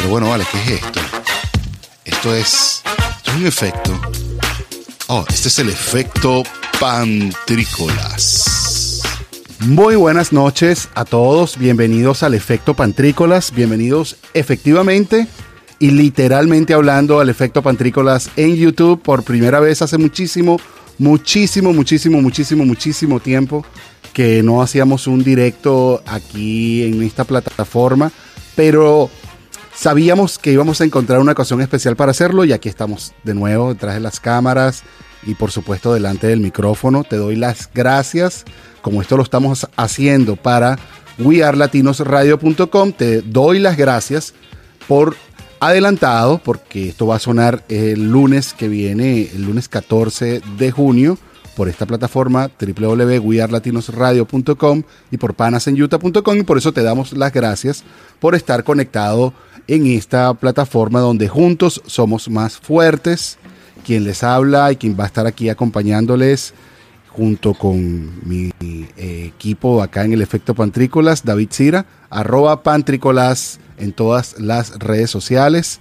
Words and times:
Pero 0.00 0.12
bueno, 0.12 0.30
vale, 0.30 0.46
¿qué 0.50 0.58
es 0.62 0.70
esto? 0.82 0.98
Esto 2.06 2.34
es, 2.34 2.82
esto 2.86 3.30
es 3.32 3.36
un 3.36 3.46
efecto. 3.46 4.00
Oh, 5.08 5.26
este 5.28 5.48
es 5.48 5.58
el 5.58 5.68
efecto 5.68 6.42
pantrícolas. 6.80 9.02
Muy 9.58 9.96
buenas 9.96 10.32
noches 10.32 10.88
a 10.94 11.04
todos, 11.04 11.58
bienvenidos 11.58 12.22
al 12.22 12.32
efecto 12.32 12.72
pantrícolas, 12.72 13.52
bienvenidos 13.52 14.16
efectivamente 14.32 15.26
y 15.78 15.90
literalmente 15.90 16.72
hablando 16.72 17.20
al 17.20 17.28
efecto 17.28 17.60
pantrícolas 17.60 18.30
en 18.36 18.56
YouTube 18.56 19.02
por 19.02 19.22
primera 19.22 19.60
vez 19.60 19.82
hace 19.82 19.98
muchísimo, 19.98 20.58
muchísimo, 20.96 21.74
muchísimo, 21.74 22.22
muchísimo, 22.22 22.64
muchísimo 22.64 23.20
tiempo 23.20 23.66
que 24.14 24.42
no 24.42 24.62
hacíamos 24.62 25.06
un 25.06 25.22
directo 25.22 26.02
aquí 26.06 26.84
en 26.84 27.02
esta 27.02 27.24
plataforma, 27.24 28.10
pero 28.56 29.10
sabíamos 29.80 30.38
que 30.38 30.52
íbamos 30.52 30.80
a 30.82 30.84
encontrar 30.84 31.20
una 31.20 31.32
ocasión 31.32 31.62
especial 31.62 31.96
para 31.96 32.10
hacerlo 32.10 32.44
y 32.44 32.52
aquí 32.52 32.68
estamos 32.68 33.14
de 33.24 33.32
nuevo 33.32 33.72
detrás 33.72 33.94
de 33.94 34.00
las 34.00 34.20
cámaras 34.20 34.82
y 35.22 35.34
por 35.34 35.50
supuesto 35.50 35.94
delante 35.94 36.26
del 36.26 36.40
micrófono. 36.40 37.02
Te 37.02 37.16
doy 37.16 37.34
las 37.34 37.70
gracias, 37.72 38.44
como 38.82 39.00
esto 39.00 39.16
lo 39.16 39.22
estamos 39.22 39.66
haciendo 39.76 40.36
para 40.36 40.78
wearlatinosradio.com, 41.18 42.92
te 42.92 43.22
doy 43.22 43.58
las 43.58 43.78
gracias 43.78 44.34
por 44.86 45.16
adelantado, 45.60 46.42
porque 46.44 46.90
esto 46.90 47.06
va 47.06 47.16
a 47.16 47.20
sonar 47.20 47.64
el 47.70 48.10
lunes 48.10 48.52
que 48.52 48.68
viene, 48.68 49.30
el 49.34 49.44
lunes 49.44 49.70
14 49.70 50.42
de 50.58 50.70
junio 50.70 51.16
por 51.56 51.70
esta 51.70 51.86
plataforma 51.86 52.50
www.wearlatinosradio.com 52.60 54.82
y 55.10 55.16
por 55.16 55.32
panasenyuta.com 55.34 56.36
y 56.36 56.42
por 56.42 56.58
eso 56.58 56.72
te 56.72 56.82
damos 56.82 57.14
las 57.14 57.32
gracias 57.32 57.82
por 58.18 58.34
estar 58.34 58.62
conectado 58.62 59.32
en 59.66 59.86
esta 59.86 60.32
plataforma 60.34 61.00
donde 61.00 61.28
juntos 61.28 61.82
somos 61.86 62.28
más 62.28 62.58
fuertes. 62.58 63.38
Quien 63.84 64.04
les 64.04 64.22
habla 64.22 64.70
y 64.72 64.76
quien 64.76 64.98
va 64.98 65.04
a 65.04 65.06
estar 65.06 65.26
aquí 65.26 65.48
acompañándoles 65.48 66.52
junto 67.08 67.54
con 67.54 68.20
mi 68.28 68.52
eh, 68.60 69.24
equipo 69.26 69.82
acá 69.82 70.04
en 70.04 70.12
el 70.12 70.22
efecto 70.22 70.54
Pantrícolas, 70.54 71.24
David 71.24 71.48
Cira, 71.50 71.86
arroba 72.08 72.62
Pantrícolas 72.62 73.58
en 73.78 73.92
todas 73.92 74.38
las 74.38 74.78
redes 74.78 75.10
sociales. 75.10 75.80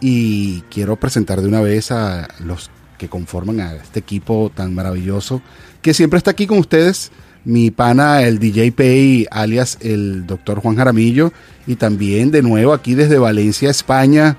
Y 0.00 0.60
quiero 0.62 0.96
presentar 0.96 1.40
de 1.40 1.48
una 1.48 1.60
vez 1.60 1.90
a 1.90 2.28
los 2.40 2.70
que 2.98 3.08
conforman 3.08 3.60
a 3.60 3.74
este 3.74 4.00
equipo 4.00 4.50
tan 4.54 4.74
maravilloso 4.74 5.40
que 5.82 5.94
siempre 5.94 6.18
está 6.18 6.32
aquí 6.32 6.46
con 6.46 6.58
ustedes. 6.58 7.10
Mi 7.46 7.70
pana, 7.70 8.22
el 8.22 8.40
DJ 8.40 8.72
Pay, 8.72 9.28
alias 9.30 9.78
el 9.80 10.26
doctor 10.26 10.58
Juan 10.58 10.74
Jaramillo, 10.74 11.32
y 11.64 11.76
también 11.76 12.32
de 12.32 12.42
nuevo 12.42 12.72
aquí 12.72 12.96
desde 12.96 13.18
Valencia, 13.18 13.70
España. 13.70 14.36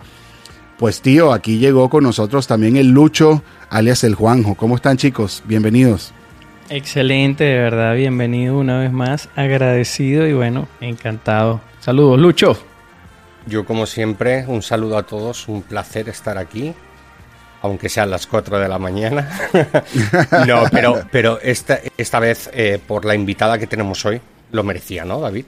Pues 0.78 1.02
tío, 1.02 1.32
aquí 1.32 1.58
llegó 1.58 1.90
con 1.90 2.04
nosotros 2.04 2.48
también 2.48 2.76
el 2.76 2.90
Lucho, 2.90 3.44
alias 3.70 4.04
el 4.04 4.14
Juanjo. 4.14 4.56
¿Cómo 4.56 4.76
están 4.76 4.98
chicos? 4.98 5.42
Bienvenidos. 5.46 6.12
Excelente, 6.70 7.46
de 7.46 7.60
verdad, 7.60 7.96
bienvenido 7.96 8.60
una 8.60 8.80
vez 8.80 8.92
más, 8.92 9.30
agradecido 9.38 10.28
y 10.28 10.34
bueno, 10.34 10.68
encantado. 10.82 11.62
Saludos, 11.80 12.20
Lucho. 12.20 12.58
Yo 13.46 13.64
como 13.64 13.86
siempre, 13.86 14.44
un 14.48 14.62
saludo 14.62 14.98
a 14.98 15.04
todos, 15.04 15.48
un 15.48 15.62
placer 15.62 16.10
estar 16.10 16.38
aquí 16.38 16.74
aunque 17.62 17.90
sean 17.90 18.10
las 18.10 18.28
4 18.28 18.60
de 18.60 18.68
la 18.68 18.80
mañana. 18.80 19.30
no, 20.48 20.64
pero, 20.72 21.02
pero 21.12 21.40
esta, 21.42 21.80
esta 21.98 22.20
vez, 22.20 22.50
eh, 22.54 22.80
por 22.86 23.06
la 23.06 23.16
invitada 23.16 23.58
que 23.58 23.68
tenemos 23.68 24.06
hoy, 24.06 24.22
lo 24.52 24.64
merecía, 24.64 25.06
¿no, 25.06 25.20
David? 25.20 25.46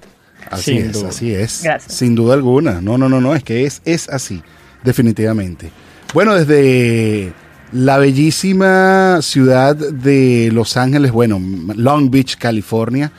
Así 0.50 0.78
es, 0.78 1.04
así 1.04 1.34
es. 1.34 1.64
Sin 1.88 2.16
duda 2.16 2.34
alguna. 2.34 2.82
No, 2.82 2.98
no, 2.98 3.10
no, 3.10 3.22
no, 3.22 3.36
es 3.36 3.44
que 3.44 3.66
es, 3.66 3.82
es 3.86 4.10
así, 4.10 4.42
definitivamente. 4.84 5.70
Bueno, 6.14 6.34
desde 6.34 7.34
la 7.72 7.98
bellísima 7.98 9.20
ciudad 9.22 9.76
de 9.76 10.50
Los 10.52 10.76
Ángeles, 10.76 11.12
bueno, 11.12 11.40
Long 11.76 12.10
Beach, 12.10 12.38
California, 12.38 13.12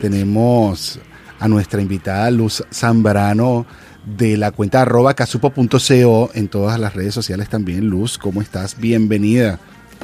tenemos 0.00 1.00
a 1.38 1.48
nuestra 1.48 1.80
invitada 1.82 2.30
Luz 2.30 2.64
Zambrano 2.72 3.66
de 4.06 4.36
la 4.36 4.52
cuenta 4.52 4.82
arroba 4.82 5.14
casupo.co 5.14 6.30
en 6.32 6.48
todas 6.48 6.80
las 6.80 6.94
redes 6.94 7.12
sociales 7.12 7.48
también. 7.48 7.88
Luz, 7.88 8.16
¿cómo 8.16 8.40
estás? 8.40 8.78
Bienvenida. 8.78 9.58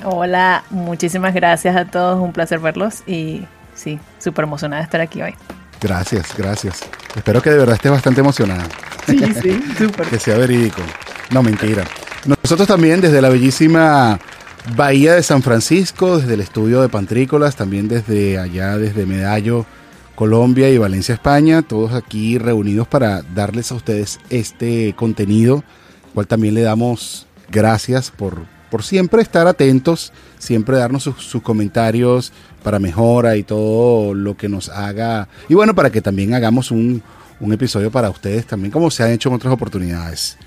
Hola, 0.04 0.64
muchísimas 0.70 1.32
gracias 1.32 1.76
a 1.76 1.86
todos, 1.86 2.20
un 2.20 2.32
placer 2.32 2.58
verlos 2.58 3.02
y 3.06 3.42
sí, 3.74 3.98
súper 4.18 4.44
emocionada 4.44 4.82
de 4.82 4.84
estar 4.84 5.00
aquí 5.00 5.22
hoy. 5.22 5.34
Gracias, 5.80 6.34
gracias. 6.36 6.80
Espero 7.16 7.41
que 7.41 7.50
de 7.50 7.58
verdad 7.58 7.76
estés 7.76 7.91
bastante 7.91 8.20
emocionada. 8.20 8.64
Sí, 9.06 9.18
sí, 9.41 9.60
súper. 9.78 10.06
que 10.06 10.18
sea 10.18 10.36
verídico. 10.36 10.82
No, 11.30 11.42
mentira. 11.42 11.84
Nosotros 12.24 12.68
también 12.68 13.00
desde 13.00 13.20
la 13.20 13.28
bellísima 13.28 14.18
Bahía 14.76 15.14
de 15.14 15.22
San 15.24 15.42
Francisco, 15.42 16.18
desde 16.18 16.34
el 16.34 16.41
estudio 16.41 16.82
de 16.82 16.88
Pantrícolas, 16.88 17.56
también 17.56 17.88
desde 17.88 18.38
allá, 18.38 18.78
desde 18.78 19.06
Medallo, 19.06 19.66
Colombia 20.22 20.71
y 20.71 20.78
Valencia, 20.78 21.16
España, 21.16 21.62
todos 21.62 21.94
aquí 21.94 22.38
reunidos 22.38 22.87
para 22.87 23.22
darles 23.22 23.72
a 23.72 23.75
ustedes 23.75 24.21
este 24.31 24.94
contenido, 24.94 25.65
cual 26.15 26.28
también 26.28 26.55
le 26.55 26.62
damos 26.62 27.27
gracias 27.50 28.12
por, 28.12 28.47
por 28.71 28.84
siempre 28.84 29.21
estar 29.21 29.49
atentos, 29.49 30.12
siempre 30.38 30.77
darnos 30.77 31.03
sus, 31.03 31.43
comentarios 31.43 32.33
para 32.62 32.78
mejora 32.78 33.34
y 33.34 33.43
todo 33.43 34.15
lo 34.15 34.37
que 34.37 34.49
nos 34.49 34.69
haga, 34.69 35.27
y 35.49 35.55
bueno, 35.55 35.75
para 35.75 35.91
que 35.91 36.00
también 36.00 36.34
hagamos 36.34 36.71
un, 36.71 37.03
un 37.41 37.53
episodio 37.53 37.91
para 37.91 38.09
ustedes 38.09 38.47
también, 38.47 38.71
como 38.71 38.93
se 38.93 39.03
han 39.03 39.10
hecho 39.10 39.28
en 39.28 39.34
otras 39.34 39.53
oportunidades. 39.53 40.39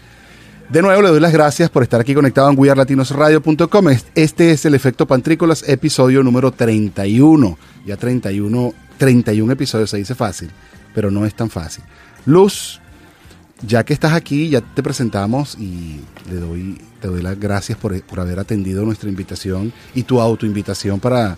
De 0.70 0.82
nuevo 0.82 1.02
le 1.04 1.10
doy 1.10 1.20
las 1.20 1.32
gracias 1.32 1.70
por 1.70 1.84
estar 1.84 2.02
aquí 2.02 2.16
conectado 2.16 2.50
en 2.50 2.58
wearlatinosradio.com. 2.58 3.88
Este 4.16 4.52
es 4.52 4.66
el 4.66 4.74
efecto 4.74 5.06
Pantrícolas, 5.06 5.64
episodio 5.70 6.24
número 6.24 6.52
31. 6.52 7.58
Ya 7.86 7.98
31 7.98 8.74
31 8.98 9.54
episodios, 9.54 9.92
se 9.92 9.98
dice 9.98 10.16
fácil, 10.16 10.50
pero 10.94 11.12
no 11.12 11.26
es 11.26 11.36
tan 11.36 11.52
fácil. 11.52 11.84
Luz, 12.26 12.82
ya 13.62 13.84
que 13.84 13.94
estás 13.94 14.14
aquí, 14.14 14.50
ya 14.50 14.62
te 14.62 14.82
presentamos 14.82 15.56
y 15.60 16.00
le 16.30 16.38
doy, 16.38 16.82
te 17.00 17.10
doy 17.10 17.22
las 17.22 17.40
gracias 17.40 17.78
por, 17.78 18.02
por 18.02 18.20
haber 18.20 18.40
atendido 18.40 18.84
nuestra 18.84 19.10
invitación 19.10 19.72
y 19.94 20.04
tu 20.04 20.20
autoinvitación 20.20 21.00
para 21.00 21.38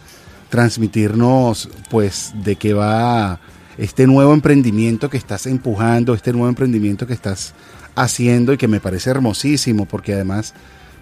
transmitirnos, 0.49 1.69
pues, 1.89 2.31
de 2.43 2.55
qué 2.55 2.73
va 2.73 3.39
este 3.77 4.07
nuevo 4.07 4.33
emprendimiento 4.33 5.09
que 5.09 5.17
estás 5.17 5.45
empujando, 5.47 6.13
este 6.13 6.31
nuevo 6.31 6.47
emprendimiento 6.47 7.05
que 7.05 7.13
estás 7.13 7.53
haciendo 7.97 8.53
y 8.53 8.57
que 8.57 8.67
me 8.67 8.79
parece 8.79 9.09
hermosísimo 9.09 9.85
porque 9.85 10.13
además 10.13 10.53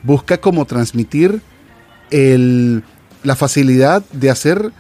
busca 0.02 0.38
como 0.38 0.66
transmitir 0.66 1.42
el, 2.10 2.84
la 3.24 3.36
facilidad 3.36 4.04
de 4.12 4.30
hacer 4.30 4.72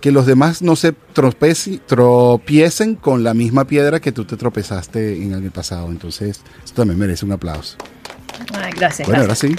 que 0.00 0.12
los 0.12 0.26
demás 0.26 0.62
no 0.62 0.76
se 0.76 0.92
tropiecen 0.92 2.94
con 2.94 3.24
la 3.24 3.34
misma 3.34 3.66
piedra 3.66 4.00
que 4.00 4.12
tú 4.12 4.24
te 4.24 4.36
tropezaste 4.36 5.20
en 5.20 5.32
el 5.32 5.50
pasado. 5.50 5.88
Entonces, 5.88 6.40
esto 6.64 6.82
también 6.82 6.98
merece 6.98 7.24
un 7.24 7.32
aplauso. 7.32 7.76
gracias. 8.76 9.08
Bueno, 9.08 9.22
ahora 9.22 9.34
sí. 9.34 9.56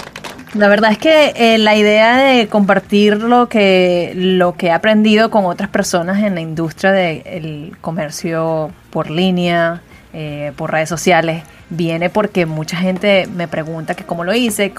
La 0.54 0.66
verdad 0.66 0.90
es 0.90 0.98
que 0.98 1.32
eh, 1.36 1.58
la 1.58 1.76
idea 1.76 2.16
de 2.16 2.48
compartir 2.48 3.18
lo 3.18 3.48
que, 3.48 4.12
lo 4.16 4.56
que 4.56 4.68
he 4.68 4.72
aprendido 4.72 5.30
con 5.30 5.44
otras 5.44 5.68
personas 5.68 6.24
en 6.24 6.34
la 6.34 6.40
industria 6.40 6.90
del 6.90 7.76
comercio 7.80 8.72
por 8.90 9.10
línea, 9.10 9.82
eh, 10.12 10.52
por 10.56 10.72
redes 10.72 10.88
sociales, 10.88 11.44
viene 11.70 12.10
porque 12.10 12.46
mucha 12.46 12.76
gente 12.76 13.28
me 13.34 13.48
pregunta 13.48 13.94
que 13.94 14.04
cómo 14.04 14.24
lo 14.24 14.34
hice, 14.34 14.72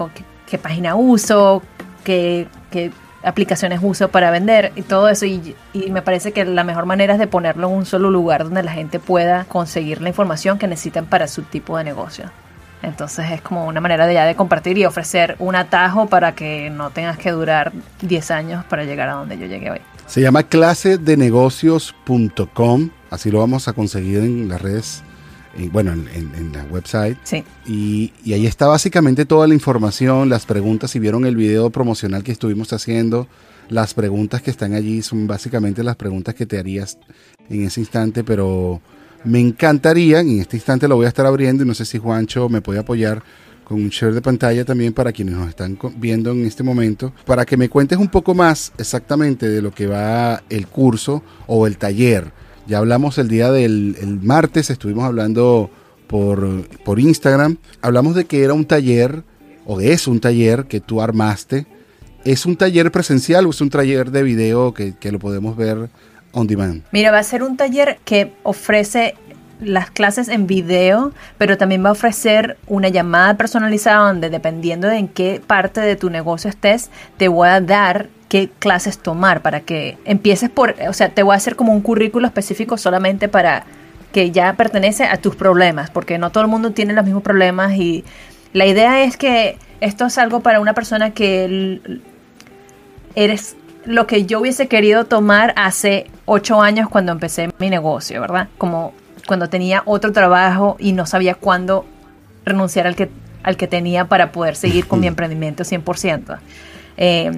qué, 0.45 0.57
página 0.57 0.95
uso, 0.95 1.63
qué, 2.03 2.47
qué 2.69 2.91
aplicaciones 3.23 3.79
uso 3.81 4.09
para 4.09 4.29
vender 4.31 4.71
y 4.75 4.81
todo 4.83 5.09
eso. 5.09 5.25
Y, 5.25 5.55
me 5.89 6.01
parece 6.01 6.31
que 6.31 6.45
la 6.45 6.63
mejor 6.63 6.85
manera 6.85 7.11
es 7.13 7.19
de 7.19 7.27
ponerlo 7.27 7.67
en 7.69 7.75
un 7.75 7.85
solo 7.85 8.09
lugar 8.09 8.45
donde 8.45 8.63
la 8.63 8.71
gente 8.71 8.97
pueda 8.99 9.43
conseguir 9.45 10.01
la 10.01 10.09
información 10.09 10.57
que 10.57 10.67
necesitan 10.67 11.05
para 11.05 11.27
su 11.27 11.43
tipo 11.43 11.77
de 11.77 11.83
negocio. 11.83 12.31
Entonces 12.83 13.29
es 13.31 13.41
como 13.41 13.67
una 13.67 13.79
manera 13.79 14.07
de 14.07 14.15
ya 14.15 14.25
de 14.25 14.35
compartir 14.35 14.75
y 14.77 14.85
ofrecer 14.85 15.35
un 15.37 15.55
atajo 15.55 16.07
para 16.07 16.33
que 16.33 16.71
no 16.71 16.89
tengas 16.89 17.15
que 17.17 17.29
durar 17.31 17.71
10 18.01 18.31
años 18.31 18.65
para 18.65 18.85
llegar 18.85 19.07
a 19.09 19.13
donde 19.13 19.37
yo 19.37 19.45
llegué 19.45 19.69
hoy. 19.69 19.81
Se 20.07 20.19
llama 20.19 20.41
clasedenegocios.com, 20.43 22.89
así 23.11 23.29
lo 23.29 23.37
vamos 23.39 23.67
a 23.67 23.73
conseguir 23.73 24.17
en 24.19 24.49
las 24.49 24.59
redes 24.61 25.03
bueno, 25.71 25.91
en, 25.91 26.51
la 26.53 26.63
website. 26.65 27.17
Sí. 27.23 27.43
Y, 27.65 28.33
ahí 28.33 28.45
está 28.45 28.67
básicamente 28.67 29.25
toda 29.25 29.47
la 29.47 29.53
información, 29.53 30.29
las 30.29 30.45
preguntas, 30.45 30.91
si 30.91 30.99
vieron 30.99 31.25
el 31.25 31.35
video 31.35 31.69
promocional 31.69 32.23
que 32.23 32.31
estuvimos 32.31 32.71
haciendo, 32.73 33.27
las 33.69 33.93
preguntas 33.93 34.41
que 34.41 34.51
están 34.51 34.73
allí 34.73 35.01
son 35.01 35.27
básicamente 35.27 35.83
las 35.83 35.95
preguntas 35.95 36.35
que 36.35 36.45
te 36.45 36.57
harías 36.57 36.97
en 37.49 37.63
ese 37.63 37.79
instante, 37.79 38.23
pero 38.23 38.81
me 39.23 39.39
encantaría, 39.39 40.19
en 40.19 40.39
este 40.39 40.57
instante 40.57 40.87
lo 40.87 40.95
voy 40.95 41.05
a 41.05 41.09
estar 41.09 41.25
abriendo 41.25 41.63
y 41.63 41.67
no 41.67 41.73
sé 41.73 41.85
si 41.85 41.97
Juancho 41.97 42.49
me 42.49 42.61
puede 42.61 42.79
apoyar 42.79 43.23
con 43.63 43.81
un 43.81 43.89
share 43.89 44.13
de 44.13 44.21
pantalla 44.21 44.65
también 44.65 44.91
para 44.91 45.13
quienes 45.13 45.35
nos 45.35 45.47
están 45.47 45.77
viendo 45.95 46.31
en 46.31 46.45
este 46.45 46.63
momento, 46.63 47.13
para 47.25 47.45
que 47.45 47.55
me 47.55 47.69
cuentes 47.69 47.97
un 47.97 48.09
poco 48.09 48.33
más 48.33 48.73
exactamente 48.77 49.47
de 49.47 49.61
lo 49.61 49.71
que 49.71 49.87
va 49.87 50.43
el 50.49 50.67
curso 50.67 51.23
o 51.47 51.67
el 51.67 51.77
taller 51.77 52.33
ya 52.67 52.77
hablamos 52.77 53.17
el 53.17 53.27
día 53.27 53.51
del 53.51 54.19
martes, 54.21 54.69
estuvimos 54.69 55.05
hablando 55.05 55.69
por, 56.07 56.67
por 56.83 56.99
Instagram, 56.99 57.57
hablamos 57.81 58.15
de 58.15 58.25
que 58.25 58.43
era 58.43 58.53
un 58.53 58.65
taller, 58.65 59.23
o 59.65 59.79
es 59.79 60.07
un 60.07 60.19
taller 60.19 60.65
que 60.65 60.79
tú 60.79 61.01
armaste. 61.01 61.65
¿Es 62.23 62.45
un 62.45 62.55
taller 62.55 62.91
presencial 62.91 63.47
o 63.47 63.49
es 63.49 63.61
un 63.61 63.69
taller 63.69 64.11
de 64.11 64.21
video 64.21 64.73
que, 64.73 64.93
que 64.95 65.11
lo 65.11 65.19
podemos 65.19 65.55
ver 65.57 65.89
on 66.33 66.45
demand? 66.45 66.83
Mira, 66.91 67.11
va 67.11 67.19
a 67.19 67.23
ser 67.23 67.41
un 67.41 67.57
taller 67.57 67.97
que 68.05 68.33
ofrece 68.43 69.15
las 69.61 69.91
clases 69.91 70.27
en 70.27 70.47
video, 70.47 71.13
pero 71.37 71.57
también 71.57 71.85
va 71.85 71.89
a 71.89 71.93
ofrecer 71.93 72.57
una 72.67 72.89
llamada 72.89 73.37
personalizada 73.37 74.07
donde 74.07 74.29
dependiendo 74.29 74.87
de 74.87 74.97
en 74.97 75.07
qué 75.07 75.41
parte 75.45 75.81
de 75.81 75.95
tu 75.95 76.09
negocio 76.09 76.49
estés, 76.49 76.89
te 77.17 77.27
voy 77.27 77.47
a 77.47 77.61
dar 77.61 78.09
qué 78.27 78.49
clases 78.59 78.97
tomar 78.97 79.41
para 79.41 79.61
que 79.61 79.97
empieces 80.03 80.49
por, 80.49 80.75
o 80.87 80.93
sea, 80.93 81.09
te 81.09 81.23
voy 81.23 81.33
a 81.33 81.37
hacer 81.37 81.55
como 81.55 81.73
un 81.73 81.81
currículo 81.81 82.25
específico 82.27 82.77
solamente 82.77 83.27
para 83.27 83.65
que 84.11 84.31
ya 84.31 84.53
pertenece 84.53 85.05
a 85.05 85.17
tus 85.17 85.35
problemas, 85.35 85.89
porque 85.89 86.17
no 86.17 86.31
todo 86.31 86.43
el 86.43 86.49
mundo 86.49 86.71
tiene 86.71 86.93
los 86.93 87.05
mismos 87.05 87.23
problemas 87.23 87.73
y 87.75 88.03
la 88.53 88.65
idea 88.65 89.03
es 89.03 89.15
que 89.15 89.57
esto 89.79 90.05
es 90.05 90.17
algo 90.17 90.41
para 90.41 90.59
una 90.59 90.73
persona 90.73 91.11
que 91.11 91.79
eres 93.15 93.55
lo 93.85 94.07
que 94.07 94.25
yo 94.25 94.39
hubiese 94.39 94.67
querido 94.67 95.05
tomar 95.05 95.53
hace 95.55 96.07
ocho 96.25 96.61
años 96.61 96.87
cuando 96.89 97.11
empecé 97.11 97.49
mi 97.57 97.69
negocio, 97.69 98.21
¿verdad? 98.21 98.47
Como 98.57 98.93
cuando 99.27 99.49
tenía 99.49 99.83
otro 99.85 100.11
trabajo 100.11 100.75
y 100.79 100.93
no 100.93 101.05
sabía 101.05 101.35
cuándo 101.35 101.85
renunciar 102.45 102.87
al 102.87 102.95
que, 102.95 103.09
al 103.43 103.57
que 103.57 103.67
tenía 103.67 104.05
para 104.05 104.31
poder 104.31 104.55
seguir 104.55 104.87
con 104.87 104.99
mi 104.99 105.07
emprendimiento 105.13 105.63
100%. 105.63 106.39
Eh, 106.97 107.31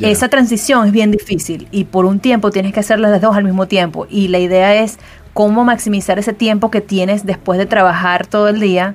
Esa 0.00 0.28
transición 0.28 0.86
es 0.86 0.92
bien 0.92 1.10
difícil 1.10 1.68
y 1.70 1.84
por 1.84 2.04
un 2.04 2.20
tiempo 2.20 2.50
tienes 2.50 2.72
que 2.72 2.80
hacer 2.80 3.00
las 3.00 3.20
dos 3.20 3.36
al 3.36 3.44
mismo 3.44 3.66
tiempo. 3.66 4.06
Y 4.08 4.28
la 4.28 4.38
idea 4.38 4.74
es 4.82 4.98
cómo 5.32 5.64
maximizar 5.64 6.18
ese 6.18 6.32
tiempo 6.32 6.70
que 6.70 6.80
tienes 6.80 7.26
después 7.26 7.58
de 7.58 7.66
trabajar 7.66 8.26
todo 8.26 8.48
el 8.48 8.60
día 8.60 8.94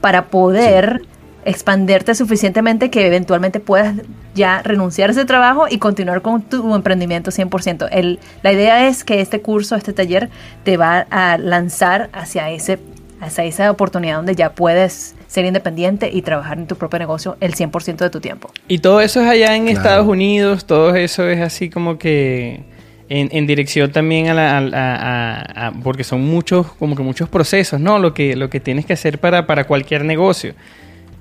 para 0.00 0.26
poder 0.26 1.02
expanderte 1.48 2.14
suficientemente 2.14 2.90
que 2.90 3.06
eventualmente 3.06 3.58
puedas 3.58 3.94
ya 4.34 4.60
renunciar 4.62 5.08
a 5.08 5.12
ese 5.12 5.24
trabajo 5.24 5.64
y 5.68 5.78
continuar 5.78 6.20
con 6.20 6.42
tu 6.42 6.74
emprendimiento 6.74 7.30
100%. 7.30 7.88
El, 7.90 8.18
la 8.42 8.52
idea 8.52 8.86
es 8.86 9.02
que 9.02 9.22
este 9.22 9.40
curso, 9.40 9.74
este 9.74 9.94
taller, 9.94 10.28
te 10.64 10.76
va 10.76 11.06
a 11.10 11.38
lanzar 11.38 12.10
hacia, 12.12 12.50
ese, 12.50 12.78
hacia 13.22 13.44
esa 13.44 13.70
oportunidad 13.70 14.16
donde 14.16 14.34
ya 14.34 14.52
puedes 14.52 15.14
ser 15.26 15.46
independiente 15.46 16.10
y 16.12 16.20
trabajar 16.20 16.58
en 16.58 16.66
tu 16.66 16.76
propio 16.76 16.98
negocio 16.98 17.38
el 17.40 17.54
100% 17.54 17.96
de 17.96 18.10
tu 18.10 18.20
tiempo. 18.20 18.50
Y 18.68 18.80
todo 18.80 19.00
eso 19.00 19.22
es 19.22 19.28
allá 19.28 19.56
en 19.56 19.68
Estados 19.68 20.06
Unidos, 20.06 20.66
todo 20.66 20.94
eso 20.96 21.26
es 21.28 21.40
así 21.40 21.70
como 21.70 21.96
que 21.96 22.60
en, 23.08 23.46
dirección 23.46 23.90
también 23.90 24.28
a 24.28 24.34
la... 24.34 25.72
porque 25.82 26.04
son 26.04 26.26
muchos, 26.26 26.66
como 26.74 26.94
que 26.94 27.02
muchos 27.02 27.30
procesos, 27.30 27.80
¿no? 27.80 27.98
Lo 27.98 28.12
que, 28.12 28.36
lo 28.36 28.50
que 28.50 28.60
tienes 28.60 28.84
que 28.84 28.92
hacer 28.92 29.18
para, 29.18 29.46
para 29.46 29.64
cualquier 29.64 30.04
negocio. 30.04 30.52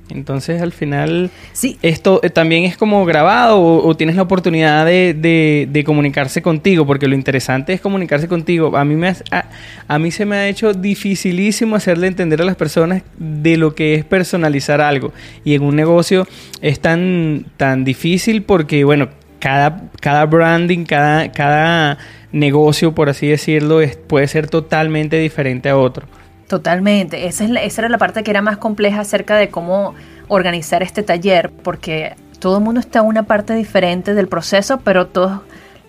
Entonces 0.10 0.62
al 0.62 0.72
final 0.72 1.30
sí. 1.54 1.78
esto 1.82 2.22
eh, 2.24 2.30
también 2.30 2.64
es 2.64 2.78
como 2.78 3.06
grabado 3.06 3.62
o, 3.62 3.96
tienes 3.96 4.16
la 4.16 4.22
oportunidad 4.22 4.86
de, 4.86 5.14
de, 5.70 5.84
comunicarse 5.84 6.42
contigo, 6.42 6.86
porque 6.86 7.08
lo 7.08 7.16
interesante 7.16 7.74
es 7.74 7.82
comunicarse 7.82 8.28
contigo. 8.28 8.78
A 8.78 8.86
mí, 8.86 8.96
me 8.96 9.14
a, 9.88 10.00
mí 10.00 10.12
se 10.12 10.26
me 10.26 10.36
ha 10.38 10.48
hecho 10.48 10.74
dificilísimo 10.74 11.76
hacerle 11.76 12.08
entender 12.08 12.42
a 12.42 12.46
las 12.46 12.56
personas 12.56 13.04
de 13.18 13.58
lo 13.58 13.76
que 13.76 13.96
es 13.96 14.06
personalizar 14.06 14.82
algo. 14.82 15.14
Y 15.44 15.56
en 15.56 15.64
un 15.64 15.76
negocio 15.76 16.28
es 16.62 16.80
tan, 16.80 17.46
tan 17.58 17.84
difícil 17.84 18.44
porque, 18.44 18.84
bueno, 18.84 19.10
cada, 19.40 19.90
cada 20.02 20.26
branding, 20.26 20.86
cada, 20.86 21.32
cada 21.32 21.98
negocio, 22.32 22.94
por 22.94 23.10
así 23.10 23.28
decirlo, 23.28 23.82
es, 23.82 23.96
puede 23.96 24.28
ser 24.28 24.50
totalmente 24.50 25.18
diferente 25.18 25.70
a 25.70 25.78
otro. 25.78 26.08
Totalmente, 26.48 27.28
esa, 27.28 27.44
es 27.44 27.52
esa 27.52 27.82
era 27.82 27.90
la 27.90 27.98
parte 27.98 28.24
que 28.24 28.32
era 28.32 28.42
más 28.42 28.58
compleja 28.58 29.02
acerca 29.02 29.36
de 29.36 29.50
cómo 29.50 29.96
organizar 30.30 30.82
este 30.82 31.04
taller, 31.04 31.52
porque 31.52 32.16
todo 32.40 32.58
el 32.60 32.64
mundo 32.64 32.80
está 32.80 33.00
en 33.00 33.06
una 33.06 33.24
parte 33.24 33.54
diferente 33.54 34.14
del 34.14 34.30
proceso, 34.30 34.80
pero 34.80 35.08
todos, 35.08 35.42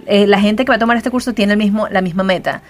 eh, 0.07 0.27
la 0.27 0.41
gente 0.41 0.65
que 0.65 0.71
va 0.71 0.77
a 0.77 0.79
tomar 0.81 0.97
este 0.97 1.11
curso 1.11 1.33
tiene 1.33 1.53
el 1.53 1.59
mismo, 1.59 1.87
la 1.89 2.01
misma 2.01 2.25
meta. 2.25 2.63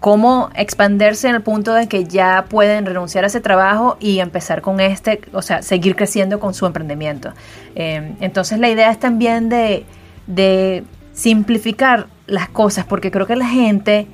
Cómo 0.00 0.50
expandirse 0.54 1.28
en 1.28 1.34
el 1.34 1.42
punto 1.42 1.74
de 1.74 1.86
que 1.86 2.04
ya 2.04 2.46
pueden 2.48 2.86
renunciar 2.86 3.24
a 3.24 3.26
ese 3.26 3.40
trabajo 3.40 3.96
y 4.00 4.20
empezar 4.20 4.62
con 4.62 4.80
este, 4.80 5.20
o 5.32 5.42
sea, 5.42 5.60
seguir 5.62 5.96
creciendo 5.96 6.40
con 6.40 6.54
su 6.54 6.64
emprendimiento. 6.64 7.32
Eh, 7.74 8.14
entonces 8.20 8.58
la 8.58 8.70
idea 8.70 8.90
es 8.90 8.98
también 8.98 9.50
de, 9.50 9.84
de 10.26 10.84
simplificar 11.12 12.06
las 12.26 12.48
cosas, 12.48 12.86
porque 12.86 13.10
creo 13.10 13.26
que 13.26 13.36
la 13.36 13.48
gente 13.48 14.06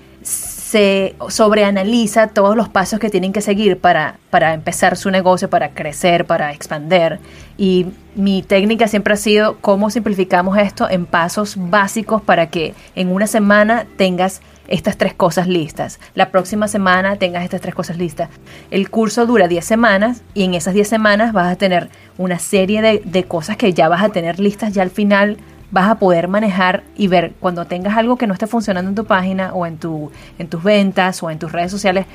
se 0.70 1.16
sobreanaliza 1.28 2.28
todos 2.28 2.54
los 2.54 2.68
pasos 2.68 3.00
que 3.00 3.10
tienen 3.10 3.32
que 3.32 3.40
seguir 3.40 3.80
para, 3.80 4.20
para 4.30 4.54
empezar 4.54 4.96
su 4.96 5.10
negocio, 5.10 5.50
para 5.50 5.70
crecer, 5.70 6.26
para 6.26 6.52
expander. 6.52 7.18
Y 7.58 7.86
mi 8.14 8.44
técnica 8.44 8.86
siempre 8.86 9.14
ha 9.14 9.16
sido 9.16 9.56
cómo 9.60 9.90
simplificamos 9.90 10.56
esto 10.58 10.88
en 10.88 11.06
pasos 11.06 11.56
básicos 11.58 12.22
para 12.22 12.50
que 12.50 12.74
en 12.94 13.10
una 13.10 13.26
semana 13.26 13.84
tengas 13.96 14.42
estas 14.68 14.96
tres 14.96 15.12
cosas 15.12 15.48
listas. 15.48 15.98
La 16.14 16.30
próxima 16.30 16.68
semana 16.68 17.16
tengas 17.16 17.42
estas 17.42 17.60
tres 17.60 17.74
cosas 17.74 17.98
listas. 17.98 18.30
El 18.70 18.90
curso 18.90 19.26
dura 19.26 19.48
10 19.48 19.64
semanas 19.64 20.22
y 20.34 20.44
en 20.44 20.54
esas 20.54 20.74
10 20.74 20.86
semanas 20.86 21.32
vas 21.32 21.50
a 21.50 21.56
tener 21.56 21.88
una 22.16 22.38
serie 22.38 22.80
de, 22.80 23.02
de 23.04 23.24
cosas 23.24 23.56
que 23.56 23.72
ya 23.72 23.88
vas 23.88 24.04
a 24.04 24.10
tener 24.10 24.38
listas 24.38 24.72
ya 24.72 24.82
al 24.82 24.90
final 24.90 25.36
vas 25.70 25.88
a 25.88 25.94
poder 25.96 26.28
manejar 26.28 26.82
y 26.96 27.08
ver 27.08 27.32
cuando 27.40 27.64
tengas 27.66 27.96
algo 27.96 28.16
que 28.16 28.26
no 28.26 28.32
esté 28.32 28.46
funcionando 28.46 28.88
en 28.88 28.94
tu 28.94 29.04
página 29.04 29.52
o 29.54 29.66
en, 29.66 29.78
tu, 29.78 30.10
en 30.38 30.48
tus 30.48 30.62
ventas 30.62 31.22
o 31.22 31.30
en 31.30 31.38
tus 31.38 31.52
redes 31.52 31.70
sociales, 31.70 32.06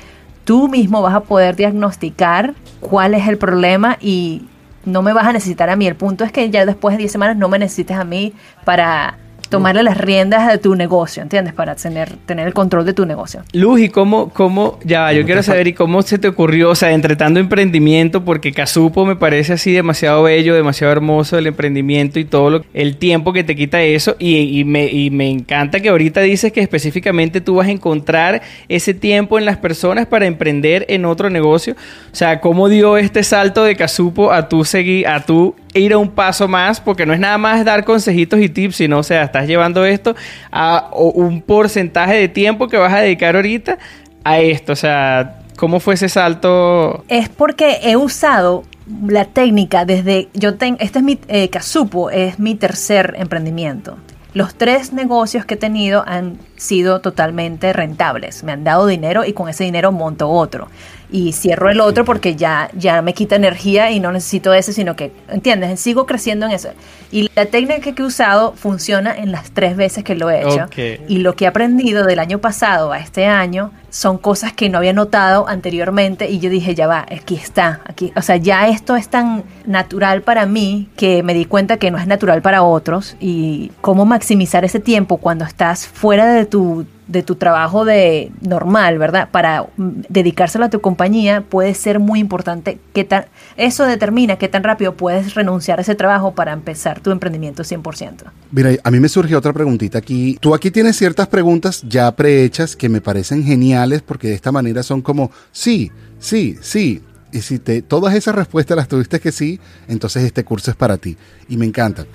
tú 0.44 0.68
mismo 0.68 1.02
vas 1.02 1.14
a 1.14 1.20
poder 1.20 1.56
diagnosticar 1.56 2.54
cuál 2.80 3.14
es 3.14 3.26
el 3.28 3.38
problema 3.38 3.96
y 4.00 4.44
no 4.84 5.02
me 5.02 5.12
vas 5.12 5.26
a 5.26 5.32
necesitar 5.32 5.68
a 5.70 5.76
mí. 5.76 5.86
El 5.86 5.96
punto 5.96 6.24
es 6.24 6.32
que 6.32 6.48
ya 6.50 6.64
después 6.64 6.94
de 6.94 6.98
10 6.98 7.12
semanas 7.12 7.36
no 7.36 7.48
me 7.48 7.58
necesites 7.58 7.96
a 7.96 8.04
mí 8.04 8.32
para 8.64 9.18
tomarle 9.48 9.82
las 9.82 9.96
riendas 9.98 10.50
de 10.50 10.58
tu 10.58 10.74
negocio, 10.74 11.22
¿entiendes? 11.22 11.54
Para 11.54 11.74
tener, 11.74 12.16
tener 12.26 12.46
el 12.46 12.54
control 12.54 12.84
de 12.84 12.92
tu 12.92 13.06
negocio. 13.06 13.42
Luz, 13.52 13.80
¿y 13.80 13.88
cómo, 13.88 14.30
cómo, 14.30 14.78
ya, 14.84 15.12
yo 15.12 15.24
quiero 15.24 15.42
saber, 15.42 15.68
¿y 15.68 15.72
cómo 15.72 16.02
se 16.02 16.18
te 16.18 16.28
ocurrió, 16.28 16.70
o 16.70 16.74
sea, 16.74 16.92
entre 16.92 17.16
tanto 17.16 17.40
emprendimiento, 17.40 18.24
porque 18.24 18.52
Casupo 18.52 19.06
me 19.06 19.16
parece 19.16 19.54
así 19.54 19.72
demasiado 19.72 20.22
bello, 20.24 20.54
demasiado 20.54 20.92
hermoso 20.92 21.38
el 21.38 21.46
emprendimiento 21.46 22.18
y 22.18 22.24
todo 22.24 22.50
lo, 22.50 22.64
el 22.74 22.96
tiempo 22.96 23.32
que 23.32 23.44
te 23.44 23.56
quita 23.56 23.82
eso, 23.82 24.16
y, 24.18 24.64
me, 24.64 24.86
y 24.86 25.10
me 25.10 25.28
encanta 25.28 25.80
que 25.80 25.88
ahorita 25.88 26.20
dices 26.20 26.52
que 26.52 26.60
específicamente 26.60 27.40
tú 27.40 27.56
vas 27.56 27.68
a 27.68 27.70
encontrar 27.70 28.42
ese 28.68 28.94
tiempo 28.94 29.38
en 29.38 29.44
las 29.44 29.56
personas 29.56 30.06
para 30.06 30.26
emprender 30.26 30.86
en 30.88 31.04
otro 31.04 31.30
negocio, 31.30 31.74
o 31.74 32.16
sea, 32.16 32.40
¿cómo 32.40 32.68
dio 32.68 32.96
este 32.96 33.22
salto 33.22 33.64
de 33.64 33.76
Casupo 33.76 34.32
a 34.32 34.48
tú 34.48 34.64
seguir, 34.64 35.06
a 35.06 35.24
tú 35.24 35.54
ir 35.78 35.92
a 35.92 35.98
un 35.98 36.10
paso 36.10 36.48
más, 36.48 36.80
porque 36.80 37.06
no 37.06 37.12
es 37.12 37.20
nada 37.20 37.38
más 37.38 37.64
dar 37.64 37.84
consejitos 37.84 38.40
y 38.40 38.48
tips, 38.48 38.76
sino, 38.76 38.98
o 38.98 39.02
sea, 39.02 39.24
estás 39.24 39.46
llevando 39.46 39.84
esto 39.84 40.14
a 40.50 40.90
un 40.92 41.42
porcentaje 41.42 42.14
de 42.14 42.28
tiempo 42.28 42.68
que 42.68 42.76
vas 42.76 42.92
a 42.92 43.00
dedicar 43.00 43.36
ahorita 43.36 43.78
a 44.24 44.38
esto. 44.38 44.72
O 44.72 44.76
sea, 44.76 45.40
¿cómo 45.56 45.80
fue 45.80 45.94
ese 45.94 46.08
salto? 46.08 47.04
Es 47.08 47.28
porque 47.28 47.78
he 47.82 47.96
usado 47.96 48.64
la 49.06 49.24
técnica 49.24 49.84
desde, 49.84 50.28
yo 50.34 50.54
tengo, 50.56 50.78
este 50.80 50.98
es 51.00 51.04
mi, 51.04 51.18
eh, 51.28 51.48
Casupo 51.48 52.10
es 52.10 52.38
mi 52.38 52.54
tercer 52.54 53.14
emprendimiento. 53.18 53.98
Los 54.34 54.54
tres 54.54 54.92
negocios 54.92 55.46
que 55.46 55.54
he 55.54 55.56
tenido 55.56 56.04
han 56.06 56.38
sido 56.56 57.00
totalmente 57.00 57.72
rentables. 57.72 58.44
Me 58.44 58.52
han 58.52 58.64
dado 58.64 58.86
dinero 58.86 59.24
y 59.24 59.32
con 59.32 59.48
ese 59.48 59.64
dinero 59.64 59.92
monto 59.92 60.28
otro 60.28 60.68
y 61.10 61.32
cierro 61.32 61.70
el 61.70 61.80
otro 61.80 62.04
porque 62.04 62.36
ya, 62.36 62.70
ya 62.74 63.02
me 63.02 63.14
quita 63.14 63.36
energía 63.36 63.90
y 63.90 64.00
no 64.00 64.12
necesito 64.12 64.52
ese, 64.52 64.72
sino 64.72 64.96
que, 64.96 65.12
¿entiendes? 65.28 65.78
Sigo 65.80 66.06
creciendo 66.06 66.46
en 66.46 66.52
eso. 66.52 66.70
Y 67.12 67.30
la 67.34 67.46
técnica 67.46 67.92
que 67.92 68.02
he 68.02 68.04
usado 68.04 68.52
funciona 68.54 69.16
en 69.16 69.30
las 69.30 69.52
tres 69.52 69.76
veces 69.76 70.02
que 70.02 70.14
lo 70.14 70.30
he 70.30 70.42
hecho. 70.42 70.68
Y 71.08 71.18
lo 71.18 71.36
que 71.36 71.44
he 71.44 71.48
aprendido 71.48 72.04
del 72.04 72.18
año 72.18 72.38
pasado 72.38 72.92
a 72.92 72.98
este 72.98 73.26
año 73.26 73.72
son 73.90 74.18
cosas 74.18 74.52
que 74.52 74.68
no 74.68 74.78
había 74.78 74.92
notado 74.92 75.48
anteriormente 75.48 76.28
y 76.28 76.38
yo 76.38 76.50
dije, 76.50 76.74
ya 76.74 76.86
va, 76.86 77.06
aquí 77.10 77.34
está, 77.34 77.80
aquí, 77.86 78.12
o 78.14 78.20
sea, 78.20 78.36
ya 78.36 78.68
esto 78.68 78.94
es 78.94 79.08
tan 79.08 79.44
natural 79.64 80.22
para 80.22 80.44
mí 80.44 80.88
que 80.96 81.22
me 81.22 81.32
di 81.32 81.46
cuenta 81.46 81.78
que 81.78 81.90
no 81.90 81.96
es 81.96 82.06
natural 82.06 82.42
para 82.42 82.62
otros 82.62 83.16
y 83.20 83.72
cómo 83.80 84.04
maximizar 84.04 84.64
ese 84.64 84.80
tiempo 84.80 85.16
cuando 85.16 85.46
estás 85.46 85.86
fuera 85.86 86.26
de 86.26 86.44
tu 86.44 86.84
de 87.06 87.22
tu 87.22 87.36
trabajo 87.36 87.84
de 87.84 88.32
normal, 88.40 88.98
¿verdad? 88.98 89.28
Para 89.30 89.66
mm, 89.76 90.02
dedicárselo 90.08 90.64
a 90.64 90.70
tu 90.70 90.80
compañía 90.80 91.42
puede 91.42 91.74
ser 91.74 91.98
muy 91.98 92.20
importante. 92.20 92.78
¿Qué 92.92 93.04
tan, 93.04 93.26
eso 93.56 93.84
determina 93.84 94.36
qué 94.36 94.48
tan 94.48 94.64
rápido 94.64 94.96
puedes 94.96 95.34
renunciar 95.34 95.78
a 95.78 95.82
ese 95.82 95.94
trabajo 95.94 96.34
para 96.34 96.52
empezar 96.52 97.00
tu 97.00 97.10
emprendimiento 97.10 97.62
100%. 97.62 98.24
Mira, 98.50 98.70
a 98.82 98.90
mí 98.90 99.00
me 99.00 99.08
surge 99.08 99.36
otra 99.36 99.52
preguntita 99.52 99.98
aquí. 99.98 100.36
Tú 100.40 100.54
aquí 100.54 100.70
tienes 100.70 100.96
ciertas 100.96 101.28
preguntas 101.28 101.82
ya 101.88 102.10
prehechas 102.14 102.76
que 102.76 102.88
me 102.88 103.00
parecen 103.00 103.44
geniales 103.44 104.02
porque 104.02 104.28
de 104.28 104.34
esta 104.34 104.52
manera 104.52 104.82
son 104.82 105.02
como, 105.02 105.30
sí, 105.52 105.92
sí, 106.18 106.56
sí. 106.60 107.02
Y 107.32 107.42
si 107.42 107.58
te, 107.58 107.82
todas 107.82 108.14
esas 108.14 108.34
respuestas 108.34 108.76
las 108.76 108.88
tuviste 108.88 109.20
que 109.20 109.32
sí, 109.32 109.60
entonces 109.88 110.24
este 110.24 110.44
curso 110.44 110.70
es 110.70 110.76
para 110.76 110.96
ti. 110.96 111.16
Y 111.48 111.56
me 111.56 111.66
encanta 111.66 112.06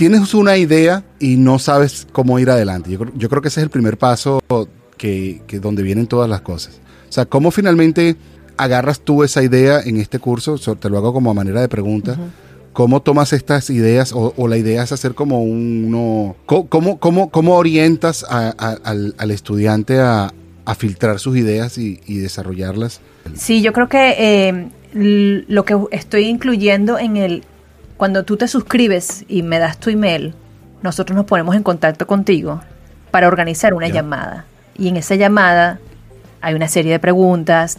tienes 0.00 0.32
una 0.32 0.56
idea 0.56 1.04
y 1.18 1.36
no 1.36 1.58
sabes 1.58 2.06
cómo 2.10 2.38
ir 2.38 2.48
adelante. 2.48 2.90
Yo, 2.90 3.28
creo 3.28 3.42
que 3.42 3.48
ese 3.48 3.60
es 3.60 3.64
el 3.64 3.68
primer 3.68 3.98
paso 3.98 4.40
que, 4.96 5.42
donde 5.60 5.82
vienen 5.82 6.06
todas 6.06 6.26
las 6.26 6.40
cosas. 6.40 6.80
O 7.06 7.12
sea, 7.12 7.26
cómo 7.26 7.50
finalmente 7.50 8.16
agarras 8.56 9.00
tú 9.00 9.24
esa 9.24 9.42
idea 9.42 9.80
en 9.80 9.98
este 9.98 10.18
curso? 10.18 10.56
te 10.56 10.88
lo 10.88 10.96
hago 10.96 11.12
como 11.12 11.30
a 11.30 11.34
manera 11.34 11.60
de 11.60 11.68
pregunta. 11.68 12.16
¿Cómo 12.72 13.02
tomas 13.02 13.34
estas 13.34 13.68
ideas 13.68 14.14
o, 14.14 14.48
la 14.48 14.56
idea 14.56 14.82
es 14.82 14.92
hacer 14.92 15.12
como 15.12 15.42
uno... 15.42 16.34
¿Cómo, 16.46 16.98
cómo, 16.98 17.30
cómo 17.30 17.56
orientas 17.56 18.24
al, 18.24 19.30
estudiante 19.30 19.98
a, 20.00 20.32
filtrar 20.78 21.18
sus 21.18 21.36
ideas 21.36 21.76
y, 21.76 21.98
desarrollarlas? 22.06 23.02
Sí, 23.34 23.60
yo 23.60 23.74
creo 23.74 23.90
que 23.90 24.14
eh, 24.18 24.68
lo 24.94 25.64
que 25.66 25.76
estoy 25.90 26.24
incluyendo 26.24 26.98
en 26.98 27.18
el... 27.18 27.44
Cuando 28.00 28.24
tú 28.24 28.38
te 28.38 28.48
suscribes 28.48 29.26
y 29.28 29.42
me 29.42 29.58
das 29.58 29.76
tu 29.76 29.90
email, 29.90 30.32
nosotros 30.80 31.14
nos 31.14 31.26
ponemos 31.26 31.54
en 31.54 31.62
contacto 31.62 32.06
contigo 32.06 32.62
para 33.10 33.28
organizar 33.28 33.74
una 33.74 33.88
llamada. 33.88 34.46
Y 34.74 34.88
en 34.88 34.96
esa 34.96 35.16
llamada 35.16 35.80
hay 36.40 36.54
una 36.54 36.66
serie 36.66 36.92
de 36.92 36.98
preguntas, 36.98 37.76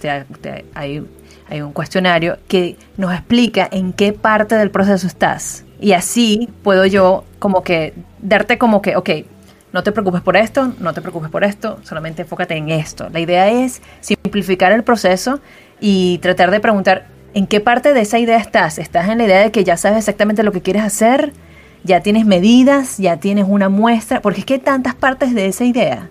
hay 0.75 1.03
hay 1.49 1.61
un 1.63 1.73
cuestionario 1.73 2.37
que 2.47 2.77
nos 2.97 3.11
explica 3.11 3.67
en 3.71 3.93
qué 3.93 4.13
parte 4.13 4.53
del 4.53 4.69
proceso 4.69 5.07
estás. 5.07 5.65
Y 5.79 5.93
así 5.93 6.49
puedo 6.61 6.85
yo 6.85 7.23
como 7.39 7.63
que 7.63 7.95
darte 8.21 8.59
como 8.59 8.83
que, 8.83 8.97
ok, 8.97 9.09
no 9.73 9.81
te 9.81 9.91
preocupes 9.91 10.21
por 10.21 10.37
esto, 10.37 10.71
no 10.79 10.93
te 10.93 11.01
preocupes 11.01 11.31
por 11.31 11.43
esto, 11.43 11.79
solamente 11.81 12.21
enfócate 12.21 12.55
en 12.55 12.69
esto. 12.69 13.09
La 13.09 13.21
idea 13.21 13.49
es 13.49 13.81
simplificar 14.01 14.71
el 14.71 14.83
proceso 14.83 15.39
y 15.79 16.19
tratar 16.19 16.51
de 16.51 16.59
preguntar 16.59 17.07
en 17.33 17.47
qué 17.47 17.59
parte 17.59 17.93
de 17.93 18.01
esa 18.01 18.19
idea 18.19 18.37
estás. 18.37 18.77
¿Estás 18.77 19.09
en 19.09 19.17
la 19.17 19.25
idea 19.25 19.39
de 19.39 19.51
que 19.51 19.63
ya 19.63 19.77
sabes 19.77 19.99
exactamente 19.99 20.43
lo 20.43 20.51
que 20.51 20.61
quieres 20.61 20.83
hacer? 20.83 21.33
¿Ya 21.83 22.01
tienes 22.01 22.25
medidas? 22.25 22.97
¿Ya 22.97 23.17
tienes 23.17 23.45
una 23.47 23.69
muestra? 23.69 24.21
Porque 24.21 24.41
es 24.41 24.45
que 24.45 24.55
hay 24.55 24.59
tantas 24.59 24.95
partes 24.95 25.33
de 25.33 25.47
esa 25.47 25.63
idea 25.63 26.09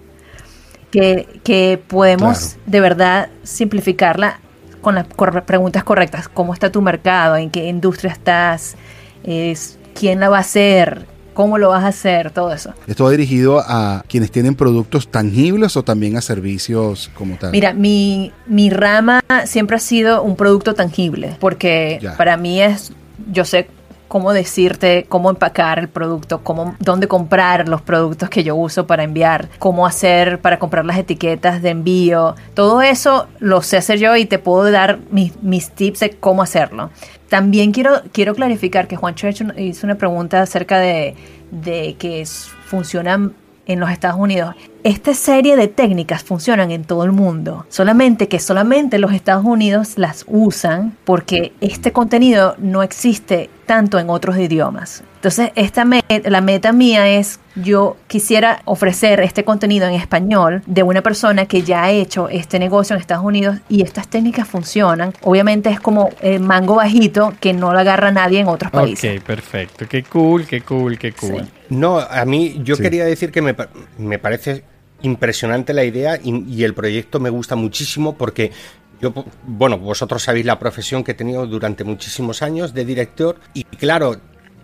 que, 0.90 1.80
podemos 1.88 2.56
de 2.66 2.80
verdad 2.80 3.28
simplificarla 3.42 4.40
con 4.80 4.94
las 4.94 5.06
preguntas 5.44 5.84
correctas. 5.84 6.28
¿Cómo 6.28 6.54
está 6.54 6.72
tu 6.72 6.82
mercado? 6.82 7.36
¿En 7.36 7.50
qué 7.50 7.68
industria 7.68 8.12
estás? 8.12 8.76
Es, 9.22 9.78
¿Quién 9.94 10.20
la 10.20 10.28
va 10.28 10.38
a 10.38 10.40
hacer? 10.40 11.06
¿Cómo 11.40 11.56
lo 11.56 11.70
vas 11.70 11.84
a 11.84 11.88
hacer? 11.88 12.32
Todo 12.32 12.52
eso. 12.52 12.74
¿Esto 12.86 13.04
va 13.04 13.10
dirigido 13.12 13.60
a 13.60 14.04
quienes 14.06 14.30
tienen 14.30 14.54
productos 14.54 15.08
tangibles 15.08 15.74
o 15.78 15.82
también 15.82 16.18
a 16.18 16.20
servicios 16.20 17.10
como 17.14 17.36
tal? 17.36 17.50
Mira, 17.50 17.72
mi, 17.72 18.30
mi 18.46 18.68
rama 18.68 19.22
siempre 19.46 19.76
ha 19.76 19.80
sido 19.80 20.22
un 20.22 20.36
producto 20.36 20.74
tangible, 20.74 21.38
porque 21.40 21.98
para 22.18 22.36
mí 22.36 22.60
es, 22.60 22.92
yo 23.32 23.46
sé 23.46 23.68
cómo 24.10 24.32
decirte 24.32 25.06
cómo 25.08 25.30
empacar 25.30 25.78
el 25.78 25.88
producto, 25.88 26.40
cómo, 26.42 26.74
dónde 26.80 27.06
comprar 27.06 27.68
los 27.68 27.80
productos 27.80 28.28
que 28.28 28.42
yo 28.42 28.56
uso 28.56 28.84
para 28.84 29.04
enviar, 29.04 29.48
cómo 29.60 29.86
hacer 29.86 30.40
para 30.40 30.58
comprar 30.58 30.84
las 30.84 30.98
etiquetas 30.98 31.62
de 31.62 31.70
envío. 31.70 32.34
Todo 32.54 32.82
eso 32.82 33.28
lo 33.38 33.62
sé 33.62 33.76
hacer 33.76 34.00
yo 34.00 34.16
y 34.16 34.24
te 34.24 34.40
puedo 34.40 34.68
dar 34.72 34.98
mis, 35.12 35.40
mis 35.44 35.70
tips 35.70 36.00
de 36.00 36.10
cómo 36.10 36.42
hacerlo. 36.42 36.90
También 37.28 37.70
quiero, 37.70 38.02
quiero 38.10 38.34
clarificar 38.34 38.88
que 38.88 38.96
Juan 38.96 39.14
Church 39.14 39.44
hizo 39.56 39.86
una 39.86 39.94
pregunta 39.94 40.42
acerca 40.42 40.80
de, 40.80 41.14
de 41.52 41.94
que 41.96 42.26
funcionan 42.66 43.36
en 43.66 43.78
los 43.78 43.90
Estados 43.90 44.18
Unidos. 44.18 44.56
Esta 44.82 45.12
serie 45.12 45.56
de 45.56 45.68
técnicas 45.68 46.24
funcionan 46.24 46.70
en 46.70 46.84
todo 46.84 47.04
el 47.04 47.12
mundo, 47.12 47.66
solamente 47.68 48.28
que 48.28 48.38
solamente 48.38 48.98
los 48.98 49.12
Estados 49.12 49.44
Unidos 49.44 49.92
las 49.96 50.24
usan 50.26 50.96
porque 51.04 51.52
este 51.60 51.92
contenido 51.92 52.54
no 52.58 52.82
existe 52.82 53.50
tanto 53.66 53.98
en 53.98 54.08
otros 54.08 54.38
idiomas. 54.38 55.04
Entonces, 55.16 55.52
esta 55.54 55.84
la 56.24 56.40
meta 56.40 56.72
mía 56.72 57.10
es 57.10 57.40
yo 57.54 57.98
quisiera 58.08 58.62
ofrecer 58.64 59.20
este 59.20 59.44
contenido 59.44 59.86
en 59.86 59.94
español 59.94 60.62
de 60.64 60.82
una 60.82 61.02
persona 61.02 61.44
que 61.44 61.60
ya 61.60 61.84
ha 61.84 61.90
hecho 61.90 62.30
este 62.30 62.58
negocio 62.58 62.96
en 62.96 63.00
Estados 63.00 63.24
Unidos 63.24 63.58
y 63.68 63.82
estas 63.82 64.08
técnicas 64.08 64.48
funcionan. 64.48 65.12
Obviamente 65.20 65.68
es 65.68 65.78
como 65.78 66.08
el 66.22 66.40
mango 66.40 66.76
bajito 66.76 67.34
que 67.38 67.52
no 67.52 67.74
lo 67.74 67.78
agarra 67.78 68.10
nadie 68.10 68.40
en 68.40 68.48
otros 68.48 68.72
países. 68.72 69.18
Ok, 69.18 69.26
perfecto. 69.26 69.86
Qué 69.86 70.04
cool, 70.04 70.46
qué 70.46 70.62
cool, 70.62 70.98
qué 70.98 71.12
cool. 71.12 71.46
No, 71.68 71.98
a 71.98 72.24
mí 72.24 72.62
yo 72.64 72.78
quería 72.78 73.04
decir 73.04 73.30
que 73.30 73.42
me, 73.42 73.54
me 73.98 74.18
parece 74.18 74.64
impresionante 75.02 75.72
la 75.72 75.84
idea 75.84 76.18
y, 76.22 76.62
el 76.64 76.74
proyecto 76.74 77.20
me 77.20 77.30
gusta 77.30 77.56
muchísimo 77.56 78.16
porque 78.16 78.52
yo, 79.00 79.12
bueno, 79.46 79.78
vosotros 79.78 80.22
sabéis 80.22 80.46
la 80.46 80.58
profesión 80.58 81.04
que 81.04 81.12
he 81.12 81.14
tenido 81.14 81.46
durante 81.46 81.84
muchísimos 81.84 82.42
años 82.42 82.74
de 82.74 82.84
director 82.84 83.40
y 83.54 83.64
claro, 83.64 84.20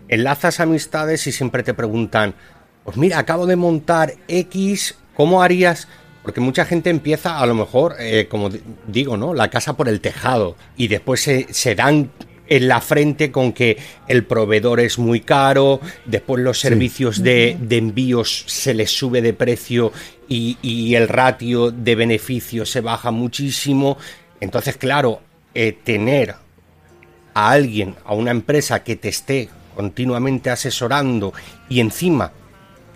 enlazas 0.09 0.61
amistades 0.61 1.27
y 1.27 1.33
siempre 1.33 1.63
te 1.63 1.75
preguntan, 1.75 2.35
pues 2.85 2.97
mira, 2.97 3.19
acabo 3.19 3.47
de 3.47 3.57
montar 3.57 4.15
X, 4.29 4.97
¿cómo 5.15 5.43
harías? 5.43 5.89
Porque 6.23 6.41
mucha 6.41 6.65
gente 6.65 6.91
empieza, 6.91 7.39
a 7.39 7.47
lo 7.47 7.55
mejor, 7.55 7.97
eh, 7.99 8.27
como 8.29 8.51
digo, 8.87 9.17
¿no? 9.17 9.33
La 9.33 9.49
casa 9.49 9.77
por 9.77 9.89
el 9.89 10.01
tejado 10.01 10.57
y 10.77 10.89
después 10.89 11.23
se, 11.23 11.47
se 11.53 11.75
dan 11.75 12.11
en 12.49 12.69
la 12.69 12.81
frente 12.81 13.31
con 13.31 13.53
que 13.53 13.77
el 14.09 14.25
proveedor 14.25 14.81
es 14.81 14.99
muy 14.99 15.21
caro, 15.21 15.81
después 16.05 16.43
los 16.43 16.61
servicios 16.61 17.23
de, 17.23 17.57
envíos 17.71 18.45
se 18.47 18.75
les 18.75 18.91
sube 18.91 19.21
de 19.23 19.33
precio 19.33 19.93
y, 20.29 20.95
el 20.95 21.09
ratio 21.09 21.71
de 21.71 21.95
beneficio 21.95 22.67
se 22.67 22.81
baja 22.81 23.11
muchísimo. 23.11 23.97
Entonces, 24.41 24.77
claro, 24.77 25.21
eh, 25.55 25.73
tener 25.73 26.35
a 27.35 27.51
alguien, 27.51 27.97
a 28.05 28.15
una 28.15 28.31
empresa 28.31 28.83
que 28.83 28.97
te 28.97 29.09
esté 29.09 29.49
continuamente 29.75 30.51
asesorando 30.51 31.33
y 31.69 31.81
encima 31.81 32.33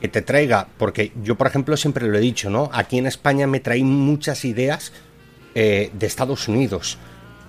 que 0.00 0.08
te 0.08 0.22
traiga, 0.22 0.66
porque 0.78 1.12
yo 1.22 1.36
por 1.36 1.46
ejemplo 1.46 1.76
siempre 1.76 2.08
lo 2.08 2.16
he 2.16 2.20
dicho, 2.20 2.48
¿no? 2.48 2.70
Aquí 2.72 2.96
en 2.96 3.06
España 3.06 3.46
me 3.46 3.60
traen 3.60 3.86
muchas 3.86 4.46
ideas 4.46 4.92
eh, 5.54 5.90
de 5.92 6.06
Estados 6.06 6.48
Unidos 6.48 6.96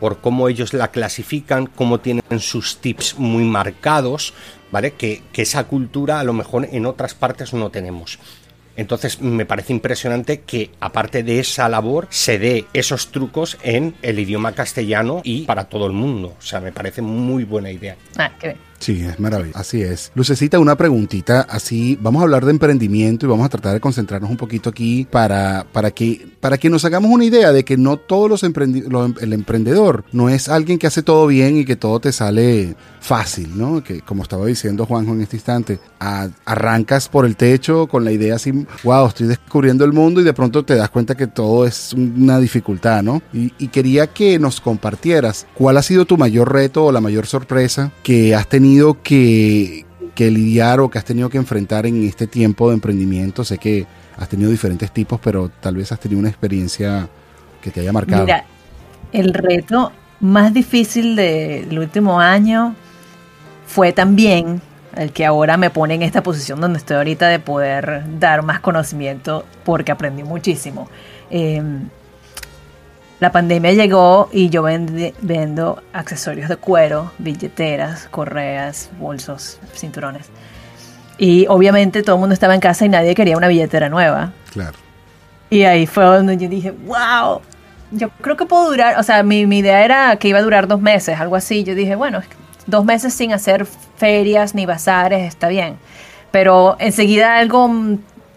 por 0.01 0.19
cómo 0.19 0.49
ellos 0.49 0.73
la 0.73 0.89
clasifican, 0.89 1.67
cómo 1.67 1.99
tienen 1.99 2.39
sus 2.39 2.79
tips 2.79 3.19
muy 3.19 3.43
marcados, 3.43 4.33
¿vale? 4.71 4.93
Que, 4.93 5.21
que 5.31 5.43
esa 5.43 5.65
cultura 5.65 6.19
a 6.19 6.23
lo 6.23 6.33
mejor 6.33 6.67
en 6.69 6.87
otras 6.87 7.13
partes 7.13 7.53
no 7.53 7.69
tenemos. 7.69 8.17
Entonces 8.81 9.21
me 9.21 9.45
parece 9.45 9.73
impresionante 9.73 10.41
que 10.41 10.71
aparte 10.79 11.23
de 11.23 11.39
esa 11.39 11.69
labor 11.69 12.07
se 12.09 12.39
dé 12.39 12.65
esos 12.73 13.11
trucos 13.11 13.57
en 13.63 13.95
el 14.01 14.19
idioma 14.19 14.53
castellano 14.53 15.21
y 15.23 15.43
para 15.43 15.65
todo 15.65 15.85
el 15.85 15.93
mundo. 15.93 16.35
O 16.37 16.41
sea, 16.41 16.59
me 16.59 16.71
parece 16.71 17.01
muy 17.01 17.43
buena 17.43 17.71
idea. 17.71 17.95
Ah, 18.17 18.31
qué 18.39 18.47
bien. 18.47 18.70
Sí, 18.81 19.05
es 19.07 19.19
maravilloso. 19.19 19.59
Así 19.59 19.83
es. 19.83 20.11
Lucecita, 20.15 20.57
una 20.57 20.75
preguntita. 20.75 21.41
Así, 21.41 21.99
vamos 22.01 22.21
a 22.21 22.23
hablar 22.23 22.45
de 22.45 22.51
emprendimiento 22.51 23.27
y 23.27 23.29
vamos 23.29 23.45
a 23.45 23.49
tratar 23.49 23.73
de 23.73 23.79
concentrarnos 23.79 24.31
un 24.31 24.37
poquito 24.37 24.71
aquí 24.71 25.07
para, 25.09 25.67
para, 25.71 25.91
que, 25.91 26.27
para 26.39 26.57
que 26.57 26.67
nos 26.67 26.83
hagamos 26.83 27.11
una 27.11 27.23
idea 27.23 27.51
de 27.51 27.63
que 27.63 27.77
no 27.77 27.97
todos 27.97 28.27
los, 28.27 28.43
el 28.43 29.33
emprendedor 29.33 30.03
no 30.11 30.29
es 30.29 30.49
alguien 30.49 30.79
que 30.79 30.87
hace 30.87 31.03
todo 31.03 31.27
bien 31.27 31.57
y 31.57 31.65
que 31.65 31.75
todo 31.75 31.99
te 31.99 32.11
sale 32.11 32.75
fácil, 32.99 33.55
¿no? 33.55 33.83
Que 33.83 34.01
como 34.01 34.23
estaba 34.23 34.47
diciendo 34.47 34.87
Juanjo 34.87 35.13
en 35.13 35.21
este 35.21 35.35
instante, 35.35 35.79
arrancas 35.99 37.07
por 37.07 37.27
el 37.27 37.35
techo 37.35 37.85
con 37.85 38.03
la 38.03 38.11
idea 38.11 38.35
así, 38.35 38.51
wow, 38.83 39.07
estoy 39.07 39.27
descubriendo 39.27 39.85
el 39.85 39.93
mundo 39.93 40.21
y 40.21 40.23
de 40.23 40.33
pronto 40.33 40.65
te 40.65 40.75
das 40.75 40.89
cuenta 40.89 41.15
que 41.15 41.27
todo 41.27 41.67
es 41.67 41.93
una 41.93 42.39
dificultad, 42.39 43.03
¿no? 43.03 43.21
Y, 43.31 43.53
y 43.59 43.67
quería 43.67 44.07
que 44.07 44.39
nos 44.39 44.59
compartieras 44.59 45.45
cuál 45.53 45.77
ha 45.77 45.83
sido 45.83 46.05
tu 46.05 46.17
mayor 46.17 46.51
reto 46.51 46.85
o 46.85 46.91
la 46.91 47.01
mayor 47.01 47.27
sorpresa 47.27 47.91
que 48.01 48.33
has 48.33 48.47
tenido 48.47 48.70
que, 49.03 49.85
lidiar 50.17 50.79
o 50.79 50.89
que 50.89 50.99
has 50.99 51.05
tenido 51.05 51.29
que 51.29 51.37
enfrentar 51.37 51.85
en 51.85 52.03
este 52.03 52.27
tiempo 52.27 52.69
de 52.69 52.75
emprendimiento? 52.75 53.43
Sé 53.43 53.57
que 53.57 53.85
has 54.17 54.29
tenido 54.29 54.51
diferentes 54.51 54.91
tipos, 54.91 55.19
pero 55.19 55.49
tal 55.49 55.75
vez 55.75 55.91
has 55.91 55.99
tenido 55.99 56.19
una 56.19 56.29
experiencia 56.29 57.09
que 57.61 57.71
te 57.71 57.81
haya 57.81 57.91
marcado. 57.91 58.23
Mira, 58.23 58.45
el 59.11 59.33
reto 59.33 59.91
más 60.19 60.53
difícil 60.53 61.15
del 61.15 61.77
último 61.79 62.19
año 62.19 62.75
fue 63.65 63.93
también 63.93 64.61
el 64.95 65.11
que 65.11 65.25
ahora 65.25 65.57
me 65.57 65.69
pone 65.69 65.95
en 65.95 66.01
esta 66.01 66.21
posición 66.21 66.59
donde 66.59 66.77
estoy 66.77 66.97
ahorita 66.97 67.27
de 67.27 67.39
poder 67.39 68.03
dar 68.19 68.43
más 68.43 68.59
conocimiento 68.59 69.45
porque 69.63 69.91
aprendí 69.91 70.23
muchísimo. 70.23 70.89
Em, 71.29 71.89
la 73.21 73.31
pandemia 73.31 73.71
llegó 73.73 74.29
y 74.31 74.49
yo 74.49 74.63
vendo 74.63 75.83
accesorios 75.93 76.49
de 76.49 76.57
cuero, 76.57 77.11
billeteras, 77.19 78.07
correas, 78.09 78.89
bolsos, 78.99 79.59
cinturones. 79.75 80.25
Y 81.19 81.45
obviamente 81.47 82.01
todo 82.01 82.15
el 82.15 82.19
mundo 82.19 82.33
estaba 82.33 82.55
en 82.55 82.61
casa 82.61 82.83
y 82.83 82.89
nadie 82.89 83.13
quería 83.13 83.37
una 83.37 83.47
billetera 83.47 83.89
nueva. 83.89 84.33
Claro. 84.51 84.75
Y 85.51 85.61
ahí 85.65 85.85
fue 85.85 86.03
donde 86.03 86.35
yo 86.35 86.49
dije, 86.49 86.71
wow, 86.71 87.41
yo 87.91 88.09
creo 88.09 88.35
que 88.37 88.47
puedo 88.47 88.71
durar, 88.71 88.99
o 88.99 89.03
sea, 89.03 89.21
mi, 89.21 89.45
mi 89.45 89.59
idea 89.59 89.85
era 89.85 90.15
que 90.15 90.27
iba 90.27 90.39
a 90.39 90.41
durar 90.41 90.67
dos 90.67 90.81
meses, 90.81 91.19
algo 91.19 91.35
así. 91.35 91.63
Yo 91.63 91.75
dije, 91.75 91.93
bueno, 91.93 92.23
dos 92.65 92.85
meses 92.85 93.13
sin 93.13 93.33
hacer 93.33 93.67
ferias 93.97 94.55
ni 94.55 94.65
bazares, 94.65 95.27
está 95.27 95.47
bien. 95.47 95.77
Pero 96.31 96.75
enseguida 96.79 97.37
algo, 97.37 97.69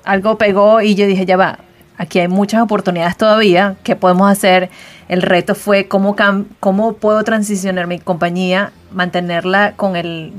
algo 0.05 0.37
pegó 0.37 0.83
y 0.83 0.95
yo 0.95 1.07
dije, 1.07 1.25
ya 1.25 1.39
va, 1.39 1.61
Aquí 1.97 2.19
hay 2.19 2.29
muchas 2.29 2.63
oportunidades 2.63 3.17
todavía. 3.17 3.77
¿Qué 3.83 3.97
podemos 3.97 4.31
hacer? 4.31 4.71
El 5.09 5.23
reto 5.23 5.55
fue 5.55 5.87
cómo, 5.87 6.17
cómo 6.61 6.95
puedo 6.95 7.23
transicionar 7.23 7.87
mi 7.87 7.99
compañía, 7.99 8.73
mantenerla 8.91 9.75
con 9.77 9.97
el 9.97 10.33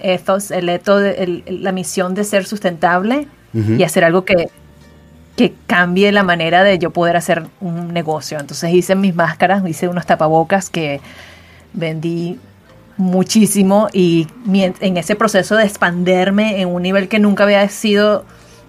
ethos, 0.00 0.50
el 0.50 0.68
eto, 0.68 1.00
la 1.00 1.72
misión 1.72 2.14
de 2.14 2.24
ser 2.24 2.44
sustentable 2.44 3.26
y 3.54 3.82
hacer 3.82 4.04
algo 4.04 4.24
que 4.24 4.48
que 5.38 5.54
cambie 5.68 6.10
la 6.10 6.24
manera 6.24 6.64
de 6.64 6.80
yo 6.80 6.90
poder 6.90 7.16
hacer 7.16 7.46
un 7.60 7.94
negocio. 7.94 8.40
Entonces 8.40 8.74
hice 8.74 8.96
mis 8.96 9.14
máscaras, 9.14 9.62
hice 9.68 9.86
unos 9.86 10.04
tapabocas 10.04 10.68
que 10.68 11.00
vendí 11.72 12.40
muchísimo 12.96 13.88
y 13.92 14.26
en 14.52 14.96
ese 14.96 15.14
proceso 15.14 15.54
de 15.54 15.62
expanderme 15.62 16.60
en 16.60 16.68
un 16.68 16.82
nivel 16.82 17.06
que 17.08 17.20
nunca 17.20 17.44
había 17.44 17.66
sido, 17.68 18.24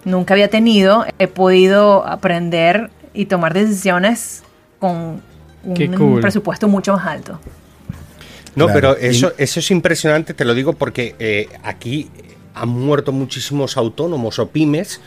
nunca 0.09 0.33
había 0.33 0.49
tenido, 0.49 1.05
he 1.17 1.27
podido 1.27 2.05
aprender 2.05 2.89
y 3.13 3.25
tomar 3.25 3.53
decisiones 3.53 4.43
con 4.79 5.21
un 5.63 6.19
presupuesto 6.21 6.67
mucho 6.67 6.93
más 6.93 7.05
alto. 7.07 7.39
No, 8.55 8.67
pero 8.67 8.97
eso, 8.97 9.33
eso 9.37 9.59
es 9.59 9.71
impresionante, 9.71 10.33
te 10.33 10.43
lo 10.43 10.53
digo 10.53 10.73
porque 10.73 11.15
eh, 11.19 11.47
aquí 11.63 12.09
han 12.53 12.69
muerto 12.69 13.11
muchísimos 13.11 13.77
autónomos 13.77 14.39
o 14.39 14.49
pymes 14.49 14.99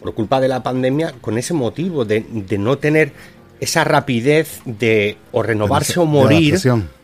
por 0.00 0.14
culpa 0.14 0.40
de 0.40 0.48
la 0.48 0.62
pandemia 0.62 1.14
con 1.20 1.38
ese 1.38 1.54
motivo 1.54 2.04
de, 2.04 2.24
no 2.58 2.78
tener 2.78 3.12
esa 3.60 3.84
rapidez 3.84 4.60
de 4.64 5.16
o 5.30 5.42
renovarse 5.42 5.98
o 6.00 6.04
morir 6.04 6.58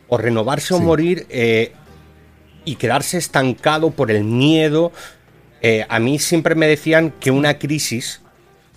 o 0.09 0.19
renovarse 0.19 0.75
o 0.75 0.81
morir 0.81 1.27
eh, 1.31 1.73
y 2.65 2.77
quedarse 2.77 3.19
estancado 3.19 3.91
por 3.91 4.11
el 4.11 4.25
miedo. 4.25 4.93
Eh, 5.63 5.85
a 5.89 5.99
mí 5.99 6.19
siempre 6.19 6.55
me 6.55 6.67
decían 6.67 7.13
que 7.19 7.31
una 7.31 7.59
crisis 7.59 8.21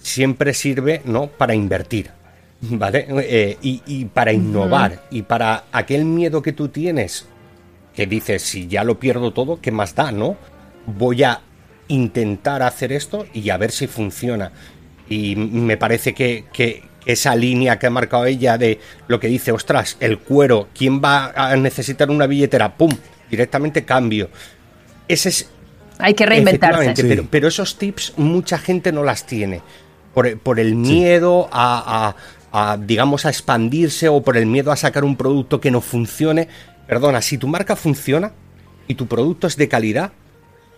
siempre 0.01 0.53
sirve 0.53 1.01
¿no? 1.05 1.27
para 1.27 1.55
invertir. 1.55 2.11
¿Vale? 2.63 3.07
Eh, 3.09 3.57
y, 3.61 4.05
para 4.05 4.31
innovar 4.31 5.03
y 5.09 5.23
para 5.23 5.63
aquel 5.71 6.05
miedo 6.05 6.43
que 6.43 6.53
tú 6.53 6.67
tienes, 6.67 7.25
que 7.95 8.05
dices, 8.05 8.43
si 8.43 8.67
ya 8.67 8.83
lo 8.83 8.99
pierdo 8.99 9.33
todo, 9.33 9.59
¿qué 9.59 9.71
más 9.71 9.95
da, 9.95 10.11
no? 10.11 10.37
Voy 10.85 11.23
a 11.23 11.41
intentar 11.87 12.61
hacer 12.61 12.91
esto 12.91 13.25
y 13.33 13.49
a 13.49 13.57
ver 13.57 13.71
si 13.71 13.87
funciona. 13.87 14.51
Y 15.09 15.35
me 15.35 15.75
parece 15.77 16.13
que, 16.13 16.83
esa 17.03 17.35
línea 17.35 17.79
que 17.79 17.87
ha 17.87 17.89
marcado 17.89 18.25
ella 18.25 18.59
de 18.59 18.79
lo 19.07 19.19
que 19.19 19.27
dice, 19.27 19.51
ostras, 19.51 19.97
el 19.99 20.19
cuero, 20.19 20.69
¿quién 20.77 21.01
va 21.03 21.31
a 21.35 21.55
necesitar 21.55 22.11
una 22.11 22.27
billetera? 22.27 22.77
¡Pum! 22.77 22.91
Directamente 23.29 23.83
cambio. 23.83 24.29
Ese 25.07 25.29
es... 25.29 25.49
Hay 26.01 26.13
que 26.13 26.25
reinventarse. 26.25 27.23
Pero, 27.29 27.47
esos 27.47 27.77
tips 27.77 28.13
mucha 28.17 28.57
gente 28.57 28.91
no 28.91 29.03
las 29.03 29.25
tiene. 29.25 29.61
Por, 30.13 30.59
el 30.59 30.75
miedo 30.75 31.49
a, 31.51 32.15
digamos, 32.79 33.25
a 33.25 33.29
expandirse 33.29 34.09
o 34.09 34.21
por 34.21 34.37
el 34.37 34.45
miedo 34.45 34.71
a 34.71 34.75
sacar 34.75 35.03
un 35.03 35.15
producto 35.15 35.61
que 35.61 35.71
no 35.71 35.81
funcione. 35.81 36.47
Perdona, 36.87 37.21
si 37.21 37.37
tu 37.37 37.47
marca 37.47 37.75
funciona 37.75 38.33
y 38.87 38.95
tu 38.95 39.07
producto 39.07 39.47
es 39.47 39.55
de 39.55 39.69
calidad, 39.69 40.11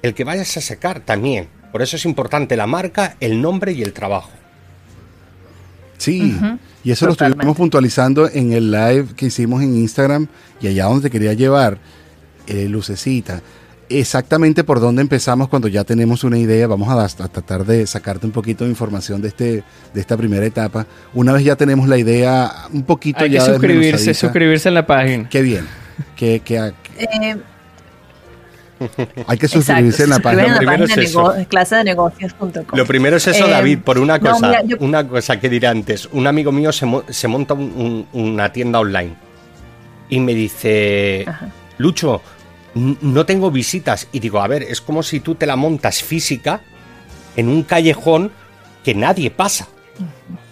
el 0.01 0.13
que 0.13 0.24
vayas 0.24 0.56
a 0.58 0.62
sacar 0.62 1.00
también. 1.00 1.48
Por 1.72 1.82
eso 1.82 1.96
es 1.96 2.06
importante 2.06 2.56
la 2.56 2.68
marca, 2.68 3.15
el 3.20 3.42
nombre 3.42 3.72
y 3.72 3.82
el 3.82 3.94
trabajo. 3.94 4.30
Sí, 5.98 6.38
y 6.84 6.92
eso 6.92 7.06
lo 7.06 7.13
estuvimos 7.13 7.56
puntualizando 7.56 8.30
en 8.30 8.51
el 8.51 8.72
live 8.72 9.08
que 9.15 9.27
hicimos 9.27 9.63
en 9.63 9.75
Instagram 9.77 10.27
y 10.60 10.68
allá 10.68 10.86
donde 10.86 11.03
te 11.03 11.10
quería 11.10 11.34
llevar, 11.34 11.77
eh, 12.46 12.68
Lucecita. 12.68 13.42
Exactamente 13.90 14.63
por 14.63 14.80
dónde 14.80 15.02
empezamos 15.02 15.50
cuando 15.50 15.68
ya 15.68 15.84
tenemos 15.84 16.24
una 16.24 16.38
idea, 16.38 16.68
vamos 16.68 16.90
a, 16.90 17.28
tratar 17.28 17.66
de 17.66 17.86
sacarte 17.86 18.25
un 18.25 18.32
poquito 18.32 18.63
de 18.63 18.70
información 18.70 19.22
de 19.22 19.28
este 19.28 19.63
de 19.94 20.02
esta 20.02 20.18
primera 20.18 20.46
etapa. 20.46 20.86
Una 21.13 21.34
vez 21.34 21.44
ya 21.44 21.56
tenemos 21.56 21.88
la 21.88 21.98
idea 21.98 22.52
un 22.72 22.84
poquito 22.84 23.24
Hay 23.24 23.32
ya 23.32 23.40
que 23.40 23.52
suscribirse, 23.52 24.13
suscribirse 24.13 24.70
en 24.70 24.75
la 24.75 24.86
página. 24.86 25.30
Qué 25.30 25.42
bien. 25.42 25.68
Que, 26.16 26.40
que, 26.40 26.74
eh, 26.98 27.38
hay 29.28 29.38
que 29.38 29.48
suscribirse 29.48 30.04
en 30.04 30.10
la 30.10 30.20
página. 30.20 30.60
Lo 32.74 32.86
primero 32.86 33.18
es 33.18 33.28
eso, 33.28 33.48
David, 33.48 33.80
por 33.80 34.00
una 34.00 34.20
cosa, 34.20 34.62
una 34.80 35.08
cosa 35.08 35.40
que 35.40 35.50
diré 35.50 35.68
antes. 35.68 36.08
Un 36.12 36.28
amigo 36.28 36.52
mío 36.52 36.72
se, 36.72 37.28
monta 37.28 37.54
una 37.54 38.52
tienda 38.52 38.80
online 38.80 39.16
y 40.10 40.20
me 40.20 40.34
dice, 40.34 41.25
Lucho, 41.78 42.22
no 42.75 43.25
tengo 43.25 43.51
visitas. 43.51 44.08
Y 44.12 44.20
digo, 44.20 44.41
a 44.41 44.48
ver, 44.48 44.63
es 44.63 44.82
como 44.82 45.04
si 45.04 45.19
tú 45.19 45.36
te 45.36 45.45
la 45.45 45.56
montas 45.56 46.02
física 46.02 46.62
en 47.36 47.50
un 47.50 47.63
callejón 47.63 48.32
que 48.84 48.95
nadie 48.95 49.32
pasa. 49.32 49.67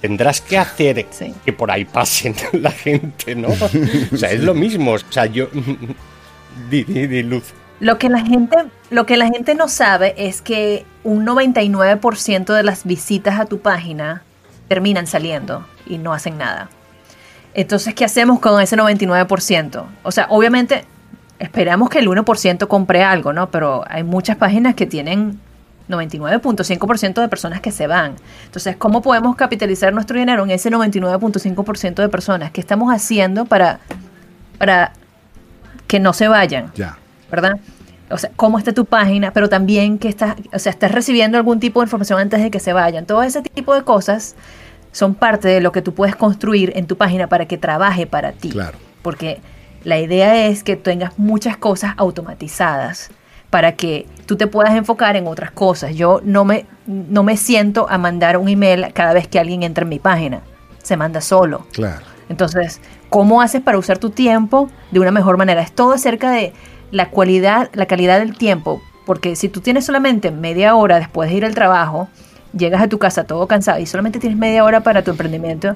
Tendrás 0.02 0.42
que 0.42 0.58
hacer 0.58 1.06
que 1.46 1.54
por 1.54 1.72
ahí 1.72 1.86
pasen 1.86 2.36
la 2.54 2.72
gente, 2.72 3.36
¿no? 3.36 3.50
o 4.12 4.18
sea, 4.18 4.32
es 4.32 4.42
lo 4.42 4.54
mismo. 4.54 4.92
O 4.92 5.00
sea, 5.00 5.26
yo... 5.26 5.48
di, 6.70 6.84
di, 6.84 7.24
luz. 7.24 7.54
Lo 7.80 7.98
que 7.98 8.10
la 8.10 8.24
gente, 8.24 8.58
lo 8.92 9.06
que 9.08 9.18
la 9.18 9.28
gente 9.28 9.56
no 9.56 9.68
sabe 9.68 10.14
es 10.18 10.42
que 10.42 10.86
un 11.04 11.26
99% 11.26 12.54
de 12.54 12.64
las 12.64 12.86
visitas 12.86 13.40
a 13.40 13.46
tu 13.46 13.60
página 13.60 14.24
terminan 14.68 15.08
saliendo 15.08 15.66
y 15.88 15.98
no 15.98 16.14
hacen 16.14 16.38
nada. 16.38 16.70
Entonces, 17.56 17.96
¿qué 17.96 18.06
hacemos 18.06 18.40
con 18.40 18.62
ese 18.62 18.78
99%? 18.78 19.86
O 20.04 20.12
sea, 20.12 20.28
obviamente 20.30 20.86
esperamos 21.42 21.90
que 21.90 22.00
el 22.00 22.08
1% 22.08 22.68
compre 22.68 23.04
algo, 23.04 23.34
¿no? 23.34 23.50
Pero 23.52 23.84
hay 23.88 24.04
muchas 24.04 24.38
páginas 24.38 24.76
que 24.76 24.86
tienen 24.86 25.40
99.5% 25.90 27.22
de 27.22 27.28
personas 27.28 27.62
que 27.62 27.72
se 27.72 27.88
van. 27.88 28.16
Entonces, 28.46 28.76
¿cómo 28.78 29.02
podemos 29.02 29.36
capitalizar 29.36 29.94
nuestro 29.94 30.18
dinero 30.18 30.44
en 30.44 30.52
ese 30.52 30.72
99.5% 30.72 31.96
de 31.96 32.10
personas? 32.10 32.52
¿Qué 32.52 32.62
estamos 32.62 32.94
haciendo 32.94 33.46
para, 33.46 33.80
para 34.58 34.94
que 35.88 36.00
no 36.00 36.14
se 36.14 36.28
vayan? 36.28 36.72
Ya. 36.76 36.98
¿verdad? 37.32 37.60
O 38.12 38.18
sea, 38.18 38.30
cómo 38.36 38.60
está 38.60 38.74
tu 38.74 38.86
página, 38.86 39.32
pero 39.32 39.48
también 39.48 39.98
que 39.98 40.10
estás, 40.10 40.36
o 40.54 40.60
sea, 40.60 40.72
estás 40.72 40.92
recibiendo 40.92 41.38
algún 41.38 41.60
tipo 41.62 41.80
de 41.80 41.86
información 41.86 42.20
antes 42.20 42.44
de 42.44 42.52
que 42.52 42.60
se 42.60 42.74
vayan. 42.74 43.06
Todo 43.06 43.24
ese 43.24 43.42
tipo 43.42 43.74
de 43.74 43.84
cosas 43.84 44.36
son 44.92 45.16
parte 45.16 45.48
de 45.48 45.62
lo 45.62 45.72
que 45.72 45.82
tú 45.82 45.94
puedes 45.94 46.16
construir 46.16 46.74
en 46.76 46.86
tu 46.86 46.98
página 46.98 47.28
para 47.28 47.46
que 47.46 47.58
trabaje 47.58 48.06
para 48.06 48.34
ti. 48.34 48.50
Claro. 48.50 48.78
Porque 49.02 49.40
la 49.84 50.00
idea 50.00 50.48
es 50.48 50.64
que 50.64 50.76
tengas 50.76 51.18
muchas 51.18 51.58
cosas 51.58 51.94
automatizadas 51.98 53.10
para 53.50 53.74
que 53.74 54.08
tú 54.26 54.38
te 54.38 54.48
puedas 54.48 54.76
enfocar 54.76 55.16
en 55.16 55.28
otras 55.28 55.52
cosas. 55.52 55.96
Yo 55.96 56.22
no 56.24 56.46
me, 56.46 56.66
no 56.88 57.24
me 57.24 57.36
siento 57.38 57.88
a 57.90 57.98
mandar 57.98 58.38
un 58.38 58.48
email 58.48 58.94
cada 58.94 59.14
vez 59.14 59.28
que 59.28 59.40
alguien 59.40 59.64
entra 59.64 59.84
en 59.84 59.90
mi 59.90 60.00
página. 60.00 60.42
Se 60.82 60.98
manda 60.98 61.22
solo. 61.22 61.68
Claro. 61.74 62.06
Entonces, 62.30 62.80
¿cómo 63.10 63.42
haces 63.42 63.62
para 63.62 63.78
usar 63.78 63.98
tu 63.98 64.10
tiempo 64.10 64.70
de 64.92 65.02
una 65.02 65.12
mejor 65.12 65.38
manera? 65.38 65.62
Es 65.62 65.74
todo 65.74 65.94
acerca 65.94 66.32
de 66.32 66.54
la 66.92 67.10
cualidad, 67.10 67.70
la 67.74 67.86
calidad 67.86 68.20
del 68.20 68.38
tiempo, 68.38 68.82
porque 69.06 69.36
si 69.36 69.50
tú 69.50 69.60
tienes 69.60 69.86
solamente 69.86 70.32
media 70.32 70.76
hora 70.76 71.00
después 71.00 71.30
de 71.30 71.36
ir 71.36 71.46
al 71.46 71.56
trabajo, 71.56 72.08
llegas 72.54 72.82
a 72.82 72.88
tu 72.88 73.00
casa 73.00 73.26
todo 73.26 73.48
cansado 73.48 73.80
y 73.80 73.86
solamente 73.86 74.20
tienes 74.20 74.38
media 74.38 74.64
hora 74.64 74.82
para 74.82 75.04
tu 75.04 75.12
emprendimiento, 75.12 75.76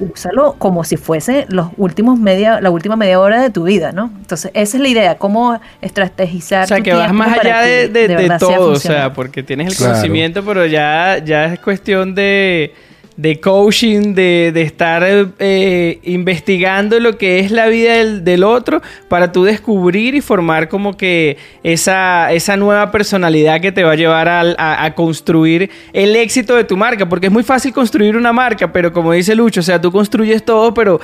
úsalo 0.00 0.54
como 0.58 0.84
si 0.84 0.96
fuese 0.96 1.46
los 1.48 1.68
últimos 1.76 2.18
media, 2.18 2.60
la 2.60 2.70
última 2.70 2.96
media 2.96 3.20
hora 3.20 3.42
de 3.42 3.50
tu 3.50 3.64
vida, 3.64 3.92
¿no? 3.92 4.10
Entonces, 4.18 4.50
esa 4.54 4.76
es 4.76 4.82
la 4.82 4.88
idea, 4.88 5.18
cómo 5.18 5.60
estrategizar. 5.80 6.64
O 6.64 6.66
sea, 6.66 6.80
que 6.80 6.92
vas 6.92 7.12
más 7.12 7.38
allá 7.38 7.62
de, 7.62 8.36
todo, 8.38 8.72
o 8.72 8.76
sea, 8.76 9.12
porque 9.12 9.42
tienes 9.42 9.72
el 9.72 9.86
conocimiento, 9.86 10.44
pero 10.44 10.66
ya, 10.66 11.18
ya 11.24 11.52
es 11.52 11.60
cuestión 11.60 12.14
de 12.14 12.74
de 13.18 13.40
coaching, 13.40 14.14
de, 14.14 14.52
de 14.54 14.62
estar 14.62 15.02
eh, 15.40 15.98
investigando 16.04 17.00
lo 17.00 17.18
que 17.18 17.40
es 17.40 17.50
la 17.50 17.66
vida 17.66 17.96
del, 18.04 18.44
otro 18.44 18.80
para 19.08 19.32
tú 19.32 19.42
descubrir 19.42 20.14
y 20.14 20.20
formar 20.20 20.68
como 20.68 20.96
que 20.96 21.36
esa, 21.64 22.32
esa 22.32 22.56
nueva 22.56 22.92
personalidad 22.92 23.60
que 23.60 23.72
te 23.72 23.82
va 23.82 23.92
a 23.92 23.96
llevar 23.96 24.28
a, 24.28 24.84
a, 24.84 24.94
construir 24.94 25.68
el 25.92 26.14
éxito 26.14 26.54
de 26.54 26.62
tu 26.62 26.76
marca, 26.76 27.08
porque 27.08 27.26
es 27.26 27.32
muy 27.32 27.42
fácil 27.42 27.72
construir 27.72 28.16
una 28.16 28.32
marca, 28.32 28.72
pero 28.72 28.92
como 28.92 29.12
dice 29.12 29.34
Lucho, 29.34 29.60
o 29.60 29.64
sea, 29.64 29.80
tú 29.80 29.90
construyes 29.90 30.44
todo, 30.44 30.72
pero 30.72 31.00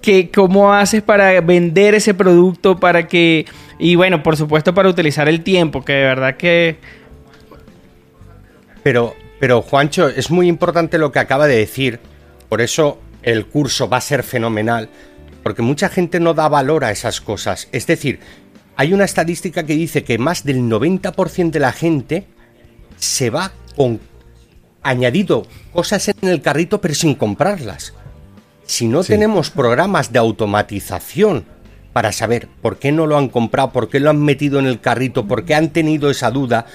que, 0.00 0.30
¿cómo 0.30 0.74
haces 0.74 1.00
para 1.00 1.40
vender 1.42 1.94
ese 1.94 2.12
producto, 2.12 2.80
para 2.80 3.06
que, 3.06 3.46
y 3.78 3.94
bueno, 3.94 4.24
por 4.24 4.36
supuesto 4.36 4.74
para 4.74 4.88
utilizar 4.88 5.28
el 5.28 5.42
tiempo, 5.42 5.84
que 5.84 5.92
de 5.92 6.02
verdad 6.02 6.36
que... 6.36 6.78
Pero 8.82 9.14
pero 9.42 9.60
Juancho, 9.60 10.08
es 10.08 10.30
muy 10.30 10.46
importante 10.46 10.98
lo 10.98 11.10
que 11.10 11.18
acaba 11.18 11.48
de 11.48 11.56
decir, 11.56 11.98
por 12.48 12.60
eso 12.60 13.00
el 13.24 13.44
curso 13.46 13.88
va 13.88 13.96
a 13.96 14.00
ser 14.00 14.22
fenomenal, 14.22 14.88
porque 15.42 15.62
mucha 15.62 15.88
gente 15.88 16.20
no 16.20 16.32
da 16.32 16.48
valor 16.48 16.84
a 16.84 16.92
esas 16.92 17.20
cosas. 17.20 17.66
Es 17.72 17.88
decir, 17.88 18.20
hay 18.76 18.92
una 18.92 19.02
estadística 19.02 19.64
que 19.64 19.74
dice 19.74 20.04
que 20.04 20.16
más 20.16 20.44
del 20.44 20.60
90% 20.60 21.50
de 21.50 21.58
la 21.58 21.72
gente 21.72 22.28
se 22.98 23.30
va 23.30 23.50
con 23.74 23.98
añadido 24.80 25.44
cosas 25.72 26.06
en 26.06 26.28
el 26.28 26.40
carrito 26.40 26.80
pero 26.80 26.94
sin 26.94 27.16
comprarlas. 27.16 27.94
Si 28.64 28.86
no 28.86 29.02
tenemos 29.02 29.50
programas 29.50 30.12
de 30.12 30.20
automatización 30.20 31.46
para 31.92 32.12
saber 32.12 32.46
por 32.60 32.78
qué 32.78 32.92
no 32.92 33.08
lo 33.08 33.18
han 33.18 33.28
comprado, 33.28 33.72
por 33.72 33.88
qué 33.88 33.98
lo 33.98 34.10
han 34.10 34.22
metido 34.22 34.60
en 34.60 34.66
el 34.66 34.80
carrito, 34.80 35.26
por 35.26 35.44
qué 35.44 35.56
han 35.56 35.70
tenido 35.70 36.10
esa 36.10 36.30
duda, 36.30 36.66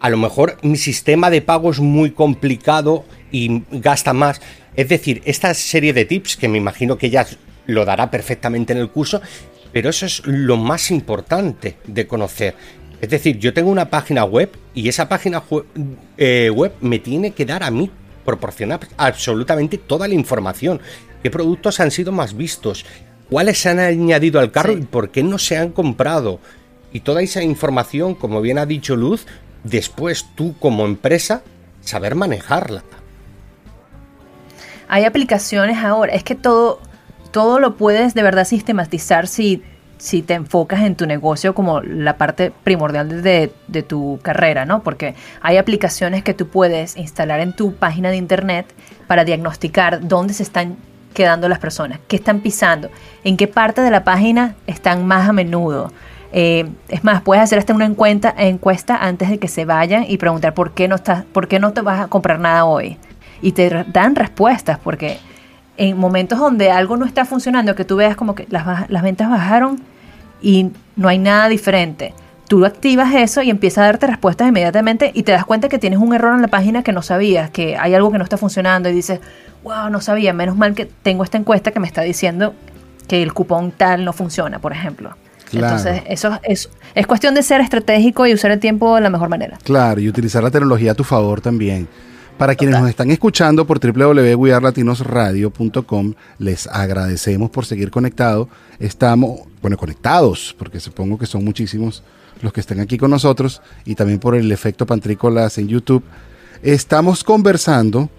a 0.00 0.10
lo 0.10 0.16
mejor 0.16 0.56
mi 0.62 0.76
sistema 0.76 1.30
de 1.30 1.42
pago 1.42 1.70
es 1.70 1.80
muy 1.80 2.10
complicado 2.10 3.04
y 3.30 3.62
gasta 3.70 4.12
más. 4.12 4.40
Es 4.76 4.88
decir, 4.88 5.22
esta 5.24 5.52
serie 5.54 5.92
de 5.92 6.04
tips 6.04 6.36
que 6.36 6.48
me 6.48 6.58
imagino 6.58 6.98
que 6.98 7.10
ya 7.10 7.26
lo 7.66 7.84
dará 7.84 8.10
perfectamente 8.10 8.72
en 8.72 8.78
el 8.78 8.90
curso, 8.90 9.20
pero 9.72 9.90
eso 9.90 10.06
es 10.06 10.22
lo 10.26 10.56
más 10.56 10.90
importante 10.90 11.76
de 11.86 12.06
conocer. 12.06 12.54
Es 13.00 13.10
decir, 13.10 13.38
yo 13.38 13.52
tengo 13.52 13.70
una 13.70 13.90
página 13.90 14.24
web 14.24 14.50
y 14.74 14.88
esa 14.88 15.08
página 15.08 15.42
eh, 16.16 16.50
web 16.54 16.72
me 16.80 16.98
tiene 16.98 17.32
que 17.32 17.44
dar 17.44 17.62
a 17.62 17.70
mí, 17.70 17.90
proporcionar 18.24 18.80
absolutamente 18.96 19.78
toda 19.78 20.08
la 20.08 20.14
información. 20.14 20.80
¿Qué 21.22 21.30
productos 21.30 21.80
han 21.80 21.90
sido 21.90 22.12
más 22.12 22.36
vistos? 22.36 22.86
¿Cuáles 23.28 23.58
se 23.58 23.68
han 23.68 23.80
añadido 23.80 24.40
al 24.40 24.52
carro 24.52 24.72
y 24.72 24.82
por 24.82 25.10
qué 25.10 25.22
no 25.22 25.38
se 25.38 25.56
han 25.56 25.72
comprado? 25.72 26.40
Y 26.92 27.00
toda 27.00 27.20
esa 27.20 27.42
información, 27.42 28.14
como 28.14 28.40
bien 28.40 28.58
ha 28.58 28.64
dicho 28.64 28.96
Luz, 28.96 29.26
después 29.70 30.26
tú 30.34 30.54
como 30.58 30.84
empresa 30.84 31.42
saber 31.80 32.14
manejarla. 32.14 32.82
Hay 34.88 35.04
aplicaciones 35.04 35.78
ahora, 35.78 36.12
es 36.12 36.22
que 36.22 36.34
todo, 36.34 36.80
todo 37.32 37.58
lo 37.58 37.76
puedes 37.76 38.14
de 38.14 38.22
verdad 38.22 38.44
sistematizar 38.44 39.26
si, 39.26 39.62
si 39.98 40.22
te 40.22 40.34
enfocas 40.34 40.82
en 40.82 40.94
tu 40.94 41.06
negocio 41.06 41.54
como 41.54 41.80
la 41.80 42.16
parte 42.16 42.52
primordial 42.62 43.22
de, 43.22 43.52
de 43.66 43.82
tu 43.82 44.20
carrera, 44.22 44.64
¿no? 44.64 44.82
Porque 44.82 45.16
hay 45.40 45.56
aplicaciones 45.56 46.22
que 46.22 46.34
tú 46.34 46.48
puedes 46.48 46.96
instalar 46.96 47.40
en 47.40 47.52
tu 47.52 47.74
página 47.74 48.10
de 48.10 48.16
internet 48.16 48.66
para 49.08 49.24
diagnosticar 49.24 50.06
dónde 50.06 50.34
se 50.34 50.44
están 50.44 50.76
quedando 51.14 51.48
las 51.48 51.58
personas, 51.58 51.98
qué 52.06 52.16
están 52.16 52.40
pisando, 52.40 52.90
en 53.24 53.36
qué 53.36 53.48
parte 53.48 53.80
de 53.80 53.90
la 53.90 54.04
página 54.04 54.54
están 54.66 55.06
más 55.06 55.28
a 55.28 55.32
menudo. 55.32 55.90
Eh, 56.38 56.68
es 56.90 57.02
más, 57.02 57.22
puedes 57.22 57.42
hacer 57.42 57.58
hasta 57.58 57.72
una 57.72 57.86
encuesta, 57.86 58.34
encuesta 58.36 58.98
antes 58.98 59.30
de 59.30 59.38
que 59.38 59.48
se 59.48 59.64
vayan 59.64 60.04
y 60.06 60.18
preguntar 60.18 60.52
por 60.52 60.72
qué 60.72 60.86
no 60.86 60.96
estás, 60.96 61.24
por 61.24 61.48
qué 61.48 61.58
no 61.58 61.72
te 61.72 61.80
vas 61.80 61.98
a 61.98 62.08
comprar 62.08 62.38
nada 62.38 62.66
hoy. 62.66 62.98
Y 63.40 63.52
te 63.52 63.70
dan 63.86 64.14
respuestas, 64.14 64.78
porque 64.78 65.16
en 65.78 65.96
momentos 65.96 66.38
donde 66.38 66.70
algo 66.70 66.98
no 66.98 67.06
está 67.06 67.24
funcionando, 67.24 67.74
que 67.74 67.86
tú 67.86 67.96
veas 67.96 68.16
como 68.16 68.34
que 68.34 68.46
las, 68.50 68.90
las 68.90 69.02
ventas 69.02 69.30
bajaron 69.30 69.80
y 70.42 70.72
no 70.94 71.08
hay 71.08 71.16
nada 71.16 71.48
diferente, 71.48 72.12
tú 72.48 72.66
activas 72.66 73.14
eso 73.14 73.40
y 73.40 73.48
empieza 73.48 73.80
a 73.80 73.86
darte 73.86 74.06
respuestas 74.06 74.46
inmediatamente 74.46 75.12
y 75.14 75.22
te 75.22 75.32
das 75.32 75.46
cuenta 75.46 75.70
que 75.70 75.78
tienes 75.78 76.00
un 76.00 76.14
error 76.14 76.34
en 76.34 76.42
la 76.42 76.48
página 76.48 76.82
que 76.82 76.92
no 76.92 77.00
sabías, 77.00 77.48
que 77.48 77.78
hay 77.78 77.94
algo 77.94 78.12
que 78.12 78.18
no 78.18 78.24
está 78.24 78.36
funcionando 78.36 78.90
y 78.90 78.92
dices, 78.92 79.20
wow, 79.64 79.88
no 79.88 80.02
sabía, 80.02 80.34
menos 80.34 80.58
mal 80.58 80.74
que 80.74 80.84
tengo 80.84 81.24
esta 81.24 81.38
encuesta 81.38 81.70
que 81.70 81.80
me 81.80 81.86
está 81.86 82.02
diciendo 82.02 82.52
que 83.08 83.22
el 83.22 83.32
cupón 83.32 83.72
tal 83.72 84.04
no 84.04 84.12
funciona, 84.12 84.58
por 84.58 84.72
ejemplo. 84.72 85.16
Entonces, 85.52 86.02
eso 86.08 86.38
es, 86.42 86.68
es 86.94 87.06
cuestión 87.06 87.34
de 87.34 87.42
ser 87.42 87.60
estratégico 87.60 88.26
y 88.26 88.34
usar 88.34 88.50
el 88.50 88.60
tiempo 88.60 88.96
de 88.96 89.00
la 89.00 89.10
mejor 89.10 89.28
manera. 89.28 89.58
Claro, 89.62 90.00
y 90.00 90.08
utilizar 90.08 90.42
la 90.42 90.50
tecnología 90.50 90.92
a 90.92 90.94
tu 90.94 91.04
favor 91.04 91.40
también. 91.40 91.88
Para 92.38 92.54
quienes 92.54 92.78
nos 92.78 92.88
están 92.90 93.10
escuchando 93.10 93.66
por 93.66 93.80
www.wearlatinosradio.com, 93.80 96.14
les 96.38 96.66
agradecemos 96.66 97.50
por 97.50 97.64
seguir 97.64 97.90
conectados. 97.90 98.48
Estamos, 98.78 99.40
bueno, 99.62 99.78
conectados, 99.78 100.54
porque 100.58 100.78
supongo 100.78 101.16
que 101.16 101.24
son 101.24 101.42
muchísimos 101.44 102.02
los 102.42 102.52
que 102.52 102.60
están 102.60 102.80
aquí 102.80 102.98
con 102.98 103.10
nosotros, 103.10 103.62
y 103.86 103.94
también 103.94 104.18
por 104.18 104.34
el 104.34 104.52
efecto 104.52 104.84
pantrícolas 104.84 105.56
en 105.56 105.68
YouTube. 105.68 106.02
Estamos 106.62 107.24
conversando 107.24 108.10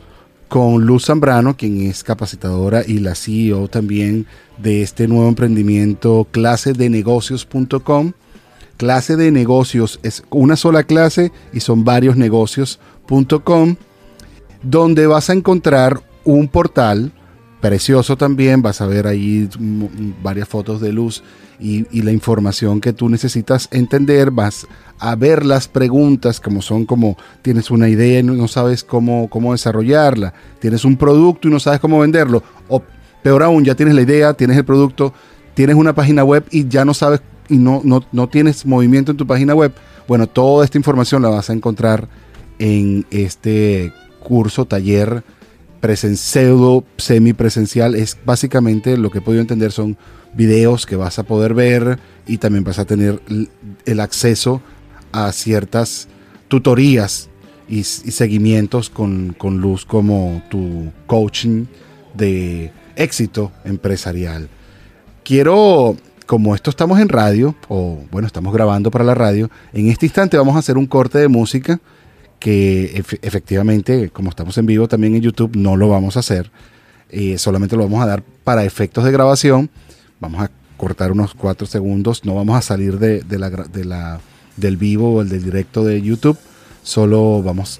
con 0.47 0.85
Luz 0.85 1.05
Zambrano, 1.05 1.57
quien 1.57 1.81
es 1.81 2.03
capacitadora 2.03 2.83
y 2.85 2.99
la 2.99 3.15
CEO 3.15 3.67
también 3.67 4.25
de 4.57 4.81
este 4.81 5.07
nuevo 5.07 5.27
emprendimiento 5.27 6.27
clasedenegocios.com. 6.31 8.13
Clase 8.77 9.15
de 9.15 9.31
negocios 9.31 9.99
es 10.03 10.23
una 10.29 10.55
sola 10.55 10.83
clase 10.83 11.31
y 11.51 11.59
son 11.61 11.83
varios 11.83 12.15
negocios.com, 12.15 13.75
donde 14.61 15.07
vas 15.07 15.29
a 15.29 15.33
encontrar 15.33 16.01
un 16.23 16.47
portal 16.47 17.11
precioso 17.61 18.17
también, 18.17 18.61
vas 18.61 18.81
a 18.81 18.87
ver 18.87 19.07
ahí 19.07 19.49
varias 20.21 20.47
fotos 20.47 20.79
de 20.79 20.91
luz 20.91 21.23
y, 21.59 22.01
la 22.01 22.11
información 22.11 22.79
que 22.79 22.93
tú 22.93 23.09
necesitas 23.09 23.67
entender, 23.71 24.31
vas 24.31 24.67
a 24.99 25.15
ver 25.15 25.45
las 25.45 25.67
preguntas 25.67 26.39
como 26.39 26.61
son 26.61 26.85
como 26.85 27.17
tienes 27.41 27.71
una 27.71 27.89
idea 27.89 28.19
y 28.19 28.23
no 28.23 28.47
sabes 28.47 28.83
cómo, 28.83 29.29
cómo 29.29 29.53
desarrollarla, 29.53 30.33
tienes 30.59 30.85
un 30.85 30.97
producto 30.97 31.47
y 31.47 31.51
no 31.51 31.59
sabes 31.59 31.79
cómo 31.79 31.99
venderlo, 31.99 32.43
o 32.67 32.83
peor 33.23 33.43
aún, 33.43 33.63
ya 33.65 33.75
tienes 33.75 33.95
la 33.95 34.01
idea, 34.01 34.33
tienes 34.33 34.57
el 34.57 34.65
producto, 34.65 35.13
tienes 35.53 35.75
una 35.75 35.93
página 35.93 36.23
web 36.23 36.45
y 36.51 36.67
ya 36.67 36.85
no 36.85 36.93
sabes 36.93 37.21
y 37.49 37.57
no, 37.57 37.81
no, 37.83 38.03
no 38.11 38.27
tienes 38.27 38.65
movimiento 38.65 39.11
en 39.11 39.17
tu 39.17 39.25
página 39.25 39.55
web. 39.55 39.73
Bueno, 40.07 40.27
toda 40.27 40.65
esta 40.65 40.77
información 40.77 41.21
la 41.21 41.29
vas 41.29 41.49
a 41.49 41.53
encontrar 41.53 42.07
en 42.59 43.05
este 43.09 43.93
curso, 44.19 44.65
taller 44.65 45.23
pseudo 46.17 46.83
semipresencial. 46.97 47.95
Es 47.95 48.17
básicamente 48.25 48.97
lo 48.97 49.09
que 49.09 49.19
he 49.19 49.21
podido 49.21 49.41
entender 49.41 49.71
son 49.71 49.97
videos 50.33 50.85
que 50.85 50.95
vas 50.95 51.19
a 51.19 51.23
poder 51.23 51.53
ver 51.53 51.99
y 52.27 52.37
también 52.37 52.63
vas 52.63 52.79
a 52.79 52.85
tener 52.85 53.21
el 53.85 53.99
acceso 53.99 54.61
a 55.11 55.31
ciertas 55.31 56.07
tutorías 56.47 57.29
y, 57.67 57.83
seguimientos 57.83 58.89
con, 58.89 59.35
Luz 59.41 59.85
como 59.85 60.41
tu 60.49 60.91
coaching 61.05 61.65
de 62.13 62.71
éxito 62.95 63.51
empresarial. 63.65 64.49
Quiero, 65.23 65.97
como 66.25 66.55
esto 66.55 66.69
estamos 66.69 66.99
en 66.99 67.09
radio, 67.09 67.55
o 67.67 67.99
bueno, 68.11 68.27
estamos 68.27 68.53
grabando 68.53 68.91
para 68.91 69.03
la 69.03 69.15
radio, 69.15 69.49
en 69.73 69.89
este 69.89 70.05
instante 70.05 70.37
vamos 70.37 70.55
a 70.55 70.59
hacer 70.59 70.77
un 70.77 70.87
corte 70.87 71.17
de 71.17 71.27
música 71.27 71.79
que 72.39 73.03
efectivamente, 73.21 74.09
como 74.09 74.29
estamos 74.29 74.57
en 74.57 74.65
vivo 74.65 74.87
también 74.87 75.15
en 75.15 75.21
YouTube, 75.21 75.55
no 75.55 75.75
lo 75.75 75.89
vamos 75.89 76.17
a 76.17 76.19
hacer. 76.19 76.51
Eh, 77.09 77.37
solamente 77.37 77.75
lo 77.75 77.83
vamos 77.83 78.03
a 78.03 78.07
dar 78.07 78.23
para 78.43 78.63
efectos 78.63 79.03
de 79.03 79.11
grabación. 79.11 79.69
Vamos 80.19 80.41
a 80.41 80.51
cortar 80.77 81.11
unos 81.11 81.33
cuatro 81.33 81.65
segundos. 81.67 82.25
No 82.25 82.35
vamos 82.35 82.57
a 82.57 82.61
salir 82.61 82.99
de, 82.99 83.23
la, 83.37 83.49
de 83.49 83.85
la 83.85 84.19
del 84.57 84.77
vivo 84.77 85.15
o 85.15 85.21
el 85.21 85.29
del 85.29 85.43
directo 85.43 85.83
de 85.83 86.01
YouTube. 86.01 86.37
Solo 86.83 87.41
vamos 87.41 87.79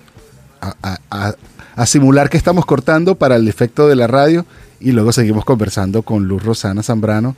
a, 0.62 1.86
simular 1.86 2.30
que 2.30 2.38
estamos 2.38 2.66
cortando 2.66 3.16
para 3.16 3.36
el 3.36 3.48
efecto 3.48 3.88
de 3.88 3.96
la 3.96 4.08
radio 4.08 4.46
y 4.80 4.92
luego 4.92 5.12
seguimos 5.12 5.46
conversando 5.46 6.02
con 6.02 6.28
Luz 6.28 6.44
Rosana 6.44 6.84
Zambrano 6.84 7.36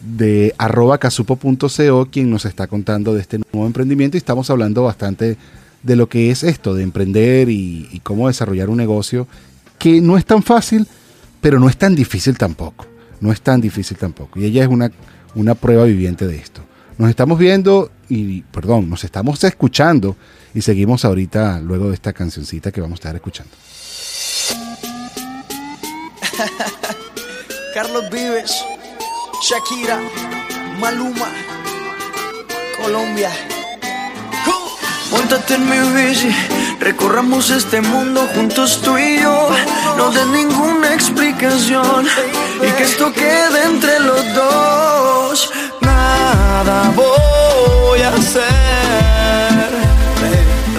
de 0.00 0.54
arroba 0.58 0.98
casupo.co, 0.98 2.08
quien 2.10 2.30
nos 2.30 2.44
está 2.44 2.66
contando 2.66 3.14
de 3.14 3.20
este 3.20 3.38
nuevo 3.38 3.66
emprendimiento 3.66 4.16
y 4.16 4.18
estamos 4.18 4.48
hablando 4.50 4.84
bastante 4.84 5.36
de 5.82 5.96
lo 5.96 6.08
que 6.08 6.30
es 6.30 6.42
esto, 6.42 6.74
de 6.74 6.82
emprender 6.82 7.48
y, 7.48 8.00
cómo 8.02 8.28
desarrollar 8.28 8.70
un 8.70 8.78
negocio 8.78 9.26
que 9.78 10.00
no 10.00 10.16
es 10.16 10.24
tan 10.24 10.42
fácil, 10.42 10.86
pero 11.40 11.60
no 11.60 11.68
es 11.68 11.76
tan 11.76 11.94
difícil 11.94 12.36
tampoco. 12.38 12.86
No 13.20 13.32
es 13.32 13.40
tan 13.40 13.60
difícil 13.60 13.96
tampoco. 13.96 14.38
Y 14.38 14.44
ella 14.44 14.62
es 14.62 14.68
una, 14.68 14.90
una 15.34 15.54
prueba 15.54 15.84
viviente 15.84 16.26
de 16.26 16.36
esto. 16.36 16.62
Nos 16.98 17.10
estamos 17.10 17.38
viendo 17.38 17.90
y, 18.08 18.42
perdón, 18.42 18.88
nos 18.90 19.04
estamos 19.04 19.42
escuchando 19.44 20.16
y 20.54 20.62
seguimos 20.62 21.04
ahorita 21.04 21.60
luego 21.60 21.88
de 21.88 21.94
esta 21.94 22.12
cancioncita 22.12 22.72
que 22.72 22.80
vamos 22.80 22.96
a 22.96 23.00
estar 23.00 23.14
escuchando. 23.14 23.52
Carlos 27.74 28.04
Vives, 28.10 28.64
Shakira, 29.42 30.00
Maluma, 30.80 31.28
Colombia. 32.82 33.30
Montate 35.10 35.54
en 35.54 35.68
mi 35.68 35.78
bici, 35.94 36.28
recorramos 36.80 37.50
este 37.50 37.80
mundo 37.80 38.28
juntos 38.34 38.80
tú 38.82 38.98
y 38.98 39.20
yo. 39.20 39.48
No 39.96 40.10
des 40.10 40.26
ninguna 40.26 40.92
explicación 40.94 42.06
y 42.62 42.70
que 42.72 42.82
esto 42.82 43.12
quede 43.12 43.64
entre 43.64 44.00
los 44.00 44.34
dos 44.34 45.50
nada 45.80 46.92
voy 46.94 48.00
a 48.02 48.10
hacer. 48.14 49.68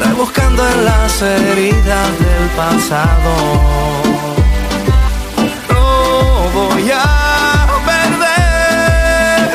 Rebuscando 0.05 0.61
en 0.73 0.85
las 0.85 1.21
heridas 1.21 2.09
del 2.19 2.49
pasado. 2.61 3.31
No 5.69 5.85
voy 6.53 6.91
a 6.91 7.03
perder. 7.89 9.49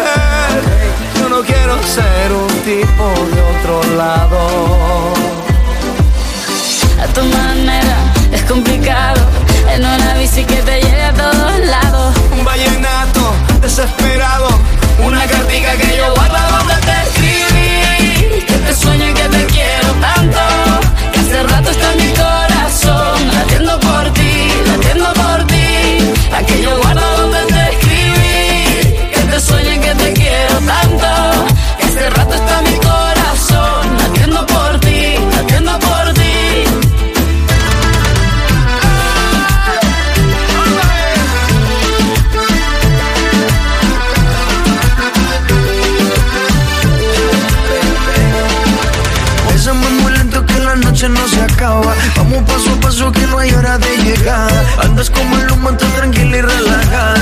Yo 1.19 1.29
no 1.29 1.41
quiero 1.43 1.75
ser 1.83 2.33
un 2.33 2.54
tipo 2.65 3.05
de 3.35 3.41
otro 3.43 3.97
lado. 3.97 5.13
A 7.03 7.07
tu 7.09 7.23
manera 7.25 7.97
es 8.33 8.43
complicado. 8.45 9.21
En 9.71 9.85
una 9.85 10.15
bici 10.15 10.45
que 10.45 10.63
te 10.63 10.81
lleve 10.81 11.05
a 11.05 11.13
todos 11.13 11.59
lados. 11.59 12.15
Un 12.33 12.45
vallenato 12.45 13.35
desesperado 13.61 14.49
una 15.05 15.27
cartica 15.27 15.73
que 15.77 15.97
yo 15.97 16.15
guardo 16.15 16.39
donde 16.57 16.75
te 16.87 17.03
escribí 17.03 18.45
Que 18.47 18.55
te 18.55 18.75
sueño 18.75 19.11
y 19.11 19.13
que 19.13 19.29
te 19.29 19.45
quiero 19.47 19.89
tanto 20.01 20.39
Que 21.13 21.21
hace 21.21 21.43
rato 21.43 21.71
está 21.71 21.93
en 21.93 21.97
mi 21.99 22.13
corazón 22.13 22.54
paso 52.95 53.11
que 53.11 53.27
no 53.27 53.39
hay 53.39 53.51
hora 53.53 53.77
de 53.79 53.97
llegar. 54.05 54.53
Andas 54.79 55.11
como 55.11 55.37
el 55.37 55.51
humo, 55.51 55.73
tan 55.77 55.91
tranquila 55.95 56.37
y 56.37 56.43
relajada 56.43 57.14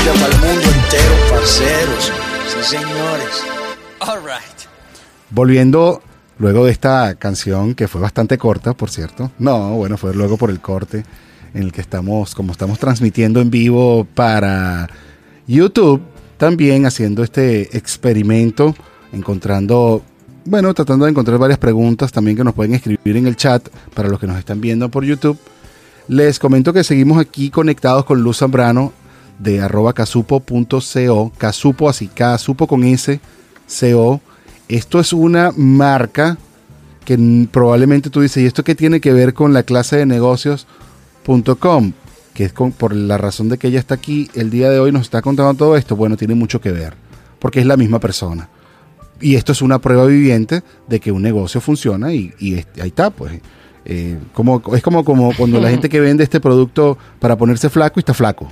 Colombia 0.00 0.26
para 0.26 0.34
el 0.34 0.40
mundo 0.40 0.70
entero, 0.70 1.14
parceros. 1.30 2.12
Sí, 2.48 2.76
señores. 2.76 3.44
All 4.00 4.20
right. 4.20 4.68
Volviendo 5.30 6.02
luego 6.38 6.64
de 6.64 6.72
esta 6.72 7.14
canción, 7.16 7.74
que 7.74 7.86
fue 7.86 8.00
bastante 8.00 8.38
corta, 8.38 8.72
por 8.72 8.90
cierto. 8.90 9.30
No, 9.38 9.74
bueno, 9.74 9.98
fue 9.98 10.14
luego 10.14 10.38
por 10.38 10.50
el 10.50 10.60
corte 10.60 11.04
en 11.52 11.62
el 11.62 11.72
que 11.72 11.82
estamos, 11.82 12.34
como 12.34 12.52
estamos 12.52 12.78
transmitiendo 12.78 13.40
en 13.40 13.50
vivo 13.50 14.06
para 14.14 14.88
YouTube, 15.46 16.00
también 16.38 16.86
haciendo 16.86 17.22
este 17.22 17.76
experimento, 17.76 18.74
encontrando, 19.12 20.02
bueno, 20.46 20.72
tratando 20.72 21.04
de 21.04 21.10
encontrar 21.10 21.38
varias 21.38 21.58
preguntas 21.58 22.10
también 22.10 22.36
que 22.38 22.44
nos 22.44 22.54
pueden 22.54 22.74
escribir 22.74 23.16
en 23.16 23.26
el 23.26 23.36
chat 23.36 23.68
para 23.94 24.08
los 24.08 24.18
que 24.18 24.26
nos 24.26 24.38
están 24.38 24.60
viendo 24.62 24.88
por 24.88 25.04
YouTube. 25.04 25.38
Les 26.08 26.38
comento 26.38 26.72
que 26.72 26.84
seguimos 26.84 27.18
aquí 27.18 27.50
conectados 27.50 28.04
con 28.04 28.22
Luz 28.22 28.38
Zambrano 28.38 28.92
de 29.40 29.60
arroba 29.60 29.92
casupo.co, 29.92 31.32
casupo 31.38 31.88
así, 31.88 32.06
casupo 32.08 32.66
con 32.66 32.84
S, 32.84 33.20
co. 33.92 34.20
Esto 34.68 35.00
es 35.00 35.12
una 35.12 35.50
marca 35.56 36.38
que 37.04 37.18
probablemente 37.50 38.08
tú 38.10 38.20
dices, 38.20 38.42
¿y 38.42 38.46
esto 38.46 38.62
qué 38.62 38.74
tiene 38.76 39.00
que 39.00 39.12
ver 39.12 39.34
con 39.34 39.52
la 39.52 39.64
clase 39.64 39.96
de 39.96 40.06
negocios.com? 40.06 41.92
Que 42.34 42.44
es 42.44 42.52
con- 42.52 42.72
por 42.72 42.94
la 42.94 43.18
razón 43.18 43.48
de 43.48 43.58
que 43.58 43.68
ella 43.68 43.80
está 43.80 43.94
aquí 43.94 44.30
el 44.34 44.50
día 44.50 44.70
de 44.70 44.78
hoy 44.78 44.92
nos 44.92 45.02
está 45.02 45.20
contando 45.22 45.54
todo 45.54 45.76
esto. 45.76 45.96
Bueno, 45.96 46.16
tiene 46.16 46.34
mucho 46.34 46.60
que 46.60 46.70
ver, 46.70 46.94
porque 47.40 47.60
es 47.60 47.66
la 47.66 47.76
misma 47.76 47.98
persona. 47.98 48.48
Y 49.20 49.34
esto 49.34 49.52
es 49.52 49.60
una 49.60 49.78
prueba 49.80 50.06
viviente 50.06 50.62
de 50.88 51.00
que 51.00 51.12
un 51.12 51.22
negocio 51.22 51.60
funciona 51.60 52.12
y, 52.14 52.32
ahí 52.40 52.88
está, 52.88 53.10
pues. 53.10 53.40
Eh, 53.84 54.18
como, 54.34 54.62
es 54.74 54.82
como, 54.82 55.04
como 55.04 55.34
cuando 55.36 55.60
la 55.60 55.70
gente 55.74 55.88
que 55.88 56.00
vende 56.00 56.22
este 56.22 56.38
producto 56.40 56.96
para 57.18 57.36
ponerse 57.36 57.68
flaco 57.70 57.98
y 57.98 58.02
está 58.02 58.14
flaco. 58.14 58.48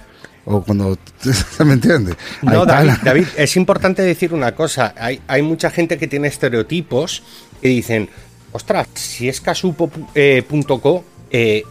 O 0.50 0.62
cuando, 0.62 0.96
¿me 1.64 1.74
entiendes? 1.74 2.16
Ahí 2.40 2.48
No, 2.54 2.64
David, 2.64 2.92
David, 3.02 3.26
es 3.36 3.54
importante 3.56 4.00
decir 4.00 4.32
una 4.32 4.54
cosa. 4.54 4.94
Hay, 4.96 5.20
hay 5.28 5.42
mucha 5.42 5.70
gente 5.70 5.98
que 5.98 6.06
tiene 6.06 6.28
estereotipos 6.28 7.22
que 7.60 7.68
dicen, 7.68 8.08
ostras, 8.52 8.88
si 8.94 9.28
es 9.28 9.42
casupo.co, 9.42 11.04
eh, 11.30 11.64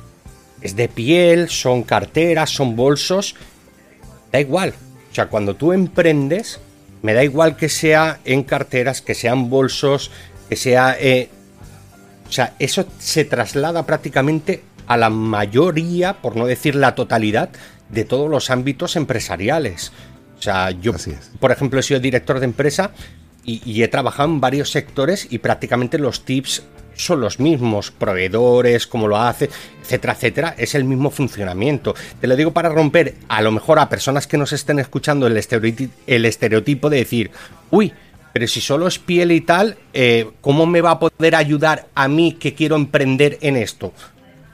es 0.62 0.76
de 0.76 0.90
piel, 0.90 1.50
son 1.50 1.82
carteras, 1.82 2.52
son 2.52 2.76
bolsos, 2.76 3.34
da 4.32 4.40
igual. 4.40 4.76
O 5.12 5.16
sea, 5.16 5.26
cuando 5.28 5.56
tú 5.56 5.74
emprendes, 5.74 6.60
me 7.02 7.16
da 7.16 7.24
igual 7.24 7.58
que 7.58 7.70
sea 7.70 8.20
en 8.26 8.44
carteras, 8.44 9.02
que 9.02 9.16
sean 9.16 9.50
bolsos, 9.50 10.12
que 10.50 10.56
sea... 10.56 10.96
eh, 11.00 11.30
o 12.30 12.32
sea, 12.32 12.54
eso 12.60 12.86
se 13.00 13.26
traslada 13.26 13.88
prácticamente 13.88 14.62
a 14.86 14.98
la 14.98 15.10
mayoría, 15.10 16.22
por 16.22 16.36
no 16.36 16.46
decir 16.46 16.76
la 16.76 16.94
totalidad, 16.94 17.50
de 17.89 18.06
todos 18.06 18.30
los 18.30 18.50
ámbitos 18.50 18.95
empresariales. 18.95 19.91
O 20.38 20.41
sea, 20.41 20.71
yo, 20.71 20.93
por 21.39 21.52
ejemplo, 21.52 21.80
he 21.80 21.84
sido 21.84 22.00
director 22.00 22.39
de 22.39 22.45
empresa 22.45 22.91
y, 23.43 23.62
y 23.65 23.84
he 23.84 23.88
trabajado 23.88 24.30
en 24.30 24.39
varios 24.39 24.71
sectores 24.71 25.28
y 25.30 25.39
prácticamente 25.39 25.97
los 25.97 26.26
tips 26.26 26.63
son 26.95 27.21
los 27.21 27.39
mismos, 27.39 27.91
proveedores, 27.91 28.88
cómo 28.88 29.08
lo 29.08 29.17
hace, 29.17 29.50
etcétera, 29.84 30.13
etcétera, 30.13 30.56
es 30.58 30.73
el 30.73 30.84
mismo 30.84 31.12
funcionamiento. 31.12 31.93
Te 32.19 32.26
lo 32.28 32.36
digo 32.36 32.54
para 32.54 32.69
romper 32.69 33.15
a 33.28 33.41
lo 33.41 33.52
mejor 33.52 33.78
a 33.78 33.88
personas 33.88 34.26
que 34.26 34.38
nos 34.38 34.52
estén 34.52 34.80
escuchando 34.80 35.28
el, 35.28 35.38
estereoti- 35.38 35.89
el 36.08 36.26
estereotipo 36.26 36.89
de 36.89 36.97
decir, 36.97 37.30
uy, 37.69 37.93
pero 38.34 38.47
si 38.47 38.62
solo 38.62 38.88
es 38.88 39.00
piel 39.00 39.32
y 39.32 39.41
tal, 39.41 39.78
eh, 39.93 40.30
¿cómo 40.41 40.65
me 40.65 40.82
va 40.82 40.91
a 40.91 41.00
poder 41.00 41.36
ayudar 41.36 41.88
a 41.95 42.08
mí 42.08 42.34
que 42.34 42.54
quiero 42.54 42.76
emprender 42.76 43.38
en 43.41 43.58
esto? 43.58 43.93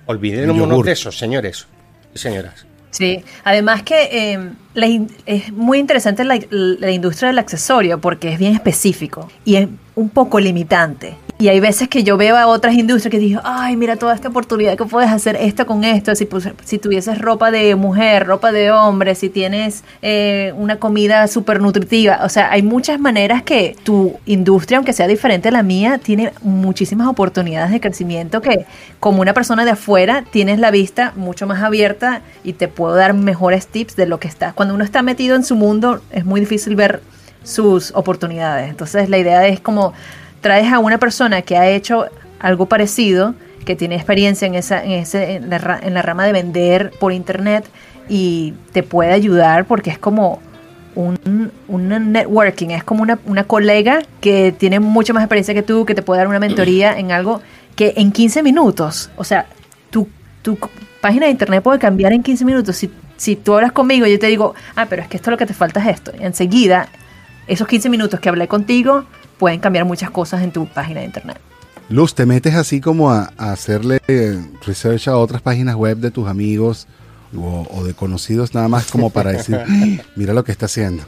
Olvidémonos 0.05 0.83
de 0.85 0.91
eso, 0.91 1.11
señores 1.11 1.67
y 2.13 2.19
señoras. 2.19 2.65
Sí, 2.93 3.25
además 3.43 3.81
que 3.81 4.03
eh, 4.33 4.53
la 4.73 4.87
in- 4.87 5.09
es 5.25 5.51
muy 5.53 5.79
interesante 5.79 6.23
la, 6.23 6.39
la 6.49 6.91
industria 6.91 7.29
del 7.29 7.39
accesorio 7.39 7.99
porque 7.99 8.33
es 8.33 8.39
bien 8.39 8.53
específico 8.53 9.29
y 9.45 9.55
es 9.57 9.67
un 9.95 10.09
poco 10.09 10.39
limitante. 10.39 11.15
Y 11.39 11.49
hay 11.49 11.59
veces 11.59 11.87
que 11.89 12.03
yo 12.03 12.15
veo 12.15 12.37
a 12.37 12.47
otras 12.47 12.73
industrias 12.75 13.11
que 13.11 13.19
digo, 13.19 13.41
ay, 13.43 13.75
mira 13.75 13.95
toda 13.97 14.13
esta 14.15 14.29
oportunidad 14.29 14.77
que 14.77 14.85
puedes 14.85 15.09
hacer 15.11 15.35
esto 15.35 15.65
con 15.65 15.83
esto, 15.83 16.15
si, 16.15 16.25
pus- 16.25 16.51
si 16.63 16.77
tuvieses 16.77 17.19
ropa 17.19 17.51
de 17.51 17.75
mujer, 17.75 18.25
ropa 18.25 18.51
de 18.51 18.71
hombre, 18.71 19.13
si 19.15 19.29
tienes 19.29 19.83
eh, 20.01 20.53
una 20.55 20.77
comida 20.77 21.27
súper 21.27 21.59
nutritiva. 21.59 22.19
O 22.23 22.29
sea, 22.29 22.51
hay 22.51 22.61
muchas 22.61 22.99
maneras 22.99 23.43
que 23.43 23.75
tu 23.83 24.13
industria, 24.25 24.77
aunque 24.77 24.93
sea 24.93 25.07
diferente 25.07 25.49
a 25.49 25.51
la 25.51 25.63
mía, 25.63 25.99
tiene 26.01 26.31
muchísimas 26.43 27.07
oportunidades 27.07 27.71
de 27.71 27.81
crecimiento 27.81 28.41
que 28.41 28.65
como 28.99 29.21
una 29.21 29.33
persona 29.33 29.65
de 29.65 29.71
afuera 29.71 30.23
tienes 30.31 30.59
la 30.59 30.71
vista 30.71 31.13
mucho 31.15 31.45
más 31.45 31.61
abierta 31.61 32.21
y 32.43 32.53
te 32.53 32.67
puedo 32.67 32.95
dar 32.95 33.13
mejores 33.15 33.67
tips 33.67 33.95
de 33.95 34.05
lo 34.05 34.19
que 34.19 34.27
está. 34.27 34.53
Cuando 34.63 34.75
uno 34.75 34.85
está 34.85 35.01
metido 35.01 35.35
en 35.35 35.43
su 35.43 35.57
mundo 35.57 35.99
es 36.09 36.23
muy 36.23 36.39
difícil 36.39 36.77
ver 36.77 37.01
sus 37.43 37.91
oportunidades. 37.95 38.69
Entonces 38.69 39.09
la 39.09 39.17
idea 39.17 39.45
es 39.45 39.59
como 39.59 39.91
traes 40.39 40.71
a 40.71 40.79
una 40.79 40.99
persona 40.99 41.41
que 41.41 41.57
ha 41.57 41.67
hecho 41.67 42.05
algo 42.39 42.67
parecido, 42.67 43.35
que 43.65 43.75
tiene 43.75 43.95
experiencia 43.95 44.47
en 44.47 44.55
esa 44.55 44.81
en 44.81 44.91
ese 44.91 45.33
en 45.33 45.49
la, 45.49 45.81
en 45.83 45.93
la 45.93 46.01
rama 46.01 46.25
de 46.25 46.31
vender 46.31 46.91
por 46.97 47.11
internet 47.11 47.65
y 48.07 48.53
te 48.71 48.83
puede 48.83 49.11
ayudar 49.11 49.65
porque 49.65 49.89
es 49.89 49.97
como 49.97 50.39
un, 50.95 51.51
un 51.67 52.13
networking, 52.13 52.69
es 52.69 52.85
como 52.85 53.03
una, 53.03 53.19
una 53.25 53.43
colega 53.43 54.01
que 54.21 54.53
tiene 54.53 54.79
mucho 54.79 55.13
más 55.13 55.23
experiencia 55.23 55.53
que 55.53 55.63
tú, 55.63 55.85
que 55.85 55.93
te 55.93 56.03
puede 56.03 56.19
dar 56.19 56.29
una 56.29 56.39
mentoría 56.39 56.97
en 56.97 57.11
algo 57.11 57.41
que 57.75 57.95
en 57.97 58.13
15 58.13 58.41
minutos, 58.43 59.09
o 59.17 59.25
sea, 59.25 59.45
tu, 59.89 60.07
tu 60.41 60.57
página 61.01 61.25
de 61.25 61.33
internet 61.33 61.61
puede 61.61 61.79
cambiar 61.79 62.13
en 62.13 62.23
15 62.23 62.45
minutos. 62.45 62.77
Si, 62.77 62.89
si 63.23 63.37
tú 63.37 63.53
hablas 63.53 63.71
conmigo, 63.71 64.05
yo 64.05 64.19
te 64.19 64.27
digo, 64.27 64.53
ah, 64.75 64.85
pero 64.89 65.01
es 65.01 65.07
que 65.07 65.15
esto 65.17 65.31
lo 65.31 65.37
que 65.37 65.45
te 65.45 65.53
falta 65.53 65.79
es 65.79 65.95
esto. 65.95 66.11
Y 66.19 66.23
enseguida, 66.23 66.89
esos 67.47 67.67
15 67.67 67.89
minutos 67.89 68.19
que 68.19 68.27
hablé 68.27 68.49
contigo 68.49 69.05
pueden 69.37 69.59
cambiar 69.61 69.85
muchas 69.85 70.11
cosas 70.11 70.41
en 70.43 70.51
tu 70.51 70.65
página 70.67 70.99
de 70.99 71.05
internet. 71.05 71.39
Luz, 71.89 72.15
¿te 72.15 72.25
metes 72.25 72.55
así 72.55 72.81
como 72.81 73.11
a, 73.11 73.31
a 73.37 73.53
hacerle 73.53 74.01
research 74.65 75.07
a 75.07 75.17
otras 75.17 75.41
páginas 75.41 75.75
web 75.75 75.97
de 75.97 76.11
tus 76.11 76.27
amigos 76.27 76.87
o, 77.35 77.65
o 77.71 77.83
de 77.85 77.93
conocidos 77.93 78.53
nada 78.53 78.67
más 78.67 78.91
como 78.91 79.09
para 79.09 79.31
decir, 79.31 79.55
"Ah, 79.67 80.03
mira 80.15 80.33
lo 80.33 80.43
que 80.43 80.51
está 80.51 80.65
haciendo? 80.65 81.03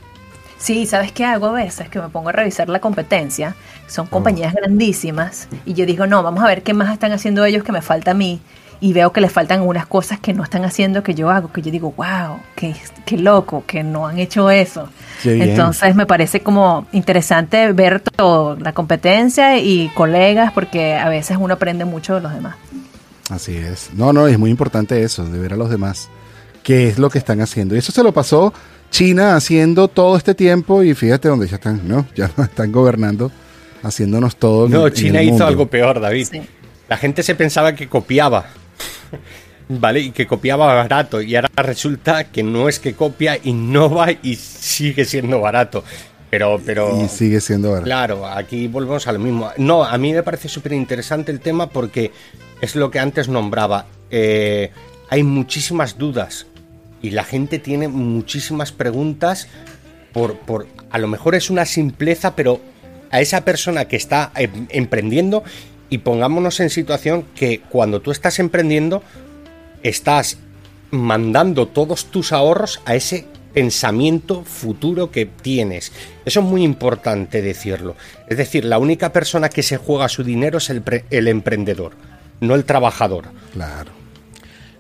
Sí, 0.58 0.86
¿sabes 0.86 1.12
qué 1.12 1.26
hago 1.26 1.48
a 1.48 1.52
veces? 1.52 1.90
Que 1.90 2.00
me 2.00 2.08
pongo 2.08 2.30
a 2.30 2.32
revisar 2.32 2.70
la 2.70 2.80
competencia. 2.80 3.56
Son 3.88 4.08
compañías 4.08 4.54
grandísimas. 4.54 5.48
Y 5.66 5.74
yo 5.74 5.86
digo, 5.86 6.08
no, 6.08 6.24
vamos 6.24 6.44
a 6.44 6.48
ver 6.48 6.64
qué 6.64 6.74
más 6.74 6.92
están 6.94 7.12
haciendo 7.12 7.44
ellos 7.44 7.64
que 7.64 7.74
me 7.74 7.82
falta 7.82 8.12
a 8.12 8.14
mí. 8.14 8.40
Y 8.82 8.94
veo 8.94 9.12
que 9.12 9.22
les 9.22 9.32
faltan 9.32 9.62
unas 9.62 9.86
cosas 9.88 10.20
que 10.20 10.34
no 10.34 10.44
están 10.44 10.66
haciendo 10.66 11.02
que 11.04 11.14
yo 11.16 11.30
hago. 11.30 11.52
Que 11.52 11.62
yo 11.62 11.72
digo, 11.72 11.94
wow, 11.98 12.40
qué, 12.56 12.76
qué 13.06 13.18
loco, 13.18 13.64
que 13.66 13.84
no 13.84 14.08
han 14.08 14.20
hecho 14.20 14.50
eso. 14.52 14.90
Entonces 15.24 15.96
me 15.96 16.06
parece 16.06 16.42
como 16.42 16.86
interesante 16.92 17.72
ver 17.72 18.02
todo, 18.02 18.56
la 18.58 18.74
competencia 18.74 19.58
y 19.58 19.90
colegas, 19.96 20.52
porque 20.52 20.96
a 20.96 21.10
veces 21.10 21.38
uno 21.40 21.54
aprende 21.56 21.86
mucho 21.86 22.16
de 22.16 22.22
los 22.22 22.34
demás. 22.34 22.56
Así 23.30 23.56
es. 23.56 23.90
No, 23.94 24.14
no, 24.14 24.28
es 24.28 24.38
muy 24.38 24.50
importante 24.52 25.02
eso, 25.04 25.26
de 25.26 25.40
ver 25.40 25.54
a 25.54 25.56
los 25.58 25.70
demás. 25.70 26.10
¿Qué 26.64 26.88
es 26.88 27.00
lo 27.00 27.10
que 27.10 27.18
están 27.18 27.42
haciendo? 27.42 27.76
Y 27.76 27.80
eso 27.80 27.92
se 27.92 28.04
lo 28.04 28.12
pasó 28.12 28.54
China 28.92 29.36
haciendo 29.36 29.88
todo 29.88 30.16
este 30.18 30.36
tiempo 30.36 30.84
y 30.84 30.94
fíjate 30.94 31.28
dónde 31.28 31.48
ya 31.48 31.56
están, 31.56 31.82
¿no? 31.88 32.06
Ya 32.16 32.30
nos 32.38 32.48
están 32.50 32.72
gobernando, 32.72 33.32
haciéndonos 33.84 34.36
todo. 34.36 34.66
en- 34.68 34.72
No, 34.74 34.88
en 34.88 34.94
China 34.94 35.20
el 35.20 35.26
hizo 35.26 35.32
mundo. 35.34 35.48
algo 35.48 35.68
peor, 35.68 36.00
David. 36.00 36.28
Sí. 36.32 36.42
La 36.88 36.98
gente 36.98 37.24
se 37.24 37.34
pensaba 37.34 37.74
que 37.74 37.88
copiaba. 37.90 38.46
¿Vale? 39.68 40.00
Y 40.00 40.12
que 40.12 40.28
copiaba 40.28 40.74
barato. 40.74 41.22
Y 41.22 41.36
ahora 41.36 41.50
resulta 41.58 42.26
que 42.26 42.44
no 42.44 42.70
es 42.70 42.80
que 42.80 42.94
copia, 42.94 43.40
innova 43.44 44.12
y 44.12 44.36
sigue 44.36 45.06
siendo 45.06 45.42
barato. 45.42 45.84
Pero, 46.30 46.62
pero. 46.64 47.02
Y 47.04 47.08
sigue 47.08 47.42
siendo. 47.42 47.82
Claro, 47.82 48.28
aquí 48.28 48.68
volvemos 48.68 49.08
a 49.08 49.12
lo 49.12 49.20
mismo. 49.20 49.52
No, 49.58 49.84
a 49.84 49.98
mí 49.98 50.14
me 50.14 50.22
parece 50.22 50.50
súper 50.50 50.74
interesante 50.74 51.32
el 51.32 51.40
tema 51.40 51.70
porque 51.70 52.12
es 52.62 52.76
lo 52.76 52.92
que 52.92 53.00
antes 53.00 53.28
nombraba. 53.28 53.88
Eh, 54.12 54.72
hay 55.10 55.24
muchísimas 55.24 55.98
dudas 55.98 56.46
y 57.02 57.12
la 57.12 57.24
gente 57.24 57.60
tiene 57.60 57.88
muchísimas 57.88 58.72
preguntas 58.72 59.48
por, 60.14 60.38
por... 60.40 60.68
A 60.90 60.98
lo 60.98 61.08
mejor 61.08 61.36
es 61.36 61.50
una 61.50 61.66
simpleza, 61.66 62.36
pero 62.36 62.62
a 63.12 63.22
esa 63.22 63.46
persona 63.46 63.86
que 63.86 63.96
está 63.96 64.32
em- 64.36 64.68
emprendiendo 64.70 65.44
y 65.90 66.00
pongámonos 66.00 66.60
en 66.60 66.70
situación 66.70 67.26
que 67.36 67.62
cuando 67.70 68.02
tú 68.02 68.12
estás 68.12 68.40
emprendiendo 68.40 69.04
estás 69.84 70.38
mandando 70.92 71.68
todos 71.68 72.06
tus 72.06 72.32
ahorros 72.32 72.82
a 72.86 72.96
ese 72.96 73.26
pensamiento 73.54 74.44
futuro 74.44 75.12
que 75.12 75.26
tienes. 75.26 75.92
Eso 76.26 76.42
es 76.42 76.46
muy 76.46 76.64
importante 76.64 77.42
decirlo. 77.42 77.96
Es 78.28 78.38
decir, 78.38 78.66
la 78.66 78.80
única 78.80 79.14
persona 79.14 79.50
que 79.50 79.64
se 79.64 79.78
juega 79.78 80.10
su 80.10 80.24
dinero 80.24 80.58
es 80.58 80.70
el, 80.70 80.84
el 81.10 81.28
emprendedor, 81.28 81.94
no 82.42 82.56
el 82.56 82.66
trabajador. 82.66 83.26
Claro. 83.54 84.05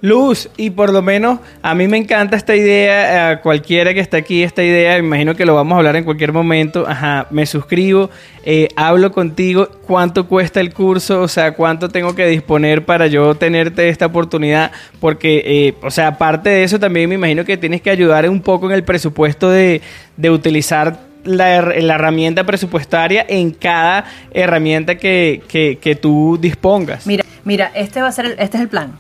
Luz, 0.02 0.50
y 0.58 0.70
por 0.70 0.92
lo 0.94 1.02
menos 1.02 1.40
a 1.62 1.74
mí 1.74 1.88
me 1.88 1.98
encanta 1.98 2.36
esta 2.38 2.56
idea, 2.56 3.30
a 3.32 3.42
cualquiera 3.42 3.94
que 3.94 4.00
está 4.00 4.18
aquí, 4.18 4.44
esta 4.44 4.62
idea, 4.64 4.98
imagino 4.98 5.36
que 5.36 5.46
lo 5.46 5.56
vamos 5.56 5.74
a 5.74 5.78
hablar 5.78 5.96
en 5.96 6.04
cualquier 6.04 6.32
momento, 6.32 6.86
ajá, 6.88 7.28
me 7.32 7.46
suscribo, 7.46 8.10
eh, 8.44 8.68
hablo 8.76 9.12
contigo, 9.12 9.68
cuánto 9.88 10.28
cuesta 10.28 10.60
el 10.60 10.74
curso, 10.74 11.22
o 11.22 11.28
sea, 11.28 11.54
cuánto 11.54 11.90
tengo 11.90 12.14
que 12.14 12.28
disponer 12.28 12.86
para 12.86 13.08
yo 13.08 13.34
tenerte 13.36 13.90
esta 13.90 14.06
oportunidad, 14.06 14.72
porque, 15.00 15.42
eh, 15.44 15.74
o 15.82 15.90
sea, 15.90 16.08
aparte 16.08 16.50
de 16.50 16.64
eso 16.64 16.80
también 16.80 17.10
me 17.10 17.16
imagino 17.16 17.44
que 17.44 17.58
tienes 17.58 17.82
que 17.82 17.90
ayudar 17.90 18.30
un 18.30 18.42
poco 18.42 18.68
en 18.68 18.74
el 18.76 18.84
presupuesto 18.84 19.50
de, 19.50 19.82
de 20.18 20.30
utilizar 20.30 21.00
la 21.24 21.56
herramienta 21.56 22.44
presupuestaria 22.44 23.26
en 23.28 23.50
cada 23.50 24.06
herramienta 24.32 24.96
que, 24.96 25.42
que, 25.48 25.80
que 25.82 25.96
tú 25.96 26.38
dispongas. 26.40 27.08
Mira, 27.08 27.24
mira, 27.44 27.72
este 27.74 28.00
va 28.02 28.10
a 28.10 28.12
ser 28.12 28.26
el- 28.26 28.36
este 28.38 28.58
es 28.58 28.62
el 28.62 28.70
plan. 28.70 29.00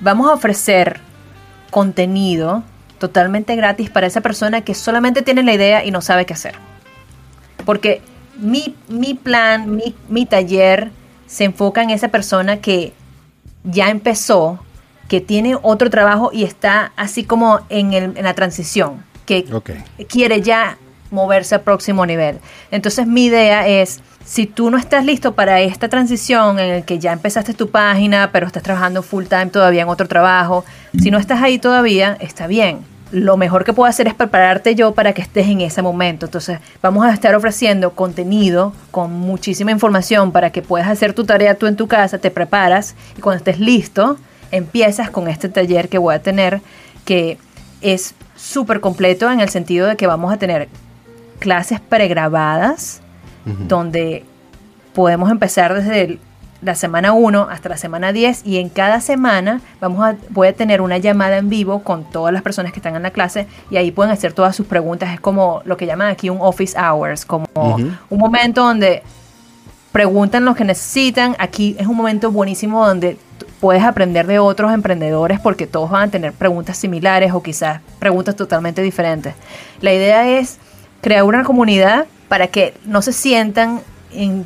Vamos 0.00 0.28
a 0.30 0.34
ofrecer 0.34 1.00
contenido 1.70 2.62
totalmente 2.98 3.54
gratis 3.56 3.90
para 3.90 4.06
esa 4.06 4.20
persona 4.20 4.60
que 4.62 4.74
solamente 4.74 5.22
tiene 5.22 5.42
la 5.42 5.52
idea 5.54 5.84
y 5.84 5.90
no 5.90 6.00
sabe 6.00 6.26
qué 6.26 6.34
hacer. 6.34 6.54
Porque 7.64 8.02
mi, 8.38 8.74
mi 8.88 9.14
plan, 9.14 9.74
mi, 9.76 9.94
mi 10.08 10.26
taller 10.26 10.90
se 11.26 11.44
enfoca 11.44 11.82
en 11.82 11.90
esa 11.90 12.08
persona 12.08 12.58
que 12.60 12.92
ya 13.64 13.90
empezó, 13.90 14.58
que 15.08 15.20
tiene 15.20 15.56
otro 15.62 15.90
trabajo 15.90 16.30
y 16.32 16.44
está 16.44 16.92
así 16.96 17.24
como 17.24 17.60
en, 17.68 17.92
el- 17.92 18.16
en 18.16 18.24
la 18.24 18.34
transición, 18.34 19.04
que 19.26 19.44
quiere 20.08 20.40
ya 20.42 20.76
moverse 21.10 21.54
al 21.56 21.60
próximo 21.62 22.04
nivel. 22.06 22.38
Entonces 22.70 23.06
mi 23.06 23.26
idea 23.26 23.66
es, 23.68 24.00
si 24.30 24.46
tú 24.46 24.70
no 24.70 24.78
estás 24.78 25.04
listo 25.04 25.34
para 25.34 25.60
esta 25.60 25.88
transición 25.88 26.60
en 26.60 26.72
el 26.72 26.84
que 26.84 27.00
ya 27.00 27.12
empezaste 27.12 27.52
tu 27.52 27.68
página, 27.68 28.30
pero 28.32 28.46
estás 28.46 28.62
trabajando 28.62 29.02
full 29.02 29.24
time 29.24 29.46
todavía 29.46 29.82
en 29.82 29.88
otro 29.88 30.06
trabajo, 30.06 30.64
si 30.96 31.10
no 31.10 31.18
estás 31.18 31.42
ahí 31.42 31.58
todavía, 31.58 32.16
está 32.20 32.46
bien. 32.46 32.78
Lo 33.10 33.36
mejor 33.36 33.64
que 33.64 33.72
puedo 33.72 33.90
hacer 33.90 34.06
es 34.06 34.14
prepararte 34.14 34.76
yo 34.76 34.94
para 34.94 35.14
que 35.14 35.20
estés 35.20 35.48
en 35.48 35.62
ese 35.62 35.82
momento. 35.82 36.26
Entonces 36.26 36.60
vamos 36.80 37.04
a 37.04 37.12
estar 37.12 37.34
ofreciendo 37.34 37.90
contenido 37.90 38.72
con 38.92 39.10
muchísima 39.10 39.72
información 39.72 40.30
para 40.30 40.50
que 40.50 40.62
puedas 40.62 40.86
hacer 40.86 41.12
tu 41.12 41.24
tarea 41.24 41.56
tú 41.56 41.66
en 41.66 41.74
tu 41.74 41.88
casa, 41.88 42.18
te 42.18 42.30
preparas 42.30 42.94
y 43.18 43.20
cuando 43.20 43.38
estés 43.38 43.58
listo, 43.58 44.16
empiezas 44.52 45.10
con 45.10 45.26
este 45.26 45.48
taller 45.48 45.88
que 45.88 45.98
voy 45.98 46.14
a 46.14 46.22
tener 46.22 46.60
que 47.04 47.36
es 47.80 48.14
súper 48.36 48.78
completo 48.78 49.28
en 49.28 49.40
el 49.40 49.48
sentido 49.48 49.88
de 49.88 49.96
que 49.96 50.06
vamos 50.06 50.32
a 50.32 50.36
tener 50.36 50.68
clases 51.40 51.80
pregrabadas 51.80 53.02
donde 53.44 54.24
podemos 54.94 55.30
empezar 55.30 55.74
desde 55.74 56.02
el- 56.02 56.20
la 56.62 56.74
semana 56.74 57.14
1 57.14 57.48
hasta 57.50 57.70
la 57.70 57.78
semana 57.78 58.12
10 58.12 58.42
y 58.44 58.58
en 58.58 58.68
cada 58.68 59.00
semana 59.00 59.62
vamos 59.80 60.04
a, 60.06 60.16
voy 60.28 60.48
a 60.48 60.52
tener 60.52 60.82
una 60.82 60.98
llamada 60.98 61.38
en 61.38 61.48
vivo 61.48 61.82
con 61.82 62.04
todas 62.04 62.34
las 62.34 62.42
personas 62.42 62.70
que 62.72 62.80
están 62.80 62.96
en 62.96 63.02
la 63.02 63.12
clase 63.12 63.46
y 63.70 63.78
ahí 63.78 63.90
pueden 63.92 64.12
hacer 64.12 64.34
todas 64.34 64.54
sus 64.56 64.66
preguntas. 64.66 65.14
Es 65.14 65.20
como 65.20 65.62
lo 65.64 65.78
que 65.78 65.86
llaman 65.86 66.08
aquí 66.08 66.28
un 66.28 66.36
office 66.42 66.76
hours, 66.78 67.24
como 67.24 67.46
un 68.10 68.18
momento 68.18 68.62
donde 68.62 69.02
preguntan 69.92 70.44
lo 70.44 70.54
que 70.54 70.64
necesitan. 70.64 71.34
Aquí 71.38 71.76
es 71.78 71.86
un 71.86 71.96
momento 71.96 72.30
buenísimo 72.30 72.86
donde 72.86 73.16
puedes 73.60 73.82
aprender 73.82 74.26
de 74.26 74.38
otros 74.38 74.72
emprendedores 74.72 75.40
porque 75.40 75.66
todos 75.66 75.90
van 75.90 76.08
a 76.08 76.10
tener 76.10 76.32
preguntas 76.34 76.76
similares 76.76 77.32
o 77.32 77.42
quizás 77.42 77.80
preguntas 77.98 78.36
totalmente 78.36 78.82
diferentes. 78.82 79.34
La 79.80 79.92
idea 79.94 80.28
es 80.28 80.58
crear 81.00 81.24
una 81.24 81.42
comunidad 81.42 82.06
para 82.30 82.46
que 82.46 82.74
no 82.84 83.02
se 83.02 83.12
sientan 83.12 83.80
em, 84.12 84.44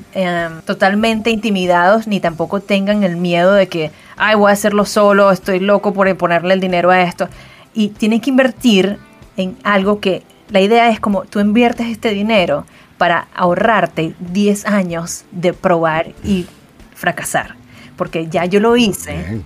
totalmente 0.65 1.29
intimidados 1.29 2.07
ni 2.07 2.19
tampoco 2.19 2.61
tengan 2.61 3.05
el 3.05 3.17
miedo 3.19 3.53
de 3.53 3.69
que, 3.69 3.91
ay, 4.17 4.37
voy 4.37 4.49
a 4.49 4.55
hacerlo 4.55 4.87
solo, 4.87 5.31
estoy 5.31 5.61
loco 5.61 5.93
por 5.93 6.17
ponerle 6.17 6.55
el 6.55 6.61
dinero 6.61 6.91
a 6.91 7.03
esto. 7.03 7.29
Y 7.75 7.89
tienen 7.89 8.23
que 8.23 8.31
invertir 8.31 8.99
en 9.37 9.59
algo 9.65 10.01
que 10.01 10.23
la 10.49 10.63
idea 10.63 10.89
es 10.89 10.99
como 10.99 11.25
tú 11.25 11.41
inviertes 11.41 11.89
este 11.89 12.09
dinero 12.13 12.65
para 12.97 13.29
ahorrarte 13.35 14.15
10 14.19 14.65
años 14.65 15.27
de 15.31 15.53
probar 15.53 16.07
y 16.25 16.47
fracasar. 16.95 17.55
Porque 17.97 18.29
ya 18.29 18.47
yo 18.47 18.61
lo 18.61 18.79
hice. 18.79 19.43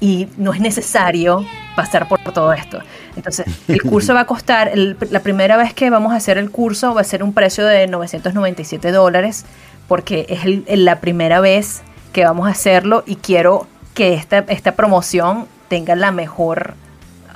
Y 0.00 0.28
no 0.36 0.52
es 0.52 0.60
necesario 0.60 1.44
pasar 1.76 2.08
por 2.08 2.20
todo 2.20 2.52
esto. 2.52 2.80
Entonces, 3.16 3.46
el 3.68 3.82
curso 3.82 4.14
va 4.14 4.20
a 4.20 4.26
costar, 4.26 4.72
la 4.76 5.20
primera 5.20 5.56
vez 5.56 5.72
que 5.74 5.90
vamos 5.90 6.12
a 6.12 6.16
hacer 6.16 6.38
el 6.38 6.50
curso 6.50 6.94
va 6.94 7.00
a 7.00 7.04
ser 7.04 7.22
un 7.22 7.32
precio 7.32 7.66
de 7.66 7.86
997 7.86 8.92
dólares, 8.92 9.44
porque 9.88 10.26
es 10.28 10.78
la 10.78 11.00
primera 11.00 11.40
vez 11.40 11.82
que 12.12 12.24
vamos 12.24 12.48
a 12.48 12.50
hacerlo 12.50 13.02
y 13.06 13.16
quiero 13.16 13.66
que 13.94 14.14
esta, 14.14 14.38
esta 14.48 14.72
promoción 14.72 15.46
tenga 15.68 15.94
la 15.94 16.12
mejor 16.12 16.74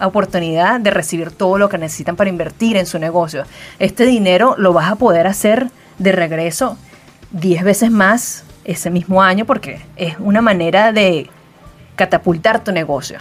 oportunidad 0.00 0.80
de 0.80 0.90
recibir 0.90 1.32
todo 1.32 1.58
lo 1.58 1.68
que 1.68 1.78
necesitan 1.78 2.16
para 2.16 2.30
invertir 2.30 2.76
en 2.76 2.86
su 2.86 2.98
negocio. 2.98 3.44
Este 3.78 4.04
dinero 4.04 4.54
lo 4.58 4.72
vas 4.72 4.90
a 4.90 4.96
poder 4.96 5.26
hacer 5.26 5.70
de 5.98 6.12
regreso 6.12 6.78
10 7.32 7.64
veces 7.64 7.90
más 7.90 8.44
ese 8.64 8.90
mismo 8.90 9.22
año 9.22 9.44
porque 9.44 9.80
es 9.96 10.16
una 10.18 10.40
manera 10.40 10.92
de 10.92 11.30
catapultar 11.98 12.64
tu 12.64 12.72
negocio. 12.72 13.18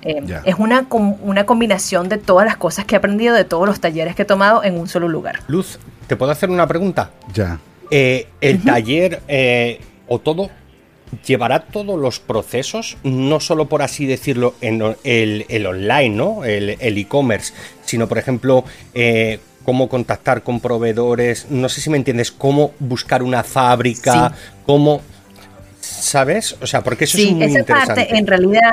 Eh. 0.00 0.22
Es 0.44 0.54
una, 0.58 0.88
com- 0.88 1.16
una 1.22 1.44
combinación 1.44 2.08
de 2.08 2.16
todas 2.18 2.46
las 2.46 2.56
cosas 2.56 2.84
que 2.86 2.94
he 2.94 2.98
aprendido, 2.98 3.34
de 3.34 3.44
todos 3.44 3.66
los 3.66 3.80
talleres 3.80 4.14
que 4.14 4.22
he 4.22 4.24
tomado 4.24 4.62
en 4.64 4.78
un 4.78 4.86
solo 4.88 5.08
lugar. 5.08 5.40
Luz, 5.48 5.78
¿te 6.06 6.16
puedo 6.16 6.30
hacer 6.32 6.48
una 6.50 6.66
pregunta? 6.66 7.10
Ya. 7.32 7.58
Eh, 7.90 8.28
el 8.40 8.62
taller 8.62 9.20
eh, 9.28 9.80
o 10.08 10.18
todo 10.18 10.50
llevará 11.26 11.60
todos 11.60 11.98
los 11.98 12.18
procesos, 12.20 12.96
no 13.02 13.40
solo 13.40 13.66
por 13.66 13.82
así 13.82 14.04
decirlo 14.06 14.54
en 14.60 14.82
el, 15.04 15.46
el 15.48 15.66
online, 15.66 16.10
¿no? 16.10 16.44
El 16.44 16.76
el 16.80 16.98
e-commerce, 16.98 17.52
sino 17.84 18.06
por 18.08 18.18
ejemplo 18.18 18.64
eh, 18.94 19.38
cómo 19.64 19.88
contactar 19.88 20.42
con 20.42 20.60
proveedores, 20.60 21.46
no 21.50 21.68
sé 21.70 21.80
si 21.80 21.88
me 21.88 21.96
entiendes, 21.96 22.30
cómo 22.32 22.72
buscar 22.80 23.22
una 23.22 23.42
fábrica, 23.42 24.30
Sí. 24.30 24.34
cómo, 24.66 25.00
¿sabes? 25.84 26.56
O 26.60 26.66
sea, 26.66 26.82
porque 26.82 27.04
eso 27.04 27.16
es 27.18 27.24
Sí, 27.24 27.34
muy 27.34 27.44
esa 27.44 27.60
interesante. 27.60 28.02
parte 28.02 28.16
en 28.18 28.26
realidad, 28.26 28.72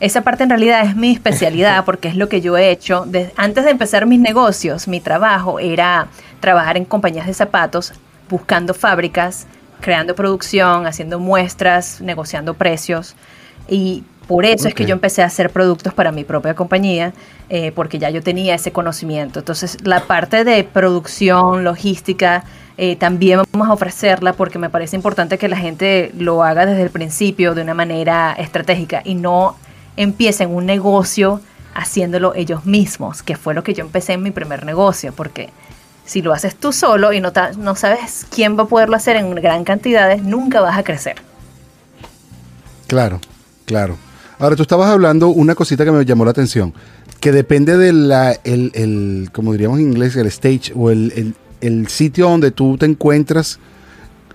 esa 0.00 0.20
parte 0.22 0.42
en 0.44 0.50
realidad 0.50 0.84
es 0.84 0.96
mi 0.96 1.12
especialidad 1.12 1.84
porque 1.86 2.08
es 2.08 2.16
lo 2.16 2.28
que 2.28 2.40
yo 2.40 2.56
he 2.56 2.70
hecho. 2.70 3.04
Desde- 3.06 3.32
antes 3.36 3.64
de 3.64 3.70
empezar 3.70 4.06
mis 4.06 4.20
negocios, 4.20 4.88
mi 4.88 5.00
trabajo 5.00 5.58
era 5.58 6.08
trabajar 6.40 6.76
en 6.76 6.84
compañías 6.84 7.26
de 7.26 7.34
zapatos, 7.34 7.92
buscando 8.28 8.74
fábricas, 8.74 9.46
creando 9.80 10.14
producción, 10.14 10.86
haciendo 10.86 11.18
muestras, 11.18 12.00
negociando 12.00 12.54
precios. 12.54 13.14
Y 13.68 14.04
por 14.26 14.44
eso 14.44 14.68
es 14.68 14.74
que 14.74 14.84
yo 14.86 14.92
empecé 14.92 15.22
a 15.22 15.26
hacer 15.26 15.50
productos 15.50 15.94
para 15.94 16.10
mi 16.12 16.24
propia 16.24 16.54
compañía, 16.54 17.12
eh, 17.48 17.72
porque 17.72 17.98
ya 17.98 18.10
yo 18.10 18.22
tenía 18.22 18.54
ese 18.56 18.72
conocimiento. 18.72 19.38
Entonces, 19.38 19.78
la 19.84 20.00
parte 20.00 20.44
de 20.44 20.64
producción, 20.64 21.62
logística, 21.64 22.42
eh, 22.78 22.96
también 22.96 23.40
vamos 23.52 23.68
a 23.68 23.72
ofrecerla 23.72 24.32
porque 24.34 24.58
me 24.58 24.68
parece 24.70 24.96
importante 24.96 25.38
que 25.38 25.48
la 25.48 25.56
gente 25.56 26.12
lo 26.18 26.42
haga 26.42 26.66
desde 26.66 26.82
el 26.82 26.90
principio 26.90 27.54
de 27.54 27.62
una 27.62 27.74
manera 27.74 28.32
estratégica 28.38 29.02
y 29.04 29.14
no 29.14 29.56
empiecen 29.96 30.50
un 30.54 30.66
negocio 30.66 31.40
haciéndolo 31.74 32.34
ellos 32.34 32.64
mismos, 32.66 33.22
que 33.22 33.36
fue 33.36 33.54
lo 33.54 33.62
que 33.62 33.74
yo 33.74 33.84
empecé 33.84 34.14
en 34.14 34.22
mi 34.22 34.30
primer 34.30 34.64
negocio, 34.64 35.12
porque 35.14 35.50
si 36.04 36.22
lo 36.22 36.32
haces 36.32 36.54
tú 36.56 36.72
solo 36.72 37.12
y 37.12 37.20
no, 37.20 37.32
no 37.58 37.74
sabes 37.74 38.26
quién 38.30 38.58
va 38.58 38.62
a 38.64 38.66
poderlo 38.66 38.96
hacer 38.96 39.16
en 39.16 39.34
gran 39.34 39.64
cantidades, 39.64 40.22
nunca 40.22 40.60
vas 40.60 40.78
a 40.78 40.82
crecer. 40.84 41.16
Claro, 42.86 43.20
claro. 43.64 43.96
Ahora, 44.38 44.54
tú 44.54 44.62
estabas 44.62 44.90
hablando 44.90 45.28
una 45.28 45.54
cosita 45.54 45.84
que 45.84 45.90
me 45.90 46.04
llamó 46.04 46.24
la 46.24 46.30
atención, 46.30 46.72
que 47.20 47.32
depende 47.32 47.76
de 47.76 47.92
la, 47.92 48.32
el, 48.44 48.70
el, 48.74 49.30
como 49.32 49.52
diríamos 49.52 49.78
en 49.80 49.86
inglés, 49.92 50.14
el 50.16 50.26
stage 50.26 50.72
o 50.76 50.90
el- 50.90 51.34
el 51.60 51.88
sitio 51.88 52.28
donde 52.28 52.50
tú 52.50 52.76
te 52.76 52.86
encuentras 52.86 53.58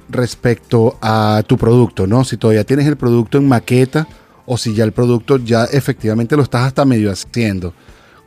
respecto 0.10 0.98
a 1.02 1.44
tu 1.48 1.58
producto, 1.58 2.08
¿no? 2.08 2.24
Si 2.24 2.38
todavía 2.38 2.64
tienes 2.64 2.88
el 2.88 2.98
producto 2.98 3.38
en 3.38 3.48
maqueta 3.48 4.08
o 4.46 4.58
si 4.58 4.74
ya 4.74 4.84
el 4.84 4.92
producto 4.92 5.38
ya 5.38 5.66
efectivamente 5.66 6.36
lo 6.36 6.44
estás 6.44 6.64
hasta 6.64 6.86
medio 6.86 7.12
haciendo. 7.12 7.74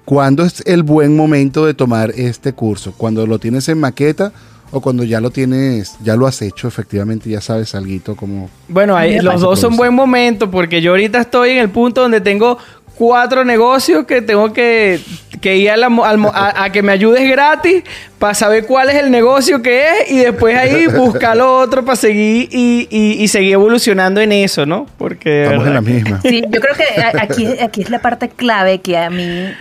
¿Cuándo 0.05 0.45
es 0.45 0.63
el 0.67 0.83
buen 0.83 1.17
momento 1.17 1.65
de 1.67 1.75
tomar 1.75 2.11
este 2.11 2.53
curso? 2.53 2.93
¿Cuando 2.97 3.27
lo 3.27 3.39
tienes 3.39 3.69
en 3.69 3.81
maqueta 3.81 4.33
o 4.71 4.81
cuando 4.81 5.05
ya 5.05 5.21
lo 5.21 5.31
tienes, 5.31 5.97
ya 6.03 6.17
lo 6.17 6.27
has 6.27 6.43
hecho 6.43 6.67
efectivamente, 6.67 7.31
ya 7.31 7.41
sabes 7.41 7.75
algo 7.75 8.17
como... 8.17 8.51
Bueno, 8.69 8.97
ahí, 8.97 9.21
los 9.21 9.41
dos 9.41 9.61
son 9.61 9.77
buen 9.77 9.95
momento 9.95 10.51
porque 10.51 10.83
yo 10.83 10.91
ahorita 10.91 11.21
estoy 11.21 11.51
en 11.51 11.59
el 11.59 11.71
punto 11.71 12.03
donde 12.03 12.21
tengo 12.21 12.59
cuatro 12.97 13.45
negocios 13.45 14.07
que 14.07 14.23
tengo 14.23 14.53
que, 14.53 15.01
que 15.41 15.57
ir 15.57 15.71
a, 15.71 15.77
la 15.77 15.89
mo- 15.89 16.05
al 16.05 16.19
mo- 16.19 16.31
a- 16.33 16.65
a 16.65 16.71
que 16.73 16.83
me 16.83 16.93
ayudes 16.93 17.29
gratis 17.29 17.83
para 18.19 18.35
saber 18.35 18.67
cuál 18.67 18.89
es 18.91 18.97
el 18.97 19.11
negocio 19.11 19.63
que 19.63 19.83
es 19.89 20.11
y 20.13 20.19
después 20.19 20.57
ahí 20.57 20.87
buscar 20.87 21.37
lo 21.37 21.59
otro 21.59 21.85
para 21.85 21.97
seguir 21.97 22.49
y, 22.53 22.87
y- 22.91 23.23
y 23.23 23.29
seguir 23.29 23.55
evolucionando 23.55 24.21
en 24.21 24.33
eso, 24.33 24.65
¿no? 24.65 24.87
Porque... 24.97 25.45
Estamos 25.45 25.67
en 25.67 25.75
la 25.75 25.81
misma. 25.81 26.21
Sí, 26.23 26.43
yo 26.49 26.61
creo 26.61 26.75
que 26.77 27.19
aquí, 27.21 27.47
aquí 27.61 27.83
es 27.83 27.91
la 27.91 27.99
parte 28.01 28.29
clave 28.29 28.81
que 28.81 28.97
a 28.97 29.11
mí, 29.11 29.53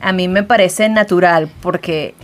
a 0.00 0.12
mí 0.12 0.28
me 0.28 0.42
parece 0.44 0.88
natural, 0.88 1.48
porque, 1.60 2.14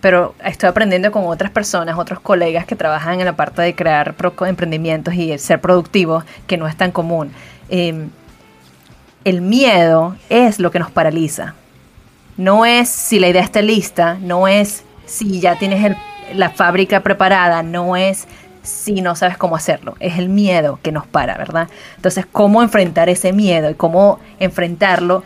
pero 0.00 0.34
estoy 0.44 0.70
aprendiendo 0.70 1.12
con 1.12 1.26
otras 1.26 1.50
personas, 1.50 1.98
otros 1.98 2.18
colegas 2.20 2.64
que 2.64 2.74
trabajan 2.76 3.20
en 3.20 3.26
la 3.26 3.36
parte 3.36 3.60
de 3.62 3.74
crear 3.74 4.14
emprendimientos 4.46 5.12
y 5.14 5.36
ser 5.38 5.60
productivos, 5.60 6.24
que 6.46 6.56
no 6.56 6.66
es 6.66 6.76
tan 6.76 6.90
común. 6.92 7.30
Eh, 7.68 8.06
el 9.24 9.40
miedo 9.40 10.16
es 10.28 10.58
lo 10.58 10.70
que 10.70 10.78
nos 10.78 10.90
paraliza. 10.90 11.54
No 12.36 12.64
es 12.64 12.88
si 12.88 13.18
la 13.18 13.28
idea 13.28 13.42
está 13.42 13.62
lista, 13.62 14.16
no 14.20 14.48
es 14.48 14.84
si 15.06 15.40
ya 15.40 15.58
tienes 15.58 15.84
el- 15.84 15.96
la 16.38 16.50
fábrica 16.50 17.00
preparada, 17.00 17.62
no 17.62 17.96
es 17.96 18.26
si 18.62 19.02
no 19.02 19.16
sabes 19.16 19.36
cómo 19.36 19.56
hacerlo, 19.56 19.96
es 19.98 20.18
el 20.18 20.28
miedo 20.28 20.78
que 20.82 20.92
nos 20.92 21.06
para, 21.06 21.36
¿verdad? 21.36 21.68
Entonces, 21.96 22.26
¿cómo 22.30 22.62
enfrentar 22.62 23.08
ese 23.08 23.32
miedo 23.32 23.68
y 23.70 23.74
cómo 23.74 24.20
enfrentarlo 24.38 25.24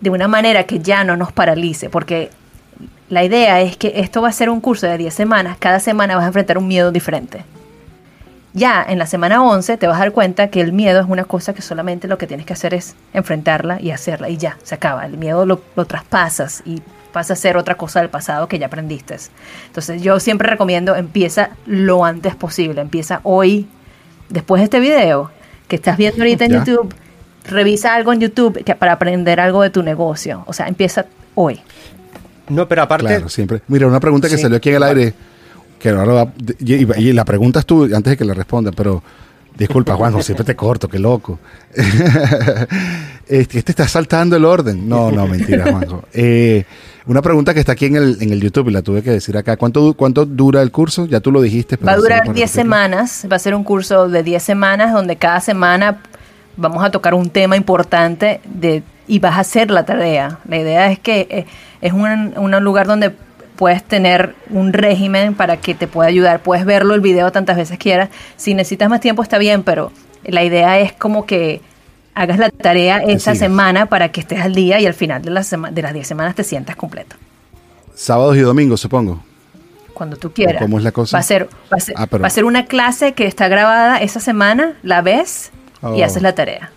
de 0.00 0.10
una 0.10 0.26
manera 0.26 0.64
que 0.64 0.80
ya 0.80 1.04
no 1.04 1.16
nos 1.16 1.30
paralice? 1.32 1.88
Porque 1.88 2.30
la 3.08 3.22
idea 3.24 3.60
es 3.60 3.76
que 3.76 3.92
esto 4.00 4.20
va 4.20 4.28
a 4.28 4.32
ser 4.32 4.50
un 4.50 4.60
curso 4.60 4.86
de 4.88 4.98
10 4.98 5.14
semanas, 5.14 5.56
cada 5.58 5.78
semana 5.80 6.16
vas 6.16 6.24
a 6.24 6.28
enfrentar 6.28 6.58
un 6.58 6.66
miedo 6.66 6.90
diferente. 6.90 7.44
Ya 8.58 8.84
en 8.88 8.98
la 8.98 9.06
semana 9.06 9.42
11 9.42 9.76
te 9.76 9.86
vas 9.86 9.96
a 9.96 10.00
dar 10.00 10.12
cuenta 10.12 10.48
que 10.48 10.60
el 10.60 10.72
miedo 10.72 11.00
es 11.00 11.06
una 11.08 11.24
cosa 11.24 11.54
que 11.54 11.62
solamente 11.62 12.08
lo 12.08 12.18
que 12.18 12.26
tienes 12.26 12.44
que 12.46 12.52
hacer 12.52 12.74
es 12.74 12.94
enfrentarla 13.12 13.80
y 13.80 13.90
hacerla 13.92 14.28
y 14.28 14.36
ya, 14.36 14.56
se 14.62 14.74
acaba. 14.74 15.06
El 15.06 15.16
miedo 15.16 15.46
lo, 15.46 15.60
lo 15.76 15.84
traspasas 15.84 16.62
y 16.64 16.82
pasa 17.12 17.32
a 17.34 17.36
ser 17.36 17.56
otra 17.56 17.76
cosa 17.76 18.00
del 18.00 18.10
pasado 18.10 18.48
que 18.48 18.58
ya 18.58 18.66
aprendiste. 18.66 19.16
Entonces 19.66 20.02
yo 20.02 20.18
siempre 20.20 20.48
recomiendo 20.48 20.94
empieza 20.96 21.50
lo 21.66 22.04
antes 22.04 22.34
posible, 22.34 22.80
empieza 22.80 23.20
hoy, 23.22 23.66
después 24.28 24.60
de 24.60 24.64
este 24.64 24.80
video 24.80 25.30
que 25.68 25.76
estás 25.76 25.96
viendo 25.96 26.20
ahorita 26.22 26.44
en 26.46 26.52
Ya. 26.52 26.58
YouTube, 26.64 26.94
revisa 27.46 27.94
algo 27.94 28.12
en 28.12 28.20
YouTube 28.20 28.64
que, 28.64 28.74
para 28.74 28.92
aprender 28.92 29.40
algo 29.40 29.62
de 29.62 29.70
tu 29.70 29.82
negocio. 29.82 30.42
O 30.46 30.52
sea, 30.52 30.66
empieza 30.68 31.06
hoy. 31.34 31.60
No, 32.48 32.66
pero 32.66 32.82
aparte, 32.82 33.06
Claro, 33.06 33.28
siempre. 33.28 33.60
Mira, 33.68 33.86
una 33.86 34.00
pregunta 34.00 34.28
que 34.28 34.36
Sí. 34.36 34.42
salió 34.42 34.56
aquí 34.56 34.70
en 34.70 34.76
el 34.76 34.82
aire, 34.82 35.14
que 35.78 35.90
ahora 35.90 36.12
va- 36.12 36.32
y, 36.60 36.74
y 37.02 37.12
la 37.12 37.24
preguntas 37.24 37.64
tú 37.66 37.84
antes 37.84 38.04
de 38.04 38.16
que 38.16 38.24
la 38.24 38.34
responda, 38.34 38.72
pero 38.72 39.02
disculpa, 39.56 39.94
Juanjo, 39.94 40.22
siempre 40.22 40.44
te 40.44 40.54
corto, 40.56 40.88
qué 40.88 40.98
loco. 40.98 41.38
este, 43.26 43.58
este 43.58 43.72
está 43.72 43.86
saltando 43.88 44.36
el 44.36 44.44
orden. 44.44 44.88
No, 44.88 45.10
no, 45.10 45.26
mentira, 45.26 45.64
Juanjo. 45.70 46.04
Eh, 46.12 46.64
una 47.06 47.22
pregunta 47.22 47.54
que 47.54 47.60
está 47.60 47.72
aquí 47.72 47.86
en 47.86 47.96
el, 47.96 48.18
en 48.20 48.30
el 48.32 48.40
YouTube 48.40 48.68
y 48.68 48.72
la 48.72 48.82
tuve 48.82 49.02
que 49.02 49.10
decir 49.10 49.36
acá. 49.36 49.56
¿Cuánto, 49.56 49.94
cuánto 49.94 50.26
dura 50.26 50.62
el 50.62 50.70
curso? 50.70 51.06
Ya 51.06 51.20
tú 51.20 51.32
lo 51.32 51.40
dijiste. 51.40 51.76
pero 51.78 51.86
Va 51.86 51.92
a 51.92 51.96
durar 51.96 52.18
para 52.20 52.32
10 52.34 52.48
repetirlo. 52.50 52.62
semanas, 52.62 53.26
va 53.30 53.36
a 53.36 53.38
ser 53.38 53.54
un 53.54 53.64
curso 53.64 54.08
de 54.08 54.22
10 54.22 54.42
semanas 54.42 54.92
donde 54.92 55.16
cada 55.16 55.40
semana 55.40 56.02
vamos 56.56 56.84
a 56.84 56.90
tocar 56.90 57.14
un 57.14 57.30
tema 57.30 57.56
importante 57.56 58.40
de, 58.44 58.82
y 59.06 59.18
vas 59.20 59.36
a 59.36 59.40
hacer 59.40 59.70
la 59.70 59.84
tarea. 59.86 60.38
La 60.48 60.58
idea 60.58 60.90
es 60.92 60.98
que 60.98 61.26
eh, 61.30 61.46
es 61.80 61.92
un, 61.92 62.34
un 62.36 62.50
lugar 62.64 62.86
donde 62.86 63.14
puedes 63.58 63.82
tener 63.82 64.36
un 64.50 64.72
régimen 64.72 65.34
para 65.34 65.56
que 65.58 65.74
te 65.74 65.88
pueda 65.88 66.08
ayudar. 66.08 66.40
Puedes 66.40 66.64
verlo 66.64 66.94
el 66.94 67.00
video 67.00 67.32
tantas 67.32 67.56
veces 67.56 67.76
quieras. 67.76 68.08
Si 68.36 68.54
necesitas 68.54 68.88
más 68.88 69.00
tiempo 69.00 69.22
está 69.22 69.36
bien, 69.36 69.64
pero 69.64 69.90
la 70.24 70.44
idea 70.44 70.78
es 70.78 70.92
como 70.92 71.26
que 71.26 71.60
hagas 72.14 72.38
la 72.38 72.50
tarea 72.50 72.98
esa 72.98 73.34
semana 73.34 73.86
para 73.86 74.10
que 74.12 74.20
estés 74.20 74.40
al 74.40 74.54
día 74.54 74.80
y 74.80 74.86
al 74.86 74.94
final 74.94 75.22
de, 75.22 75.30
la 75.30 75.42
sema- 75.42 75.70
de 75.72 75.82
las 75.82 75.92
10 75.92 76.06
semanas 76.06 76.34
te 76.36 76.44
sientas 76.44 76.76
completo. 76.76 77.16
Sábados 77.94 78.36
y 78.36 78.40
domingos, 78.40 78.80
supongo. 78.80 79.22
cuando 79.92 80.16
tú 80.16 80.30
quieras. 80.32 80.62
¿Cómo 80.62 80.78
es 80.78 80.84
la 80.84 80.92
cosa? 80.92 81.16
Va 81.16 81.20
a 81.20 81.24
ser, 81.24 81.48
va 81.72 81.76
a 81.76 81.80
ser, 81.80 81.94
Ah, 81.98 82.06
va 82.06 82.28
a 82.28 82.30
ser 82.30 82.44
una 82.44 82.66
clase 82.66 83.14
que 83.14 83.26
está 83.26 83.48
grabada 83.48 83.98
esa 83.98 84.20
semana, 84.20 84.74
la 84.84 85.02
ves 85.02 85.50
y 85.82 85.86
Oh. 85.86 86.04
haces 86.04 86.22
la 86.22 86.36
tarea. 86.36 86.70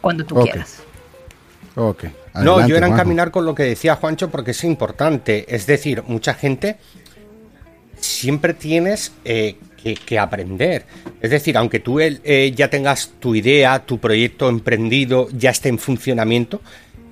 Cuando 0.00 0.24
tú 0.24 0.36
quieras. 0.36 0.82
Ok. 1.74 2.04
no, 2.34 2.66
yo 2.66 2.76
era 2.76 2.86
encaminar 2.86 3.30
con 3.30 3.46
lo 3.46 3.54
que 3.54 3.62
decía 3.62 3.96
Juancho 3.96 4.30
porque 4.30 4.50
es 4.52 4.64
importante. 4.64 5.46
Es 5.54 5.66
decir, 5.66 6.02
mucha 6.06 6.34
gente 6.34 6.76
siempre 7.96 8.54
tienes 8.54 9.12
eh, 9.24 9.56
que, 9.82 9.94
que 9.94 10.18
aprender. 10.18 10.84
Es 11.20 11.30
decir, 11.30 11.56
aunque 11.56 11.80
tú 11.80 12.00
eh, 12.00 12.52
ya 12.54 12.68
tengas 12.68 13.12
tu 13.20 13.34
idea, 13.34 13.78
tu 13.84 13.98
proyecto 13.98 14.48
emprendido, 14.48 15.28
ya 15.30 15.50
esté 15.50 15.68
en 15.68 15.78
funcionamiento, 15.78 16.60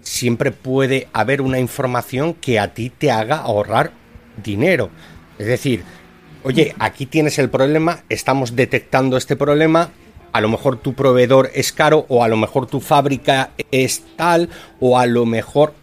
siempre 0.03 0.51
puede 0.51 1.09
haber 1.13 1.41
una 1.43 1.59
información 1.59 2.35
que 2.35 2.59
a 2.59 2.75
ti 2.75 2.91
te 2.91 3.11
haga 3.11 3.37
ahorrar 3.37 3.93
dinero. 4.43 4.91
Es 5.39 5.47
decir, 5.47 5.85
oye, 6.43 6.75
aquí 6.79 7.07
tienes 7.07 7.39
el 7.39 7.51
problema, 7.51 8.03
estamos 8.09 8.57
detectando 8.57 9.17
este 9.17 9.37
problema, 9.37 9.91
a 10.33 10.41
lo 10.41 10.49
mejor 10.49 10.76
tu 10.78 10.95
proveedor 10.95 11.51
es 11.55 11.72
caro 11.72 12.07
o 12.09 12.24
a 12.24 12.28
lo 12.28 12.37
mejor 12.37 12.66
tu 12.66 12.81
fábrica 12.81 13.51
es 13.70 14.03
tal 14.16 14.49
o 14.81 14.99
a 14.99 15.07
lo 15.07 15.26
mejor 15.26 15.74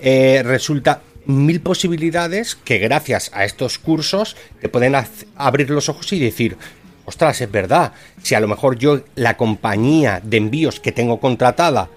eh, 0.00 0.42
resulta 0.44 1.02
mil 1.26 1.60
posibilidades 1.60 2.54
que 2.56 2.78
gracias 2.78 3.30
a 3.34 3.44
estos 3.44 3.78
cursos 3.78 4.36
te 4.60 4.68
pueden 4.68 4.96
abrir 5.36 5.70
los 5.70 5.88
ojos 5.88 6.12
y 6.12 6.18
decir, 6.18 6.56
ostras, 7.04 7.40
es 7.40 7.50
verdad, 7.50 7.92
si 8.22 8.34
a 8.34 8.40
lo 8.40 8.48
mejor 8.48 8.78
yo 8.78 9.00
la 9.14 9.36
compañía 9.36 10.20
de 10.24 10.38
envíos 10.38 10.80
que 10.80 10.92
tengo 10.92 11.20
contratada 11.20 11.90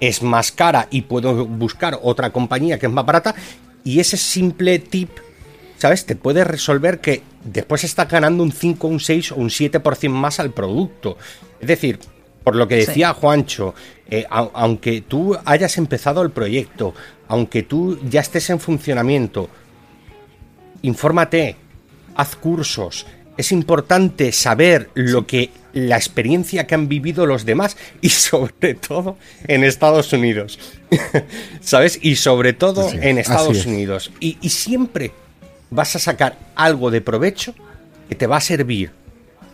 es 0.00 0.22
más 0.22 0.52
cara 0.52 0.88
y 0.90 1.02
puedo 1.02 1.46
buscar 1.46 1.98
otra 2.02 2.30
compañía 2.30 2.78
que 2.78 2.86
es 2.86 2.92
más 2.92 3.06
barata 3.06 3.34
y 3.84 4.00
ese 4.00 4.16
simple 4.16 4.78
tip, 4.78 5.10
¿sabes? 5.78 6.04
Te 6.04 6.16
puede 6.16 6.44
resolver 6.44 7.00
que 7.00 7.22
después 7.44 7.84
estás 7.84 8.08
ganando 8.08 8.42
un 8.42 8.52
5, 8.52 8.86
un 8.88 9.00
6 9.00 9.32
o 9.32 9.36
un 9.36 9.48
7% 9.50 10.08
más 10.10 10.40
al 10.40 10.50
producto. 10.52 11.16
Es 11.60 11.68
decir, 11.68 11.98
por 12.44 12.56
lo 12.56 12.66
que 12.68 12.76
decía 12.76 13.12
Juancho, 13.14 13.74
eh, 14.10 14.26
au- 14.30 14.50
aunque 14.54 15.00
tú 15.02 15.36
hayas 15.44 15.78
empezado 15.78 16.22
el 16.22 16.30
proyecto, 16.30 16.94
aunque 17.28 17.62
tú 17.62 17.98
ya 18.08 18.20
estés 18.20 18.50
en 18.50 18.60
funcionamiento, 18.60 19.48
infórmate, 20.82 21.56
haz 22.14 22.36
cursos. 22.36 23.06
Es 23.36 23.50
importante 23.52 24.30
saber 24.32 24.90
lo 24.94 25.26
que 25.26 25.50
la 25.72 25.96
experiencia 25.96 26.66
que 26.66 26.74
han 26.74 26.86
vivido 26.88 27.24
los 27.24 27.46
demás 27.46 27.76
y 28.02 28.08
sobre 28.10 28.74
todo 28.74 29.16
en 29.48 29.64
Estados 29.64 30.12
Unidos. 30.12 30.58
¿Sabes? 31.60 31.98
Y 32.02 32.16
sobre 32.16 32.52
todo 32.52 32.88
es, 32.88 32.94
en 32.94 33.18
Estados 33.18 33.56
es. 33.58 33.66
Unidos. 33.66 34.10
Y, 34.20 34.36
y 34.42 34.50
siempre 34.50 35.12
vas 35.72 35.96
a 35.96 35.98
sacar 35.98 36.36
algo 36.54 36.90
de 36.90 37.00
provecho 37.00 37.54
que 38.08 38.14
te 38.14 38.26
va 38.26 38.36
a 38.36 38.40
servir 38.40 38.92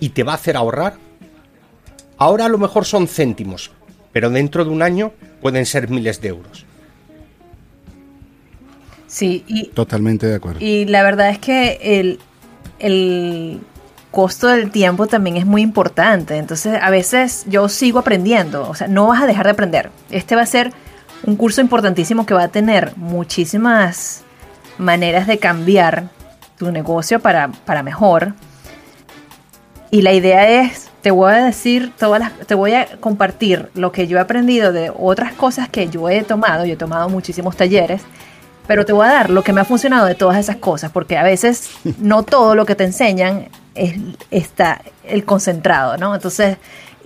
y 0.01 0.11
te 0.11 0.25
va 0.25 0.33
a 0.33 0.35
hacer 0.35 0.57
ahorrar. 0.57 0.95
Ahora 2.19 2.47
a 2.47 2.49
lo 2.49 2.59
mejor 2.59 2.85
son 2.85 3.07
céntimos, 3.07 3.71
pero 4.13 4.29
dentro 4.29 4.65
de 4.65 4.71
un 4.71 4.83
año 4.83 5.13
pueden 5.41 5.65
ser 5.65 5.89
miles 5.89 6.21
de 6.21 6.29
euros. 6.29 6.67
Sí, 9.07 9.45
y, 9.47 9.69
Totalmente 9.69 10.27
de 10.27 10.35
acuerdo. 10.35 10.59
y 10.61 10.85
la 10.85 11.03
verdad 11.03 11.31
es 11.31 11.39
que 11.39 11.79
el, 11.81 12.19
el 12.79 13.61
costo 14.11 14.49
del 14.49 14.71
tiempo 14.71 15.07
también 15.07 15.37
es 15.37 15.47
muy 15.47 15.63
importante. 15.63 16.37
Entonces, 16.37 16.79
a 16.83 16.91
veces 16.91 17.45
yo 17.49 17.69
sigo 17.69 18.01
aprendiendo. 18.01 18.69
O 18.69 18.75
sea, 18.75 18.89
no 18.89 19.07
vas 19.07 19.23
a 19.23 19.27
dejar 19.27 19.47
de 19.47 19.53
aprender. 19.53 19.91
Este 20.11 20.35
va 20.35 20.43
a 20.43 20.47
ser 20.47 20.73
un 21.23 21.37
curso 21.37 21.61
importantísimo 21.61 22.27
que 22.27 22.35
va 22.35 22.43
a 22.45 22.49
tener 22.49 22.93
muchísimas 22.97 24.25
maneras 24.79 25.27
de 25.27 25.39
cambiar 25.39 26.05
tu 26.59 26.71
negocio 26.73 27.21
para, 27.21 27.49
para 27.49 27.83
mejor. 27.83 28.35
Y 29.91 30.03
la 30.03 30.13
idea 30.13 30.63
es, 30.63 30.91
te 31.03 31.11
voy 31.11 31.33
a 31.33 31.45
decir 31.45 31.93
todas 31.99 32.21
las, 32.21 32.33
te 32.47 32.55
voy 32.55 32.75
a 32.75 32.87
compartir 33.01 33.71
lo 33.75 33.93
que 33.93 34.07
yo 34.07 34.19
he 34.19 34.21
aprendido 34.21 34.73
de 34.73 34.93
otras 34.97 35.33
cosas 35.33 35.69
que 35.69 35.89
yo 35.89 36.09
he 36.09 36.23
tomado. 36.23 36.65
Yo 36.67 36.75
he 36.75 36.77
tomado 36.77 37.09
muchísimos 37.09 37.57
talleres, 37.57 38.03
pero 38.67 38.85
te 38.85 38.93
voy 38.93 39.07
a 39.07 39.11
dar 39.11 39.31
lo 39.31 39.43
que 39.43 39.53
me 39.53 39.61
ha 39.61 39.65
funcionado 39.65 40.07
de 40.07 40.15
todas 40.15 40.37
esas 40.37 40.57
cosas, 40.57 40.91
porque 40.91 41.17
a 41.17 41.23
veces 41.23 41.71
no 41.99 42.23
todo 42.23 42.55
lo 42.55 42.67
que 42.67 42.75
te 42.75 42.85
enseñan 42.85 43.49
es, 43.75 43.97
está 44.31 44.83
el 45.05 45.25
concentrado, 45.25 45.97
¿no? 45.97 46.15
Entonces, 46.15 46.59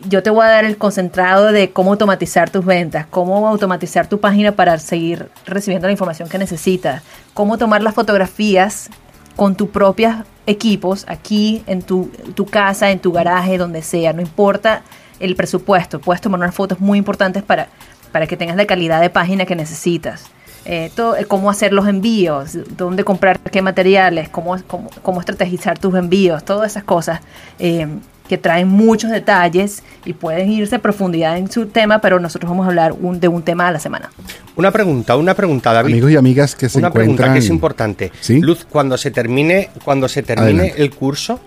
yo 0.09 0.22
te 0.22 0.30
voy 0.30 0.44
a 0.44 0.48
dar 0.48 0.64
el 0.64 0.76
concentrado 0.76 1.53
de 1.53 1.70
cómo 1.70 1.92
automatizar 1.92 2.50
tus 2.50 2.64
ventas, 2.64 3.07
cómo 3.11 3.46
automatizar 3.48 4.07
tu 4.09 4.20
página 4.20 4.53
para 4.53 4.78
seguir 4.78 5.30
recibiendo 5.46 5.88
la 5.88 5.92
información 5.92 6.28
que 6.28 6.38
necesitas, 6.38 7.03
cómo 7.34 7.59
tomar 7.59 7.82
las 7.82 7.94
fotografías 7.94 8.90
con 9.36 9.55
tus 9.55 9.68
propios 9.70 10.14
equipos 10.46 11.05
aquí 11.09 11.62
en 11.66 11.82
tu, 11.82 12.11
tu 12.34 12.46
casa, 12.46 12.90
en 12.90 12.98
tu 12.98 13.12
garaje, 13.12 13.59
donde 13.59 13.82
sea, 13.82 14.12
no 14.12 14.20
importa 14.20 14.82
el 15.20 15.36
presupuesto, 15.36 16.00
puedes 16.00 16.20
tomar 16.20 16.40
unas 16.40 16.55
fotos 16.55 16.80
muy 16.80 16.98
importantes 16.98 17.42
para, 17.42 17.68
para 18.11 18.26
que 18.26 18.36
tengas 18.36 18.57
la 18.57 18.66
calidad 18.66 19.00
de 19.00 19.11
página 19.11 19.46
que 19.46 19.57
necesitas. 19.57 20.26
Eh, 20.64 20.92
todo, 20.94 21.16
eh, 21.16 21.24
cómo 21.24 21.50
hacer 21.50 21.72
los 21.72 21.88
envíos, 21.88 22.57
dónde 22.76 23.03
comprar 23.03 23.40
qué 23.40 23.62
materiales, 23.62 24.28
cómo, 24.28 24.57
cómo, 24.68 24.90
cómo 25.03 25.18
estrategizar 25.18 25.76
tus 25.78 25.94
envíos, 25.96 26.44
todas 26.44 26.70
esas 26.70 26.84
cosas 26.84 27.20
eh, 27.59 27.88
que 28.28 28.38
traen 28.38 28.68
muchos 28.68 29.10
detalles 29.10 29.82
y 30.04 30.12
pueden 30.14 30.50
irse 30.50 30.76
a 30.76 30.78
profundidad 30.78 31.36
en 31.36 31.50
su 31.50 31.66
tema, 31.66 32.00
pero 32.00 32.18
nosotros 32.20 32.48
vamos 32.50 32.64
a 32.64 32.68
hablar 32.68 32.92
un- 32.92 33.20
de 33.20 33.28
un 33.28 33.42
tema 33.42 33.68
a 33.68 33.72
la 33.72 33.78
semana. 33.78 34.10
Una 34.56 34.70
pregunta, 34.70 35.16
una 35.16 35.34
pregunta, 35.34 35.72
David. 35.72 35.92
Amigos 35.92 36.10
y 36.12 36.16
amigas 36.16 36.54
que 36.54 36.68
se 36.68 36.78
Una 36.78 36.88
encuentran... 36.88 37.16
pregunta 37.16 37.32
que 37.34 37.38
es 37.40 37.48
importante. 37.50 38.12
¿Sí? 38.20 38.40
Luz, 38.40 38.64
cuando 38.68 38.96
se 38.96 39.10
termine, 39.10 39.70
cuando 39.84 40.08
se 40.08 40.22
termine 40.22 40.60
Adelante. 40.60 40.82
el 40.82 40.90
curso, 40.94 41.40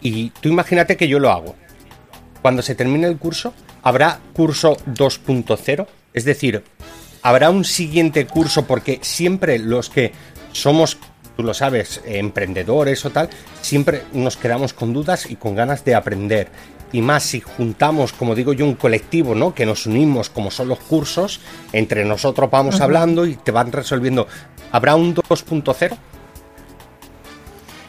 y 0.00 0.30
tú 0.40 0.48
imagínate 0.48 0.96
que 0.96 1.08
yo 1.08 1.18
lo 1.18 1.30
hago. 1.30 1.56
Cuando 2.42 2.62
se 2.62 2.74
termine 2.74 3.06
el 3.08 3.16
curso, 3.18 3.52
habrá 3.82 4.20
curso 4.32 4.76
2.0, 4.86 5.86
es 6.14 6.24
decir, 6.24 6.62
habrá 7.22 7.50
un 7.50 7.64
siguiente 7.64 8.26
curso 8.26 8.64
porque 8.66 9.00
siempre 9.02 9.58
los 9.58 9.90
que 9.90 10.12
somos, 10.52 10.98
tú 11.38 11.44
lo 11.44 11.54
sabes, 11.54 12.00
emprendedores 12.04 13.04
o 13.06 13.10
tal, 13.10 13.28
siempre 13.62 14.02
nos 14.12 14.36
quedamos 14.36 14.72
con 14.72 14.92
dudas 14.92 15.30
y 15.30 15.36
con 15.36 15.54
ganas 15.54 15.84
de 15.84 15.94
aprender. 15.94 16.48
y 16.90 17.00
más 17.00 17.22
si 17.22 17.40
juntamos, 17.40 18.12
como 18.12 18.34
digo 18.34 18.52
yo, 18.54 18.64
un 18.64 18.74
colectivo, 18.74 19.34
¿no? 19.36 19.54
Que 19.54 19.64
nos 19.66 19.86
unimos, 19.86 20.30
como 20.30 20.50
son 20.50 20.66
los 20.68 20.78
cursos, 20.80 21.40
entre 21.72 22.04
nosotros 22.04 22.50
vamos 22.50 22.80
hablando 22.80 23.24
y 23.26 23.36
te 23.36 23.52
van 23.52 23.70
resolviendo. 23.70 24.26
¿Habrá 24.72 24.96
un 24.96 25.14
2.0? 25.14 25.96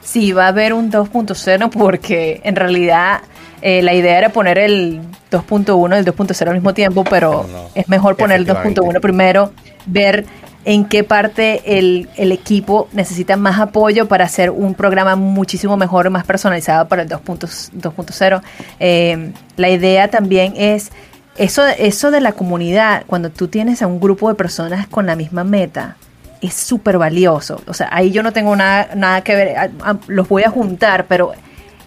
Sí, 0.04 0.32
va 0.34 0.46
a 0.46 0.48
haber 0.50 0.74
un 0.74 0.92
2.0 0.92 1.70
porque 1.72 2.42
en 2.44 2.56
realidad 2.56 3.22
eh, 3.62 3.82
la 3.82 3.94
idea 3.94 4.18
era 4.20 4.30
poner 4.30 4.58
el 4.60 5.00
2.1 5.32 5.96
y 5.96 6.00
el 6.00 6.06
2.0 6.06 6.48
al 6.50 6.54
mismo 6.56 6.74
tiempo, 6.76 7.04
pero 7.10 7.48
No, 7.50 7.54
no. 7.64 7.70
es 7.74 7.88
mejor 7.90 8.16
poner 8.16 8.42
el 8.42 8.46
2.1 8.48 9.00
primero, 9.00 9.54
ver 9.86 10.26
en 10.66 10.86
qué 10.86 11.04
parte 11.04 11.78
el, 11.80 12.10
el 12.18 12.32
equipo 12.32 12.90
necesita 12.92 13.38
más 13.38 13.60
apoyo 13.60 14.08
para 14.08 14.26
hacer 14.26 14.50
un 14.52 14.74
programa 14.76 15.16
muchísimo 15.16 15.78
mejor, 15.78 16.10
más 16.10 16.26
personalizado 16.26 16.88
para 16.88 17.04
el 17.04 17.10
2.0. 17.10 17.72
2.0. 17.80 18.42
Eh, 18.80 19.32
la 19.56 19.70
idea 19.70 20.10
también 20.10 20.54
es 20.58 20.92
eso, 21.38 21.66
eso 21.66 22.12
de 22.12 22.20
la 22.20 22.34
comunidad, 22.34 23.04
cuando 23.08 23.30
tú 23.30 23.48
tienes 23.48 23.82
a 23.82 23.88
un 23.88 24.00
grupo 24.02 24.28
de 24.28 24.36
personas 24.36 24.88
con 24.88 25.06
la 25.06 25.16
misma 25.16 25.46
meta, 25.46 25.96
es 26.42 26.54
súper 26.54 26.98
valioso. 26.98 27.62
O 27.68 27.74
sea, 27.74 27.88
ahí 27.92 28.12
yo 28.12 28.24
no 28.24 28.34
tengo 28.34 28.56
nada, 28.56 28.90
nada 28.96 29.22
que 29.22 29.36
ver, 29.36 29.58
a- 29.58 29.70
a- 29.84 29.98
los 30.08 30.28
voy 30.28 30.44
a 30.44 30.50
juntar, 30.50 31.06
pero 31.08 31.32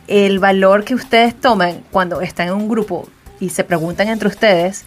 el 0.08 0.38
valor 0.38 0.84
que 0.84 0.94
ustedes 0.94 1.34
toman 1.38 1.82
cuando 1.90 2.22
están 2.22 2.48
en 2.48 2.54
un 2.54 2.68
grupo 2.68 3.06
y 3.40 3.50
se 3.50 3.64
preguntan 3.64 4.08
entre 4.08 4.28
ustedes, 4.28 4.84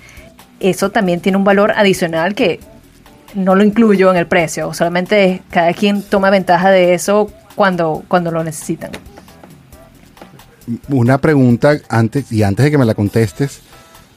eso 0.59 0.89
también 0.89 1.19
tiene 1.19 1.38
un 1.38 1.43
valor 1.43 1.71
adicional 1.75 2.33
que 2.33 2.59
no 3.36 3.55
lo 3.55 3.63
incluyo 3.63 4.09
en 4.11 4.17
el 4.17 4.27
precio, 4.27 4.73
solamente 4.73 5.43
cada 5.49 5.73
quien 5.73 6.01
toma 6.01 6.29
ventaja 6.29 6.71
de 6.71 6.93
eso 6.93 7.29
cuando, 7.55 8.03
cuando 8.07 8.31
lo 8.31 8.43
necesitan. 8.43 8.91
Una 10.89 11.19
pregunta 11.19 11.77
antes 11.89 12.31
y 12.31 12.41
antes 12.41 12.63
de 12.65 12.71
que 12.71 12.77
me 12.77 12.86
la 12.86 12.95
contestes 12.95 13.61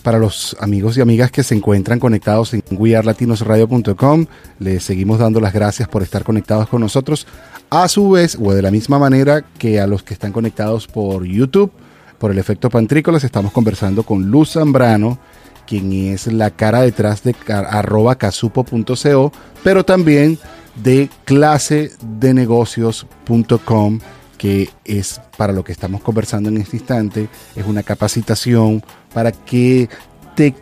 para 0.03 0.19
los 0.19 0.57
amigos 0.61 0.97
y 0.97 1.01
amigas 1.01 1.31
que 1.31 1.43
se 1.43 1.55
encuentran 1.55 1.99
conectados 1.99 2.55
en 2.55 2.63
wearlatinosradio.com, 2.71 4.27
les 4.59 4.83
seguimos 4.83 5.19
dando 5.19 5.41
las 5.41 5.53
gracias 5.53 5.89
por 5.89 6.03
estar 6.03 6.25
conectados 6.25 6.69
con 6.69 6.81
nosotros. 6.81 7.27
A 7.69 7.89
su 7.89 8.11
vez, 8.11 8.39
o 8.41 8.55
de 8.55 8.63
la 8.63 8.71
misma 8.71 8.99
manera 8.99 9.45
que 9.59 9.81
a 9.81 9.87
los 9.87 10.03
que 10.03 10.15
están 10.15 10.33
conectados 10.33 10.87
por 10.87 11.25
YouTube, 11.25 11.71
por 12.19 12.31
el 12.31 12.39
efecto 12.39 12.71
Pantrícolas, 12.71 13.25
estamos 13.25 13.53
conversando 13.53 14.03
con 14.03 14.31
Luz 14.31 14.53
Zambrano, 14.53 15.19
quien 15.69 15.93
es 15.93 16.27
la 16.27 16.51
cara 16.51 16.81
detrás 16.81 17.23
de 17.23 17.37
arroba 17.49 18.17
casupo.co, 18.17 19.33
pero 19.63 19.85
también 19.85 20.39
de 20.83 21.11
clasedenegocios.com, 21.27 24.01
que 24.39 24.71
es 24.85 25.21
para 25.37 25.53
lo 25.53 25.63
que 25.65 25.73
estamos 25.73 26.01
conversando 26.01 26.49
en 26.49 26.57
este 26.57 26.79
instante, 26.79 27.29
es 27.55 27.67
una 27.67 27.83
capacitación 27.83 28.83
para 29.13 29.31
que 29.31 29.91
te 30.35 30.55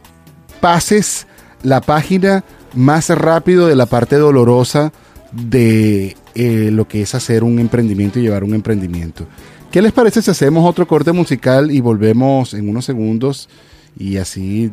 pases 0.60 1.28
la 1.62 1.80
página 1.80 2.42
más 2.74 3.08
rápido 3.10 3.68
de 3.68 3.76
la 3.76 3.86
parte 3.86 4.16
dolorosa 4.16 4.92
de 5.30 6.16
eh, 6.34 6.70
lo 6.72 6.88
que 6.88 7.02
es 7.02 7.14
hacer 7.14 7.44
un 7.44 7.60
emprendimiento 7.60 8.18
y 8.18 8.22
llevar 8.22 8.42
un 8.42 8.54
emprendimiento. 8.54 9.28
¿Qué 9.70 9.80
les 9.82 9.92
parece 9.92 10.22
si 10.22 10.30
hacemos 10.30 10.66
otro 10.68 10.88
corte 10.88 11.12
musical 11.12 11.70
y 11.70 11.80
volvemos 11.80 12.54
en 12.54 12.68
unos 12.68 12.84
segundos 12.84 13.48
y 13.96 14.18
así, 14.18 14.70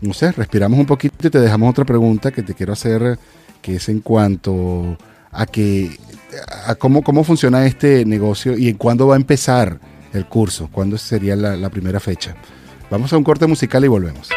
no 0.00 0.14
sé, 0.14 0.32
respiramos 0.32 0.78
un 0.78 0.86
poquito 0.86 1.26
y 1.26 1.30
te 1.30 1.40
dejamos 1.40 1.70
otra 1.70 1.84
pregunta 1.84 2.30
que 2.30 2.42
te 2.42 2.54
quiero 2.54 2.72
hacer, 2.72 3.18
que 3.60 3.76
es 3.76 3.88
en 3.88 4.00
cuanto 4.00 4.96
a 5.30 5.46
que 5.46 5.90
a 6.66 6.74
cómo, 6.74 7.02
cómo 7.02 7.24
funciona 7.24 7.66
este 7.66 8.04
negocio 8.04 8.56
y 8.56 8.68
en 8.68 8.76
cuándo 8.76 9.06
va 9.06 9.14
a 9.14 9.18
empezar 9.18 9.78
el 10.12 10.26
curso, 10.26 10.68
cuándo 10.72 10.98
sería 10.98 11.36
la, 11.36 11.56
la 11.56 11.70
primera 11.70 12.00
fecha. 12.00 12.34
Vamos 12.90 13.12
a 13.12 13.16
un 13.16 13.24
corte 13.24 13.46
musical 13.46 13.84
y 13.84 13.88
volvemos. 13.88 14.28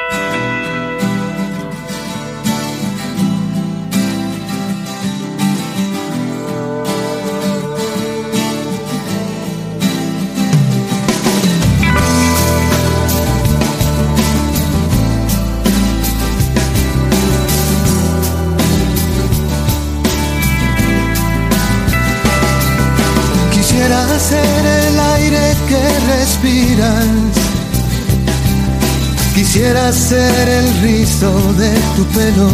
Quisiera 29.86 30.09
ser 30.09 30.49
el 30.49 30.81
rizo 30.81 31.31
de 31.59 31.69
tu 31.95 32.05
pelo. 32.05 32.49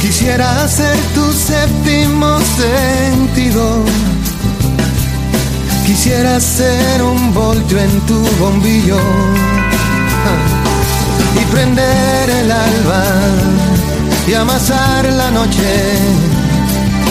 Quisiera 0.00 0.66
ser 0.66 0.96
tu 1.14 1.30
séptimo 1.34 2.38
sentido. 2.56 3.84
Quisiera 5.84 6.40
ser 6.40 7.02
un 7.02 7.34
voltio 7.34 7.78
en 7.78 8.00
tu 8.06 8.18
bombillo 8.40 8.96
ah, 10.30 11.38
y 11.38 11.44
prender 11.52 12.30
el 12.30 12.50
alba 12.50 13.04
y 14.26 14.32
amasar 14.32 15.04
la 15.12 15.30
noche 15.30 15.98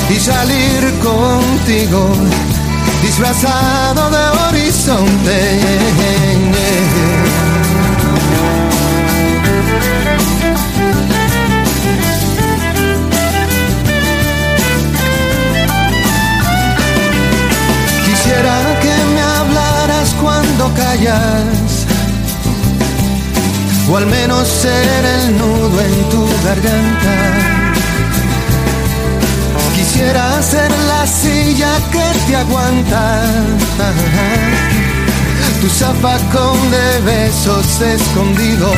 y 0.10 0.20
salir 0.20 0.92
contigo 1.04 2.16
disfrazado 3.04 4.10
de 4.10 4.24
horizonte. 4.48 6.43
Quisiera 18.06 18.56
que 18.82 18.96
me 19.14 19.22
hablaras 19.22 20.14
cuando 20.22 20.74
callas, 20.76 21.86
o 23.90 23.98
al 23.98 24.06
menos 24.08 24.48
ser 24.48 25.06
el 25.06 25.38
nudo 25.38 25.82
en 25.82 26.10
tu 26.10 26.26
garganta. 26.46 27.54
Quisiera 29.76 30.42
ser 30.42 30.72
la 30.88 31.06
silla 31.06 31.74
que 31.92 32.06
te 32.28 32.36
aguanta, 32.36 33.24
tu 35.62 35.70
zafacón 35.70 36.58
de 36.72 37.02
besos 37.02 37.82
escondidos, 37.82 38.76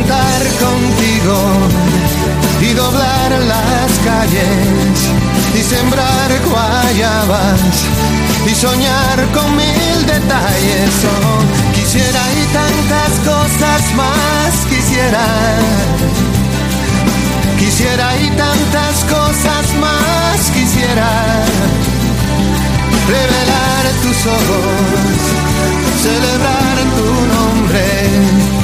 y 0.00 0.02
contar 0.02 0.42
contigo, 0.58 1.36
y 2.60 2.72
doblar 2.74 3.30
las 3.30 3.90
calles, 4.04 5.10
y 5.54 5.62
sembrar 5.62 6.30
guayabas, 6.48 7.60
y 8.46 8.54
soñar 8.54 9.26
con 9.32 9.56
mil 9.56 10.06
detalles. 10.06 10.90
Oh, 11.04 11.74
quisiera 11.74 12.22
y 12.32 12.46
tantas 12.52 13.12
cosas 13.24 13.94
más 13.94 14.54
quisiera. 14.68 15.26
Quisiera 17.58 18.16
y 18.16 18.30
tantas 18.30 19.04
cosas 19.04 19.74
más 19.80 20.50
quisiera 20.50 21.10
revelar 23.06 23.84
tus 24.02 24.26
ojos, 24.26 25.20
celebrar 26.02 26.76
tu 26.96 27.04
nombre 27.34 28.59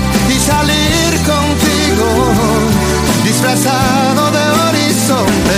contigo 1.26 2.06
disfrazado 3.24 4.30
de 4.30 4.38
horizonte. 4.68 5.56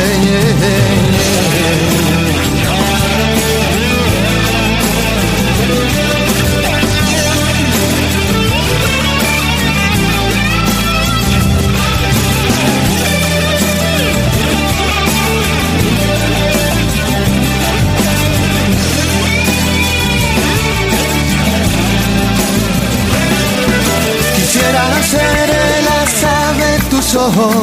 Ojos, 27.14 27.54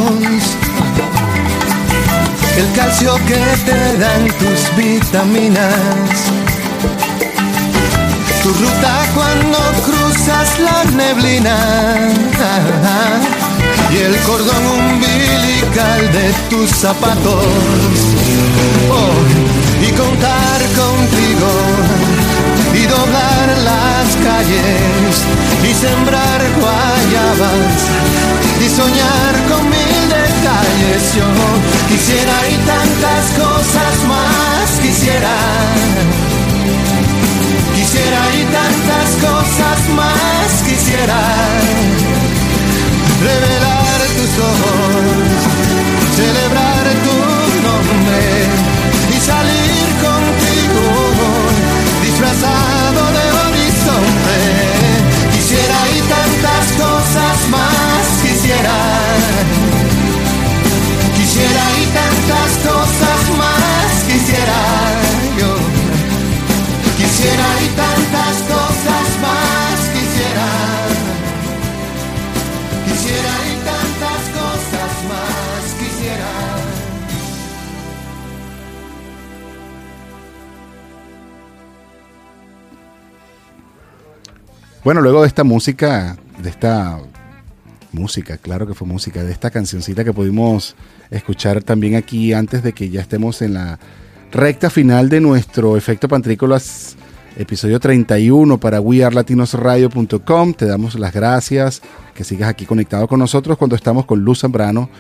el 2.58 2.72
calcio 2.74 3.16
que 3.28 3.44
te 3.66 3.98
dan 3.98 4.28
tus 4.40 4.76
vitaminas, 4.76 5.76
tu 8.42 8.50
ruta 8.50 9.06
cuando 9.14 9.58
cruzas 9.84 10.60
la 10.60 10.84
neblina. 10.92 11.58
Y 13.92 13.98
el 13.98 14.18
cordón 14.22 14.66
umbilical 14.66 16.12
de 16.12 16.34
tus 16.50 16.70
zapatos. 16.70 17.46
Oh, 18.90 19.86
y 19.88 19.92
contar 19.92 20.62
contigo 20.76 22.15
doblar 22.96 23.48
las 23.70 24.08
calles 24.28 25.14
y 25.70 25.72
sembrar 25.74 26.42
guayabas 26.60 27.78
y 28.64 28.68
soñar 28.70 29.34
con 29.50 29.64
mil 29.70 30.02
detalles. 30.18 31.04
Yo 31.18 31.28
quisiera 31.90 32.38
y 32.54 32.56
tantas 32.74 33.24
cosas 33.44 33.96
más 34.12 34.68
quisiera. 34.84 35.36
Quisiera 37.76 38.22
y 38.40 38.44
tantas 38.60 39.10
cosas 39.28 39.80
más 40.00 40.50
quisiera. 40.68 41.22
Revelar 43.30 44.00
tus 44.18 44.34
ojos, 44.52 45.16
celebrar 46.16 46.86
tu 47.06 47.35
disfrazado 52.16 53.12
de 53.12 53.26
horizonte. 53.44 54.38
Quisiera 55.34 55.80
y 55.96 56.02
tantas 56.08 56.72
cosas 56.78 57.05
Bueno, 84.86 85.02
luego 85.02 85.22
de 85.24 85.28
esta 85.28 85.44
música, 85.44 86.16
de 86.38 86.48
esta 86.48 87.00
música, 87.92 88.38
claro 88.38 88.68
que 88.68 88.76
fue 88.76 88.88
música, 88.88 89.24
de 89.24 89.32
esta 89.32 89.50
cancioncita 89.50 90.04
que 90.04 90.14
pudimos 90.14 90.76
escuchar 91.10 91.64
también 91.64 91.96
aquí 91.96 92.34
antes 92.34 92.62
de 92.62 92.72
que 92.74 92.92
ya 92.92 93.02
estemos 93.02 93.42
en 93.42 93.56
la 93.56 93.80
recta 94.32 94.70
final 94.70 95.10
de 95.10 95.22
nuestro 95.22 95.76
Efecto 95.76 96.08
Pantrícolas, 96.08 96.98
episodio 97.36 97.80
31 97.80 98.60
para 98.60 98.80
wearlatinosradio.com. 98.80 100.54
Te 100.54 100.68
damos 100.68 100.94
las 101.00 101.16
gracias, 101.16 101.82
que 102.14 102.24
sigas 102.24 102.50
aquí 102.50 102.68
conectado 102.68 103.08
con 103.08 103.18
nosotros 103.18 103.58
cuando 103.58 103.76
estamos 103.76 104.06
con 104.06 104.20
Luz 104.20 104.42
Zambrano, 104.42 104.92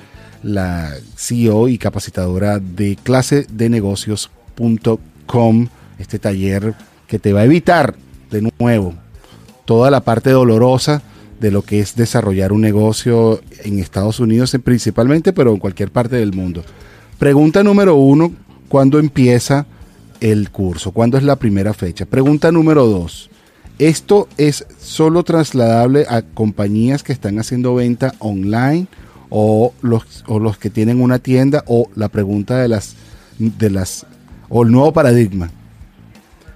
la 0.42 0.96
CEO 1.16 1.68
y 1.68 1.78
capacitadora 1.78 2.58
de 2.58 2.96
clase 2.96 3.46
de 3.52 3.70
negocios.com, 3.70 5.68
este 6.00 6.18
taller 6.18 6.74
que 7.06 7.20
te 7.20 7.34
va 7.34 7.42
a 7.42 7.46
evitar 7.46 7.94
de 8.32 8.52
nuevo 8.58 9.05
toda 9.66 9.92
la 9.92 10.02
parte 10.02 10.30
dolorosa 10.32 11.02
de 11.40 11.52
lo 11.52 11.64
que 11.64 11.80
es 11.80 11.96
desarrollar 11.96 12.54
un 12.54 12.62
negocio 12.62 13.42
en 13.64 13.80
Estados 13.80 14.20
Unidos 14.20 14.54
en- 14.54 14.62
principalmente, 14.62 15.34
pero 15.34 15.52
en 15.52 15.58
cualquier 15.60 15.92
parte 15.92 16.16
del 16.16 16.34
mundo. 16.34 16.64
Pregunta 17.20 17.64
número 17.64 17.96
uno, 17.96 18.32
¿cuándo 18.70 19.00
empieza 19.00 19.66
el 20.22 20.50
curso? 20.50 20.92
¿Cuándo 20.92 21.18
es 21.18 21.24
la 21.24 21.36
primera 21.36 21.74
fecha? 21.74 22.06
Pregunta 22.06 22.52
número 22.52 22.86
dos, 22.86 23.30
¿esto 23.80 24.28
es 24.38 24.66
solo 24.80 25.24
trasladable 25.24 26.06
a 26.10 26.22
compañías 26.22 27.04
que 27.04 27.12
están 27.14 27.38
haciendo 27.40 27.76
venta 27.76 28.14
online 28.20 28.88
o 29.30 29.74
los, 29.82 30.24
o 30.28 30.40
los 30.40 30.58
que 30.58 30.70
tienen 30.70 31.02
una 31.02 31.20
tienda 31.20 31.64
o 31.68 31.90
la 31.96 32.08
pregunta 32.10 32.58
de 32.58 32.70
las, 32.70 32.96
de 33.40 33.70
las, 33.70 34.06
o 34.48 34.64
el 34.64 34.72
nuevo 34.72 34.94
paradigma? 34.94 35.50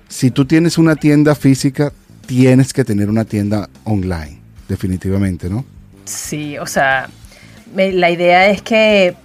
si 0.07 0.31
tú 0.31 0.45
tienes 0.45 0.77
una 0.79 0.95
tienda 0.95 1.35
física, 1.35 1.93
tienes 2.29 2.73
que 2.73 2.85
tener 2.85 3.09
una 3.09 3.25
tienda 3.25 3.67
online, 3.85 4.39
definitivamente, 4.67 5.49
¿no? 5.49 5.65
Sí, 6.05 6.57
o 6.59 6.65
sea, 6.67 7.09
me- 7.73 7.91
la 7.91 8.09
idea 8.11 8.47
es 8.49 8.61
que 8.61 9.15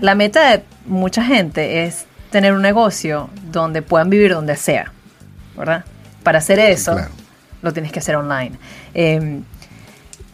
la 0.00 0.14
meta 0.14 0.50
de 0.50 0.62
mucha 0.86 1.24
gente 1.24 1.84
es 1.84 2.04
tener 2.30 2.52
un 2.52 2.62
negocio 2.62 3.30
donde 3.50 3.80
puedan 3.82 4.10
vivir 4.10 4.32
donde 4.32 4.56
sea, 4.56 4.92
¿verdad? 5.56 5.84
Para 6.22 6.38
hacer 6.38 6.58
eso, 6.58 6.92
claro. 6.92 7.10
lo 7.62 7.72
tienes 7.72 7.90
que 7.92 8.00
hacer 8.00 8.16
online. 8.16 8.52
Eh, 8.94 9.40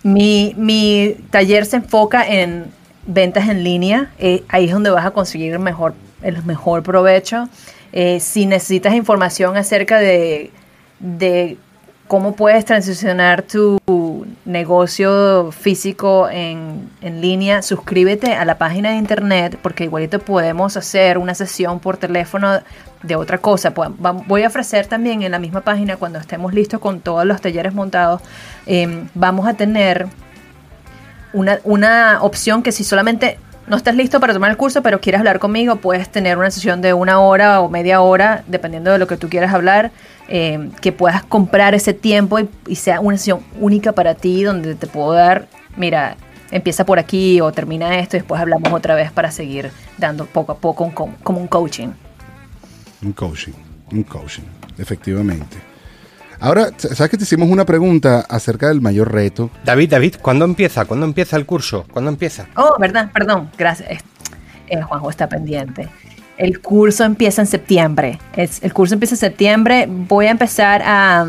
mi, 0.03 0.55
mi 0.57 1.15
taller 1.31 1.67
se 1.67 1.77
enfoca 1.77 2.27
en 2.27 2.67
ventas 3.07 3.49
en 3.49 3.63
línea. 3.63 4.11
eh, 4.19 4.43
ahí 4.49 4.65
es 4.67 4.73
donde 4.73 4.91
vas 4.91 5.05
a 5.07 5.11
conseguir 5.11 5.53
el 5.53 5.59
mejor, 5.59 5.95
el 6.23 6.43
mejor 6.45 6.83
provecho. 6.83 7.49
Eh, 7.93 8.19
si 8.21 8.47
necesitas 8.47 8.95
información 8.95 9.57
acerca 9.57 9.99
de, 9.99 10.51
de 11.01 11.59
cómo 12.07 12.35
puedes 12.35 12.65
transicionar 12.65 13.43
tu 13.43 13.79
negocio 14.45 15.53
físico 15.53 16.29
en, 16.29 16.91
en 17.03 17.21
línea, 17.21 17.63
suscríbete 17.63 18.35
a 18.35 18.45
la 18.45 18.59
página 18.59 18.91
de 18.91 18.97
internet 18.97 19.59
porque 19.63 19.85
igualito 19.85 20.19
podemos 20.19 20.77
hacer 20.77 21.19
una 21.19 21.35
sesión 21.35 21.79
por 21.79 21.99
teléfono 21.99 22.61
de 23.03 23.17
otra 23.17 23.39
cosa. 23.39 23.73
Pues, 23.73 23.91
Voy 24.27 24.43
a 24.43 24.49
ofrecer 24.49 24.87
también 24.87 25.23
en 25.23 25.31
la 25.31 25.39
misma 25.39 25.61
página 25.61 25.97
cuando 25.97 26.19
estemos 26.19 26.53
listos 26.53 26.81
con 26.81 27.01
todos 27.01 27.25
los 27.25 27.41
talleres 27.41 27.75
montados, 27.75 28.21
eh, 28.67 29.07
vamos 29.15 29.47
a 29.47 29.55
tener 29.55 30.09
una, 31.33 31.61
una 31.65 32.19
opción 32.23 32.63
que 32.63 32.73
si 32.73 32.85
solamente 32.85 33.39
no 33.71 33.77
estás 33.77 33.95
listo 33.95 34.19
para 34.19 34.33
tomar 34.33 34.51
el 34.51 34.57
curso, 34.57 34.83
pero 34.83 35.01
quieres 35.01 35.21
hablar 35.21 35.39
conmigo, 35.39 35.77
puedes 35.77 36.11
tener 36.11 36.37
una 36.37 36.51
sesión 36.51 36.83
de 36.83 36.93
una 36.93 37.21
hora 37.21 37.61
o 37.61 37.69
media 37.71 38.01
hora, 38.01 38.43
dependiendo 38.49 38.91
de 38.91 38.99
lo 38.99 39.07
que 39.07 39.17
tú 39.17 39.29
quieras 39.29 39.55
hablar, 39.55 39.93
eh, 40.29 40.71
que 40.81 40.91
puedas 40.91 41.23
comprar 41.23 41.73
ese 41.77 41.95
tiempo 41.95 42.41
y, 42.67 42.75
sea 42.75 42.99
una 42.99 43.17
sesión 43.17 43.41
única 43.61 43.93
para 43.93 44.17
ti, 44.17 44.43
donde 44.43 44.75
te 44.75 44.89
puedo 44.89 45.13
dar, 45.13 45.47
mira, 45.77 46.17
empieza 46.51 46.85
por 46.85 46.99
aquí 46.99 47.41
o 47.41 47.53
termina 47.53 47.97
esto 48.01 48.17
y 48.17 48.21
después 48.21 48.41
hablamos 48.41 48.73
otra 48.73 48.97
vez 48.97 49.13
para 49.13 49.31
seguir 49.31 49.71
dando 49.99 50.27
poco 50.27 50.51
a 50.51 50.57
poco 50.59 50.83
un 50.83 50.91
co- 50.91 51.15
como 51.23 51.39
un 51.41 51.47
coaching. 51.47 51.91
Un 53.05 53.13
coaching, 53.13 53.53
un 53.93 54.03
coaching, 54.03 54.43
efectivamente. 54.79 55.70
Ahora, 56.41 56.71
¿sabes 56.79 57.11
que 57.11 57.19
te 57.19 57.25
hicimos 57.25 57.51
una 57.51 57.67
pregunta 57.67 58.21
acerca 58.29 58.69
del 58.69 58.81
mayor 58.81 59.13
reto? 59.13 59.51
David, 59.65 59.91
David, 59.91 60.15
¿cuándo 60.23 60.47
empieza? 60.47 60.87
¿Cuándo 60.87 61.05
empieza 61.05 61.37
el 61.37 61.45
curso? 61.45 61.85
¿Cuándo 61.93 62.11
empieza? 62.11 62.47
Oh, 62.57 62.77
verdad, 62.79 63.11
perdón, 63.13 63.51
gracias. 63.59 64.03
Eh, 64.69 64.81
Juanjo 64.81 65.11
está 65.11 65.29
pendiente. 65.29 65.89
El 66.39 66.61
curso 66.61 67.05
empieza 67.05 67.43
en 67.43 67.47
septiembre. 67.47 68.19
Es- 68.35 68.63
el 68.63 68.73
curso 68.73 68.95
empieza 68.95 69.15
en 69.17 69.19
septiembre. 69.19 69.87
Voy 69.87 70.27
a 70.27 70.31
empezar 70.31 70.81
a, 70.83 71.27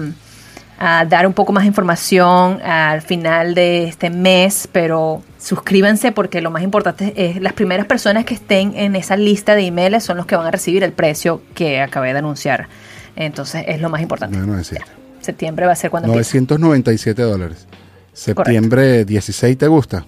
a 0.80 1.05
dar 1.05 1.28
un 1.28 1.34
poco 1.34 1.51
más 1.51 1.64
de 1.64 1.68
información 1.68 2.62
al 2.62 3.01
final 3.01 3.53
de 3.53 3.86
este 3.89 4.09
mes, 4.09 4.70
pero 4.72 5.22
suscríbanse 5.38 6.14
porque 6.14 6.39
lo 6.39 6.51
más 6.51 6.64
importante 6.64 7.14
es 7.18 7.41
las 7.41 7.51
primeras 7.51 7.86
personas 7.86 8.24
que 8.24 8.36
estén 8.36 8.74
en 8.78 8.95
esa 8.95 9.18
lista 9.18 9.55
de 9.55 9.64
emails 9.66 10.05
son 10.05 10.16
los 10.16 10.26
que 10.26 10.38
van 10.38 10.47
a 10.47 10.51
recibir 10.51 10.84
el 10.86 10.93
precio 10.93 11.41
que 11.53 11.82
acabé 11.82 12.14
de 12.14 12.20
anunciar. 12.20 12.70
Entonces 13.18 13.66
es 13.68 13.82
lo 13.82 13.89
más 13.89 14.01
importante. 14.01 14.38
No, 14.38 14.45
no 14.45 14.55
decir. 14.55 14.80
Septiembre 15.22 15.66
va 15.66 15.74
a 15.74 15.76
ser 15.76 15.92
cuando 15.92 16.10
empiece. 16.10 16.38
997 16.38 17.22
dólares. 17.22 17.68
Septiembre 18.14 19.06
16, 19.06 19.58
¿te 19.58 19.68
gusta? 19.68 20.06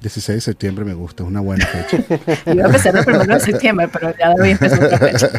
16 0.00 0.36
de 0.36 0.40
septiembre 0.40 0.84
me 0.84 0.94
gusta, 0.94 1.22
es 1.22 1.28
una 1.28 1.40
buena 1.40 1.66
fecha. 1.66 2.04
Iba 2.52 2.64
a 2.64 2.66
empezar 2.66 2.96
el 2.96 3.04
primero 3.04 3.34
de 3.34 3.40
septiembre, 3.40 3.88
pero 3.92 4.14
ya 4.16 4.30
voy 4.30 4.48
a 4.48 4.52
empezar 4.52 4.84
otra 4.84 4.98
fecha. 4.98 5.30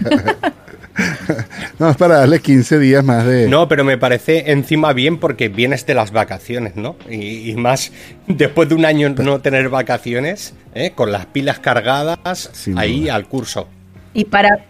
no, 1.79 1.89
es 1.89 1.97
para 1.97 2.19
darle 2.19 2.39
15 2.39 2.79
días 2.79 3.03
más 3.03 3.25
de... 3.25 3.47
No, 3.47 3.67
pero 3.69 3.85
me 3.85 3.97
parece 3.97 4.51
encima 4.51 4.91
bien 4.91 5.17
porque 5.17 5.47
vienes 5.47 5.85
de 5.85 5.93
las 5.93 6.11
vacaciones, 6.11 6.75
¿no? 6.75 6.97
Y, 7.09 7.49
y 7.51 7.55
más 7.55 7.91
después 8.27 8.67
de 8.67 8.75
un 8.75 8.85
año 8.85 9.09
no 9.09 9.39
tener 9.39 9.69
vacaciones, 9.69 10.53
¿eh? 10.73 10.91
con 10.93 11.11
las 11.11 11.25
pilas 11.27 11.59
cargadas, 11.59 12.49
Sin 12.51 12.77
ahí 12.77 13.01
duda. 13.03 13.15
al 13.15 13.27
curso. 13.27 13.67
Y 14.13 14.25
para 14.25 14.65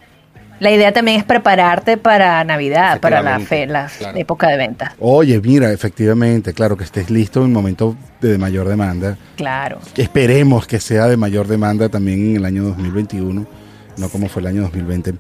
la 0.60 0.72
idea 0.72 0.92
también 0.92 1.18
es 1.18 1.24
prepararte 1.24 1.98
para 1.98 2.44
Navidad, 2.44 3.00
para 3.00 3.22
la 3.22 3.40
fe, 3.40 3.66
la 3.66 3.88
claro. 3.88 4.18
época 4.18 4.48
de 4.48 4.58
ventas. 4.58 4.94
Oye, 5.00 5.40
mira, 5.42 5.72
efectivamente, 5.72 6.54
claro, 6.54 6.78
que 6.78 6.84
estés 6.84 7.10
listo 7.10 7.40
en 7.40 7.46
un 7.46 7.54
momento 7.54 7.96
de 8.22 8.38
mayor 8.38 8.68
demanda. 8.68 9.18
Claro. 9.36 9.80
Esperemos 9.96 10.68
que 10.68 10.80
sea 10.80 11.08
de 11.08 11.18
mayor 11.18 11.48
demanda 11.48 11.90
también 11.90 12.32
en 12.32 12.36
el 12.38 12.46
año 12.46 12.64
2021, 12.64 13.46
no 13.98 14.10
como 14.10 14.28
fue 14.28 14.42
el 14.42 14.48
año 14.48 14.62
2020. 14.64 15.14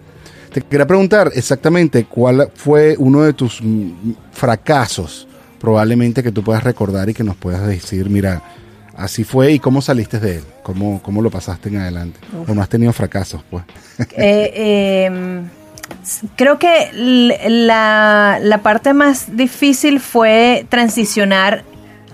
Te 0.53 0.61
quería 0.61 0.87
preguntar 0.87 1.31
exactamente 1.35 2.05
cuál 2.05 2.49
fue 2.55 2.95
uno 2.97 3.21
de 3.21 3.33
tus 3.33 3.61
mm, 3.61 4.13
fracasos, 4.31 5.27
probablemente 5.59 6.23
que 6.23 6.31
tú 6.31 6.43
puedas 6.43 6.63
recordar 6.63 7.09
y 7.09 7.13
que 7.13 7.23
nos 7.23 7.35
puedas 7.35 7.65
decir, 7.67 8.09
mira, 8.09 8.41
así 8.99 9.23
fue 9.23 9.51
y 9.53 9.59
cómo 9.59 9.81
saliste 9.81 10.19
de 10.19 10.37
él, 10.37 10.43
cómo, 10.63 11.01
cómo 11.01 11.21
lo 11.21 11.31
pasaste 11.31 11.69
en 11.69 11.77
adelante. 11.77 12.19
O 12.47 12.53
no 12.53 12.61
has 12.61 12.69
tenido 12.69 12.93
fracasos, 12.93 13.41
pues. 13.49 13.63
Eh, 14.17 14.51
eh, 14.55 15.41
s- 16.03 16.27
creo 16.35 16.59
que 16.59 16.89
la, 17.47 18.39
la 18.41 18.57
parte 18.59 18.93
más 18.93 19.35
difícil 19.35 19.99
fue 19.99 20.65
transicionar 20.69 21.63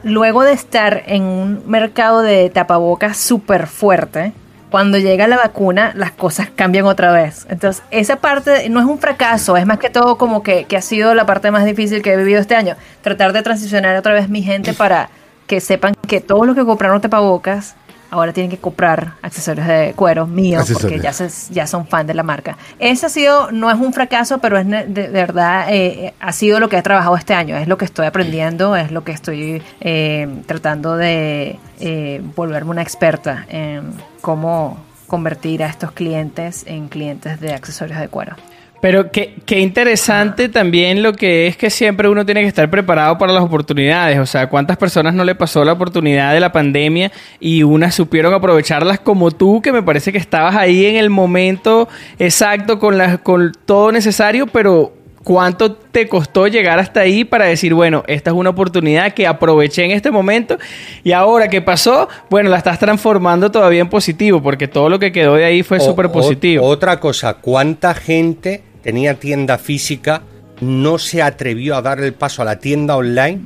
luego 0.04 0.44
de 0.44 0.54
estar 0.54 1.04
en 1.08 1.24
un 1.24 1.64
mercado 1.68 2.22
de 2.22 2.50
tapabocas 2.50 3.18
súper 3.18 3.68
fuerte. 3.68 4.34
cuando 4.72 4.98
llega 4.98 5.26
la 5.28 5.38
vacuna, 5.38 5.94
las 5.96 6.12
cosas 6.12 6.50
cambian 6.54 6.86
otra 6.86 7.12
vez. 7.14 7.46
Entonces, 7.50 7.82
esa 7.92 8.18
parte 8.18 8.68
no 8.70 8.82
es 8.82 8.86
un 8.86 9.00
fracaso, 9.00 9.56
es 9.56 9.66
más 9.66 9.80
que 9.80 9.90
todo 9.90 10.18
como 10.18 10.44
que, 10.44 10.66
que 10.66 10.76
ha 10.76 10.82
sido 10.82 11.14
la 11.16 11.26
parte 11.26 11.50
más 11.50 11.64
difícil 11.64 12.02
que 12.02 12.12
he 12.12 12.18
vivido 12.18 12.42
este 12.42 12.56
año. 12.56 12.76
Tratar 13.02 13.32
de 13.32 13.42
transicionar 13.42 13.96
otra 13.96 14.14
vez 14.14 14.28
mi 14.28 14.42
gente 14.44 14.74
para 14.74 15.10
que 15.48 15.62
sepan 15.62 15.94
que 16.08 16.22
todo 16.22 16.46
lo 16.46 16.56
que 16.56 16.66
compraron 16.66 17.02
tapabocas 17.02 17.76
ahora 18.16 18.34
tienen 18.34 18.50
que 18.50 18.58
comprar 18.58 19.14
accesorios 19.22 19.68
de 19.68 19.94
cuero 19.96 20.26
míos 20.26 20.70
porque 20.72 21.00
ya, 21.00 21.12
ya 21.50 21.68
son 21.68 21.88
fan 21.88 22.08
de 22.08 22.14
la 22.14 22.24
marca. 22.24 22.58
Ese 22.80 23.08
ha 23.08 23.10
sido, 23.10 23.52
no 23.52 23.70
es 23.70 23.78
un 23.78 23.94
fracaso, 23.94 24.38
pero 24.40 24.58
es 24.58 24.68
de, 24.68 25.08
verdad, 25.10 25.68
eh, 25.70 26.14
ha 26.20 26.32
sido 26.32 26.60
lo 26.60 26.70
que 26.70 26.78
he 26.78 26.82
trabajado 26.82 27.18
este 27.18 27.34
año, 27.34 27.58
es 27.58 27.68
lo 27.68 27.78
que 27.78 27.86
estoy 27.86 28.06
aprendiendo, 28.06 28.76
es 28.76 28.92
lo 28.92 29.04
que 29.04 29.12
estoy 29.12 29.62
eh, 29.82 30.42
tratando 30.46 30.96
de 30.96 31.60
eh, 31.80 32.22
volverme 32.36 32.72
una 32.72 32.82
experta 32.82 33.46
en 33.50 33.94
cómo 34.22 34.78
convertir 35.08 35.64
a 35.64 35.68
estos 35.68 35.92
clientes 35.92 36.64
en 36.68 36.88
clientes 36.88 37.40
de 37.40 37.54
accesorios 37.54 38.00
de 38.00 38.08
cuero. 38.08 38.36
Pero 38.82 39.12
qué, 39.12 39.36
qué 39.46 39.60
interesante 39.60 40.50
también 40.50 41.02
lo 41.02 41.14
que 41.14 41.48
es 41.48 41.58
que 41.58 41.70
siempre 41.70 42.08
uno 42.08 42.26
tiene 42.26 42.42
que 42.42 42.48
estar 42.48 42.70
preparado 42.70 43.18
para 43.18 43.34
las 43.34 43.44
oportunidades. 43.44 44.20
O 44.20 44.26
sea, 44.26 44.48
¿cuántas 44.48 44.78
personas 44.78 45.14
no 45.14 45.24
le 45.24 45.36
pasó 45.36 45.64
la 45.66 45.74
oportunidad 45.74 46.34
de 46.34 46.40
la 46.40 46.52
pandemia 46.52 47.12
y 47.40 47.64
unas 47.64 47.96
supieron 47.96 48.34
aprovecharlas 48.34 49.00
como 49.00 49.32
tú, 49.32 49.62
que 49.62 49.72
me 49.72 49.84
parece 49.84 50.12
que 50.12 50.18
estabas 50.18 50.56
ahí 50.56 50.86
en 50.86 50.98
el 50.98 51.10
momento 51.10 51.88
exacto 52.20 52.80
con, 52.80 52.98
las, 52.98 53.20
con 53.20 53.52
todo 53.66 53.92
necesario, 53.92 54.48
pero 54.48 54.95
¿Cuánto 55.26 55.74
te 55.74 56.08
costó 56.08 56.46
llegar 56.46 56.78
hasta 56.78 57.00
ahí 57.00 57.24
para 57.24 57.46
decir, 57.46 57.74
bueno, 57.74 58.04
esta 58.06 58.30
es 58.30 58.36
una 58.36 58.52
oportunidad 58.52 59.16
que 59.16 59.26
aproveché 59.26 59.84
en 59.84 59.90
este 59.90 60.12
momento 60.12 60.60
y 61.04 61.14
ahora 61.14 61.48
que 61.48 61.64
pasó, 61.64 62.08
bueno, 62.30 62.52
la 62.52 62.58
estás 62.58 62.78
transformando 62.78 63.50
todavía 63.50 63.82
en 63.82 63.90
positivo 63.90 64.44
porque 64.44 64.68
todo 64.68 64.88
lo 64.88 65.00
que 65.00 65.12
quedó 65.12 65.34
de 65.34 65.46
ahí 65.46 65.64
fue 65.64 65.80
súper 65.80 66.12
positivo. 66.12 66.64
Otra 66.64 67.00
cosa, 67.00 67.34
¿cuánta 67.34 67.96
gente 67.96 68.62
tenía 68.84 69.16
tienda 69.16 69.58
física, 69.58 70.22
no 70.62 71.00
se 71.00 71.24
atrevió 71.24 71.76
a 71.76 71.82
dar 71.82 72.00
el 72.02 72.14
paso 72.14 72.44
a 72.44 72.46
la 72.46 72.60
tienda 72.60 72.96
online 72.96 73.42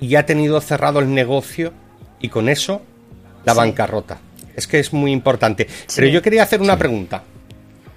y 0.00 0.14
ha 0.14 0.24
tenido 0.24 0.58
cerrado 0.62 1.00
el 1.00 1.12
negocio 1.12 1.74
y 2.18 2.30
con 2.30 2.48
eso 2.48 2.80
la 3.44 3.52
bancarrota? 3.52 4.20
Es 4.56 4.66
que 4.66 4.78
es 4.78 4.94
muy 4.94 5.12
importante. 5.12 5.68
Pero 5.94 6.08
yo 6.08 6.22
quería 6.22 6.44
hacer 6.44 6.62
una 6.62 6.78
pregunta. 6.78 7.22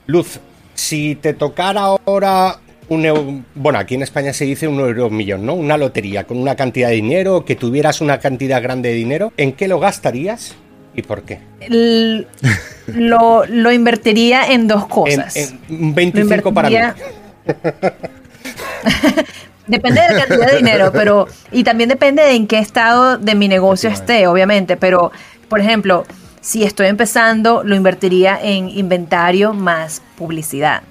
Luz, 0.08 0.42
si 0.74 1.16
te 1.16 1.34
tocara 1.34 1.84
ahora 1.84 2.60
un 2.90 3.46
bueno, 3.56 3.80
aquí 3.80 3.96
en 3.96 4.04
España 4.04 4.34
se 4.34 4.46
dice 4.46 4.68
un 4.68 4.80
euro 4.80 5.10
millón, 5.10 5.46
¿no? 5.46 5.54
Una 5.54 5.78
lotería 5.78 6.26
con 6.26 6.38
una 6.38 6.56
cantidad 6.56 6.90
de 6.90 6.96
dinero, 6.96 7.46
que 7.46 7.56
tuvieras 7.56 8.02
una 8.02 8.20
cantidad 8.20 8.62
grande 8.62 8.90
de 8.90 8.96
dinero, 8.96 9.34
¿en 9.38 9.54
qué 9.54 9.68
lo 9.68 9.80
gastarías 9.80 10.56
y 10.96 11.02
por 11.02 11.24
qué? 11.24 11.40
lo, 12.88 13.72
invertiría 13.72 14.52
en 14.52 14.68
dos 14.68 14.86
cosas. 14.88 15.54
un 15.70 15.96
25 15.96 16.54
para 16.54 16.70
mí. 16.70 16.78
Depende 19.66 20.02
de 20.02 20.14
la 20.14 20.26
cantidad 20.26 20.52
de 20.52 20.58
dinero, 20.58 20.92
pero 20.92 21.28
y 21.52 21.64
también 21.64 21.88
depende 21.88 22.22
de 22.22 22.34
en 22.36 22.48
qué 22.48 22.60
estado 22.60 23.18
de 23.18 23.34
mi 23.34 23.48
negocio 23.48 23.90
esté, 23.90 24.28
obviamente, 24.28 24.76
pero 24.76 25.14
por 25.48 25.62
ejemplo, 25.62 26.04
si 26.42 26.66
estoy 26.66 26.88
empezando, 26.88 27.64
lo 27.64 27.74
invertiría 27.74 28.38
en 28.42 28.68
inventario 28.68 29.54
más 29.54 30.02
publicidad 30.18 30.84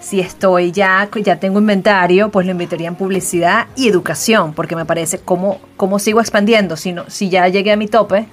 si 0.00 0.20
estoy 0.20 0.72
ya, 0.72 1.08
ya 1.22 1.36
tengo 1.36 1.58
inventario, 1.58 2.30
pues 2.30 2.46
lo 2.46 2.52
invertiría 2.52 2.88
en 2.88 2.96
publicidad 2.96 3.66
y 3.76 3.88
educación, 3.88 4.54
porque 4.54 4.74
me 4.74 4.86
parece 4.86 5.18
cómo, 5.18 5.60
cómo 5.76 5.98
sigo 5.98 6.20
expandiendo. 6.20 6.76
Si, 6.76 6.92
no, 6.92 7.04
si 7.08 7.28
ya 7.28 7.46
llegué 7.48 7.72
a 7.72 7.76
mi 7.76 7.86
tope, 7.86 8.26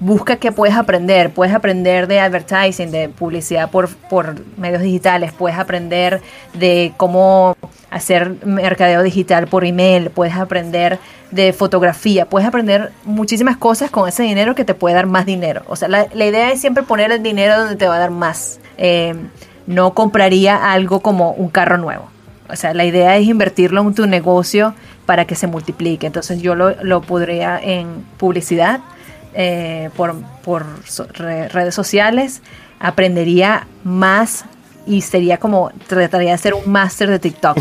busca 0.00 0.36
qué 0.36 0.52
puedes 0.52 0.76
aprender. 0.76 1.30
Puedes 1.32 1.54
aprender 1.54 2.06
de 2.06 2.20
advertising, 2.20 2.90
de 2.90 3.08
publicidad 3.08 3.70
por, 3.70 3.88
por 3.88 4.36
medios 4.56 4.82
digitales, 4.82 5.32
puedes 5.32 5.58
aprender 5.58 6.22
de 6.54 6.92
cómo 6.96 7.56
hacer 7.90 8.44
mercadeo 8.44 9.02
digital 9.02 9.48
por 9.48 9.64
email, 9.64 10.10
puedes 10.10 10.34
aprender 10.34 10.98
de 11.30 11.52
fotografía, 11.52 12.26
puedes 12.26 12.46
aprender 12.46 12.92
muchísimas 13.04 13.56
cosas 13.56 13.90
con 13.90 14.08
ese 14.08 14.22
dinero 14.22 14.54
que 14.54 14.64
te 14.64 14.74
puede 14.74 14.94
dar 14.94 15.06
más 15.06 15.26
dinero. 15.26 15.62
O 15.66 15.74
sea, 15.74 15.88
la, 15.88 16.06
idea 16.14 16.52
es 16.52 16.60
siempre 16.60 16.84
poner 16.84 17.10
el 17.10 17.22
dinero 17.22 17.58
donde 17.58 17.76
te 17.76 17.88
va 17.88 17.96
a 17.96 17.98
dar 17.98 18.10
más. 18.10 18.60
Eh, 18.76 19.14
no 19.68 19.92
compraría 19.92 20.72
algo 20.72 21.00
como 21.00 21.32
un 21.32 21.50
carro 21.50 21.76
nuevo. 21.76 22.10
O 22.48 22.56
sea, 22.56 22.72
la 22.72 22.86
idea 22.86 23.16
es 23.18 23.26
invertirlo 23.26 23.82
en 23.82 23.94
tu 23.94 24.06
negocio 24.06 24.74
para 25.04 25.26
que 25.26 25.34
se 25.34 25.46
multiplique. 25.46 26.06
Entonces 26.06 26.40
yo 26.40 26.54
lo, 26.54 26.82
lo 26.82 27.02
podría 27.02 27.60
en 27.60 28.04
publicidad, 28.16 28.80
eh, 29.34 29.90
por, 29.94 30.16
por 30.42 30.64
redes 31.18 31.74
sociales, 31.74 32.40
aprendería 32.80 33.66
más 33.84 34.46
y 34.86 35.02
sería 35.02 35.36
como, 35.36 35.70
trataría 35.86 36.28
de 36.28 36.34
hacer 36.34 36.54
un 36.54 36.72
máster 36.72 37.10
de 37.10 37.18
TikTok. 37.18 37.58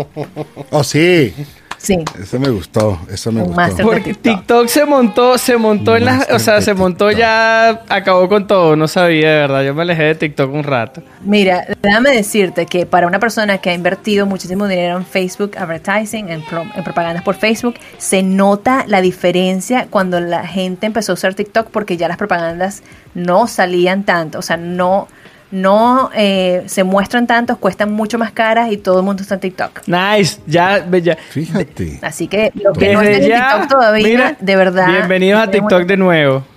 oh, 0.70 0.84
sí. 0.84 1.34
Sí. 1.82 1.98
Eso 2.22 2.38
me 2.38 2.48
gustó, 2.48 3.00
eso 3.10 3.32
me 3.32 3.42
gustó. 3.42 3.82
Porque 3.82 4.14
TikTok. 4.14 4.68
se 4.68 4.86
montó, 4.86 5.36
se 5.36 5.56
montó 5.56 5.96
en 5.96 6.04
las, 6.04 6.30
o 6.30 6.38
sea, 6.38 6.60
se 6.60 6.74
montó 6.74 7.10
ya, 7.10 7.70
acabó 7.88 8.28
con 8.28 8.46
todo, 8.46 8.76
no 8.76 8.86
sabía 8.86 9.32
de 9.32 9.38
verdad, 9.40 9.64
yo 9.64 9.74
me 9.74 9.82
alejé 9.82 10.04
de 10.04 10.14
TikTok 10.14 10.52
un 10.52 10.62
rato. 10.62 11.02
Mira, 11.24 11.66
déjame 11.82 12.10
decirte 12.10 12.66
que 12.66 12.86
para 12.86 13.08
una 13.08 13.18
persona 13.18 13.58
que 13.58 13.70
ha 13.70 13.74
invertido 13.74 14.26
muchísimo 14.26 14.68
dinero 14.68 14.96
en 14.96 15.04
Facebook 15.04 15.58
Advertising, 15.58 16.28
en, 16.28 16.44
en 16.76 16.84
propagandas 16.84 17.24
por 17.24 17.34
Facebook, 17.34 17.74
se 17.98 18.22
nota 18.22 18.84
la 18.86 19.00
diferencia 19.00 19.88
cuando 19.90 20.20
la 20.20 20.46
gente 20.46 20.86
empezó 20.86 21.10
a 21.10 21.14
usar 21.14 21.34
TikTok 21.34 21.66
porque 21.72 21.96
ya 21.96 22.06
las 22.06 22.16
propagandas 22.16 22.84
no 23.14 23.48
salían 23.48 24.04
tanto, 24.04 24.38
o 24.38 24.42
sea, 24.42 24.56
no 24.56 25.08
no 25.52 26.10
eh, 26.14 26.64
se 26.66 26.82
muestran 26.82 27.26
tantos, 27.28 27.58
cuestan 27.58 27.92
mucho 27.92 28.18
más 28.18 28.32
caras 28.32 28.72
y 28.72 28.76
todo 28.78 28.98
el 28.98 29.04
mundo 29.04 29.22
está 29.22 29.34
en 29.34 29.40
TikTok. 29.40 29.86
Nice, 29.86 30.40
ya, 30.46 30.84
ya. 30.90 31.16
Fíjate. 31.30 32.00
Así 32.02 32.26
que 32.26 32.50
lo 32.54 32.72
que 32.72 32.92
no 32.92 33.02
está 33.02 33.24
en 33.24 33.30
TikTok 33.30 33.68
todavía, 33.68 34.36
de 34.40 34.56
verdad. 34.56 34.88
Bienvenidos 34.88 35.40
a 35.40 35.50
TikTok 35.50 35.84
de 35.84 35.96
nuevo 35.96 36.51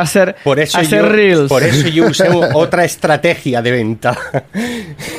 hacer, 0.00 0.36
por 0.44 0.60
eso 0.60 0.78
hacer 0.78 1.02
yo, 1.02 1.08
reels. 1.08 1.48
Por 1.48 1.62
eso 1.62 1.88
yo 1.88 2.06
usé 2.06 2.28
otra 2.54 2.84
estrategia 2.84 3.62
de 3.62 3.70
venta. 3.70 4.16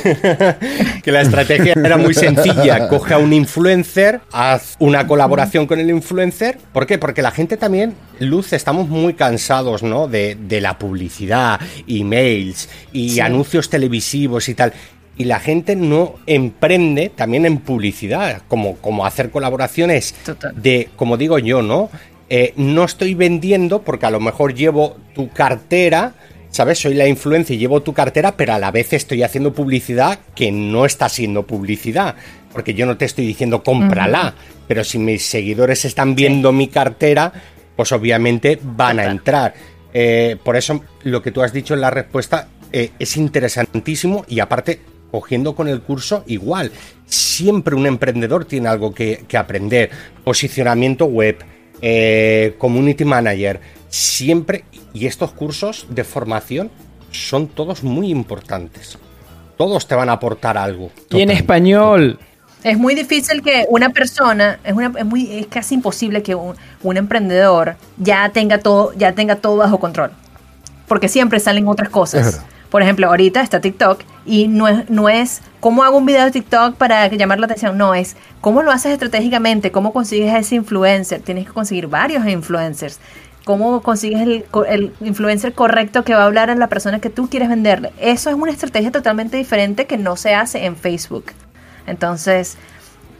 que 1.02 1.12
la 1.12 1.22
estrategia 1.22 1.74
era 1.76 1.96
muy 1.96 2.14
sencilla. 2.14 2.88
Coge 2.88 3.14
a 3.14 3.18
un 3.18 3.32
influencer, 3.32 4.20
haz 4.32 4.76
una 4.78 5.06
colaboración 5.06 5.66
con 5.66 5.80
el 5.80 5.90
influencer. 5.90 6.58
¿Por 6.72 6.86
qué? 6.86 6.98
Porque 6.98 7.22
la 7.22 7.30
gente 7.30 7.56
también, 7.56 7.94
Luz, 8.20 8.52
estamos 8.52 8.88
muy 8.88 9.14
cansados, 9.14 9.82
¿no? 9.82 10.08
De, 10.08 10.36
la 10.58 10.76
publicidad, 10.76 11.60
emails 11.86 12.68
y 12.92 13.20
anuncios 13.20 13.70
televisivos 13.70 14.48
y 14.48 14.54
tal 14.54 14.72
y 15.18 15.24
la 15.24 15.40
gente 15.40 15.74
no 15.74 16.14
emprende 16.26 17.10
también 17.10 17.44
en 17.44 17.58
publicidad, 17.58 18.42
como, 18.46 18.76
como 18.76 19.04
hacer 19.04 19.30
colaboraciones 19.30 20.14
de, 20.54 20.88
como 20.94 21.16
digo 21.16 21.40
yo, 21.40 21.60
¿no? 21.60 21.90
Eh, 22.30 22.52
no 22.56 22.84
estoy 22.84 23.14
vendiendo 23.14 23.82
porque 23.82 24.06
a 24.06 24.10
lo 24.10 24.20
mejor 24.20 24.54
llevo 24.54 24.96
tu 25.14 25.30
cartera, 25.30 26.14
¿sabes? 26.50 26.78
Soy 26.78 26.94
la 26.94 27.08
influencia 27.08 27.54
y 27.54 27.58
llevo 27.58 27.82
tu 27.82 27.94
cartera, 27.94 28.36
pero 28.36 28.52
a 28.52 28.58
la 28.58 28.70
vez 28.70 28.92
estoy 28.92 29.22
haciendo 29.22 29.54
publicidad 29.54 30.18
que 30.34 30.52
no 30.52 30.84
está 30.84 31.08
siendo 31.08 31.46
publicidad. 31.46 32.16
Porque 32.52 32.74
yo 32.74 32.84
no 32.84 32.96
te 32.96 33.06
estoy 33.06 33.26
diciendo 33.26 33.62
cómprala, 33.62 34.34
pero 34.66 34.84
si 34.84 34.98
mis 34.98 35.24
seguidores 35.24 35.84
están 35.84 36.14
viendo 36.14 36.52
mi 36.52 36.68
cartera, 36.68 37.32
pues 37.76 37.92
obviamente 37.92 38.58
van 38.62 38.98
a 38.98 39.04
entrar. 39.04 39.54
Eh, 39.94 40.36
por 40.42 40.56
eso 40.56 40.82
lo 41.04 41.22
que 41.22 41.30
tú 41.30 41.42
has 41.42 41.52
dicho 41.52 41.74
en 41.74 41.80
la 41.80 41.90
respuesta 41.90 42.48
eh, 42.72 42.90
es 42.98 43.16
interesantísimo 43.16 44.24
y 44.28 44.40
aparte 44.40 44.80
cogiendo 45.10 45.54
con 45.54 45.68
el 45.68 45.80
curso 45.80 46.24
igual. 46.26 46.72
Siempre 47.06 47.74
un 47.74 47.86
emprendedor 47.86 48.44
tiene 48.44 48.68
algo 48.68 48.92
que 48.92 49.24
aprender. 49.32 49.90
Posicionamiento 50.24 51.06
web, 51.06 51.38
eh, 51.82 52.54
community 52.58 53.04
manager, 53.04 53.60
siempre, 53.88 54.64
y 54.92 55.06
estos 55.06 55.32
cursos 55.32 55.86
de 55.90 56.04
formación 56.04 56.70
son 57.10 57.48
todos 57.48 57.82
muy 57.82 58.10
importantes. 58.10 58.98
Todos 59.56 59.86
te 59.86 59.94
van 59.94 60.08
a 60.08 60.12
aportar 60.12 60.56
algo. 60.56 60.90
Y 61.10 61.22
en 61.22 61.30
español. 61.30 62.18
Es 62.64 62.76
muy 62.76 62.94
difícil 62.94 63.42
que 63.42 63.66
una 63.68 63.90
persona, 63.90 64.58
es, 64.64 64.72
una, 64.72 64.92
es, 64.98 65.04
muy, 65.04 65.38
es 65.38 65.46
casi 65.46 65.74
imposible 65.74 66.22
que 66.22 66.34
un, 66.34 66.56
un, 66.82 66.96
emprendedor 66.96 67.76
ya 67.98 68.28
tenga 68.30 68.58
todo, 68.58 68.92
ya 68.94 69.12
tenga 69.12 69.36
todo 69.36 69.56
bajo 69.56 69.78
control. 69.78 70.10
Porque 70.86 71.08
siempre 71.08 71.38
salen 71.38 71.68
otras 71.68 71.88
cosas. 71.88 72.42
Por 72.70 72.82
ejemplo, 72.82 73.06
ahorita 73.06 73.40
está 73.40 73.60
TikTok 73.60 74.00
y 74.26 74.48
no 74.48 74.68
es, 74.68 74.90
no 74.90 75.08
es 75.08 75.40
cómo 75.60 75.84
hago 75.84 75.96
un 75.96 76.06
video 76.06 76.24
de 76.24 76.30
TikTok 76.30 76.76
para 76.76 77.06
llamar 77.08 77.40
la 77.40 77.46
atención, 77.46 77.78
no, 77.78 77.94
es 77.94 78.16
cómo 78.40 78.62
lo 78.62 78.70
haces 78.70 78.92
estratégicamente, 78.92 79.72
cómo 79.72 79.92
consigues 79.92 80.34
ese 80.34 80.56
influencer. 80.56 81.22
Tienes 81.22 81.46
que 81.46 81.52
conseguir 81.52 81.86
varios 81.86 82.26
influencers. 82.26 82.98
¿Cómo 83.44 83.80
consigues 83.80 84.20
el, 84.20 84.44
el, 84.68 84.92
influencer 85.00 85.54
correcto 85.54 86.04
que 86.04 86.12
va 86.12 86.22
a 86.22 86.26
hablar 86.26 86.50
a 86.50 86.54
la 86.54 86.66
persona 86.66 87.00
que 87.00 87.08
tú 87.08 87.30
quieres 87.30 87.48
venderle? 87.48 87.92
Eso 87.98 88.28
es 88.28 88.36
una 88.36 88.52
estrategia 88.52 88.92
totalmente 88.92 89.38
diferente 89.38 89.86
que 89.86 89.96
no 89.96 90.16
se 90.16 90.34
hace 90.34 90.66
en 90.66 90.76
Facebook. 90.76 91.32
Entonces, 91.86 92.58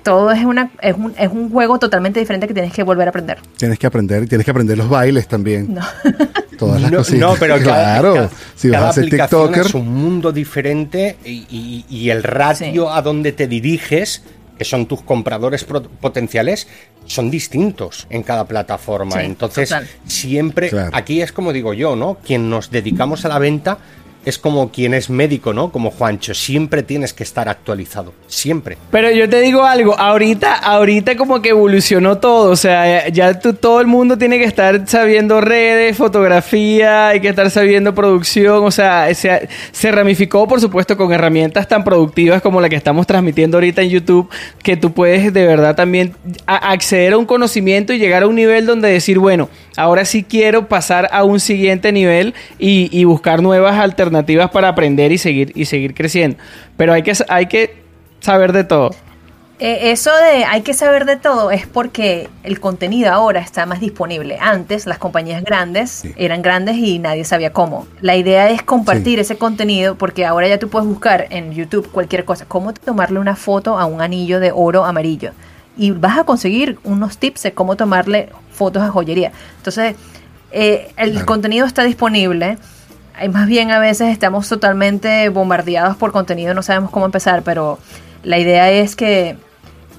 todo 0.08 0.30
es, 0.32 0.44
una, 0.44 0.70
es, 0.80 0.96
un, 0.96 1.14
es 1.18 1.28
un 1.30 1.50
juego 1.50 1.78
totalmente 1.78 2.18
diferente 2.20 2.46
que 2.48 2.54
tienes 2.54 2.72
que 2.72 2.82
volver 2.82 3.08
a 3.08 3.10
aprender. 3.10 3.38
Tienes 3.56 3.78
que 3.78 3.86
aprender, 3.86 4.26
tienes 4.28 4.44
que 4.44 4.50
aprender 4.50 4.76
los 4.78 4.88
bailes 4.88 5.28
también. 5.28 5.74
No. 5.74 5.82
Todas 6.58 6.80
las 6.82 6.90
no, 6.90 6.98
cositas. 6.98 7.20
no, 7.20 7.34
pero 7.38 7.56
claro. 7.58 8.14
cada, 8.14 8.30
si 8.56 8.68
vas 8.70 8.82
a 8.82 8.92
ser 8.92 9.04
aplicación 9.04 9.42
TikToker, 9.46 9.66
es 9.66 9.74
un 9.74 9.94
mundo 9.94 10.32
diferente 10.32 11.16
y, 11.24 11.46
y- 11.50 11.84
y 11.88 12.10
el 12.10 12.22
ratio 12.22 12.84
Sí. 12.86 12.90
a 12.92 13.02
donde 13.02 13.32
te 13.32 13.46
diriges, 13.46 14.22
que 14.58 14.64
son 14.64 14.86
tus 14.86 15.02
compradores 15.02 15.64
potenciales, 16.00 16.66
son 17.06 17.30
distintos 17.30 18.06
en 18.10 18.22
cada 18.24 18.44
plataforma. 18.46 19.12
Sí, 19.20 19.26
Entonces, 19.26 19.68
total. 19.68 19.86
siempre, 20.06 20.68
Claro. 20.70 20.90
aquí 20.92 21.22
es 21.22 21.30
como 21.32 21.52
digo 21.52 21.74
yo, 21.74 21.94
¿no? 21.94 22.18
Quien 22.26 22.50
nos 22.50 22.70
dedicamos 22.70 23.24
a 23.24 23.28
la 23.28 23.38
venta 23.38 23.78
es 24.28 24.38
como 24.38 24.70
quien 24.70 24.94
es 24.94 25.10
médico, 25.10 25.52
¿no? 25.52 25.70
Como 25.70 25.90
Juancho, 25.90 26.34
siempre 26.34 26.82
tienes 26.82 27.12
que 27.12 27.22
estar 27.22 27.48
actualizado, 27.48 28.12
siempre. 28.26 28.76
Pero 28.90 29.10
yo 29.10 29.28
te 29.28 29.40
digo 29.40 29.64
algo, 29.64 29.98
ahorita, 29.98 30.54
ahorita 30.54 31.16
como 31.16 31.40
que 31.42 31.50
evolucionó 31.50 32.18
todo, 32.18 32.50
o 32.50 32.56
sea, 32.56 33.08
ya 33.08 33.38
tú- 33.38 33.54
todo 33.54 33.80
el 33.80 33.86
mundo 33.86 34.18
tiene 34.18 34.38
que 34.38 34.44
estar 34.44 34.86
sabiendo 34.88 35.40
redes, 35.40 35.96
fotografía, 35.96 37.08
hay 37.08 37.20
que 37.20 37.28
estar 37.28 37.50
sabiendo 37.50 37.94
producción, 37.94 38.64
o 38.64 38.70
sea, 38.70 39.12
se, 39.14 39.48
se 39.72 39.90
ramificó 39.92 40.46
por 40.46 40.60
supuesto 40.60 40.96
con 40.96 41.12
herramientas 41.12 41.66
tan 41.68 41.84
productivas 41.84 42.42
como 42.42 42.60
la 42.60 42.68
que 42.68 42.76
estamos 42.76 43.06
transmitiendo 43.06 43.56
ahorita 43.56 43.82
en 43.82 43.90
YouTube, 43.90 44.28
que 44.62 44.76
tú 44.76 44.92
puedes 44.92 45.32
de 45.32 45.46
verdad 45.46 45.74
también 45.74 46.14
acceder 46.46 47.14
a 47.14 47.18
un 47.18 47.26
conocimiento 47.26 47.92
y 47.92 47.98
llegar 47.98 48.22
a 48.22 48.26
un 48.26 48.34
nivel 48.34 48.66
donde 48.66 48.88
decir, 48.90 49.18
bueno, 49.18 49.48
ahora 49.76 50.04
sí 50.04 50.22
quiero 50.24 50.68
pasar 50.68 51.08
a 51.12 51.24
un 51.24 51.40
siguiente 51.40 51.92
nivel 51.92 52.34
y 52.58 53.04
buscar 53.04 53.42
nuevas 53.42 53.76
alternativas 53.78 54.17
para 54.52 54.68
aprender 54.68 55.12
y 55.12 55.18
seguir, 55.18 55.52
y 55.54 55.64
seguir 55.64 55.94
creciendo. 55.94 56.36
Pero 56.76 56.92
hay 56.92 57.02
que, 57.02 57.12
hay 57.28 57.46
que 57.46 57.82
saber 58.20 58.52
de 58.52 58.64
todo. 58.64 58.90
Eh, 59.60 59.90
eso 59.90 60.12
de 60.14 60.44
hay 60.44 60.62
que 60.62 60.72
saber 60.72 61.04
de 61.04 61.16
todo 61.16 61.50
es 61.50 61.66
porque 61.66 62.28
el 62.44 62.60
contenido 62.60 63.10
ahora 63.12 63.40
está 63.40 63.66
más 63.66 63.80
disponible. 63.80 64.38
Antes 64.40 64.86
las 64.86 64.98
compañías 64.98 65.42
grandes 65.42 66.04
eran 66.16 66.42
grandes 66.42 66.76
y 66.76 67.00
nadie 67.00 67.24
sabía 67.24 67.52
cómo. 67.52 67.88
La 68.00 68.14
idea 68.14 68.50
es 68.50 68.62
compartir 68.62 69.18
ese 69.18 69.36
contenido 69.36 69.96
porque 69.96 70.24
ahora 70.24 70.46
ya 70.46 70.60
tú 70.60 70.68
puedes 70.68 70.86
buscar 70.88 71.26
en 71.30 71.52
YouTube 71.52 71.90
cualquier 71.90 72.24
cosa, 72.24 72.44
cómo 72.46 72.72
tomarle 72.72 73.18
una 73.18 73.34
foto 73.34 73.78
a 73.78 73.86
un 73.86 74.00
anillo 74.00 74.38
de 74.38 74.52
oro 74.54 74.84
amarillo. 74.84 75.32
Y 75.76 75.90
vas 75.90 76.18
a 76.18 76.24
conseguir 76.24 76.78
unos 76.84 77.18
tips 77.18 77.42
de 77.42 77.52
cómo 77.52 77.74
tomarle 77.76 78.28
fotos 78.52 78.82
a 78.84 78.90
joyería. 78.90 79.32
Entonces, 79.56 79.96
eh, 80.52 80.92
el 80.96 81.10
Claro. 81.12 81.26
contenido 81.26 81.66
está 81.66 81.82
disponible. 81.82 82.58
Más 83.32 83.46
bien 83.48 83.70
a 83.70 83.78
veces 83.80 84.08
estamos 84.12 84.48
totalmente 84.48 85.28
bombardeados 85.28 85.96
por 85.96 86.12
contenido, 86.12 86.54
no 86.54 86.62
sabemos 86.62 86.90
cómo 86.90 87.06
empezar, 87.06 87.42
pero 87.42 87.78
la 88.22 88.38
idea 88.38 88.70
es 88.70 88.94
que, 88.94 89.36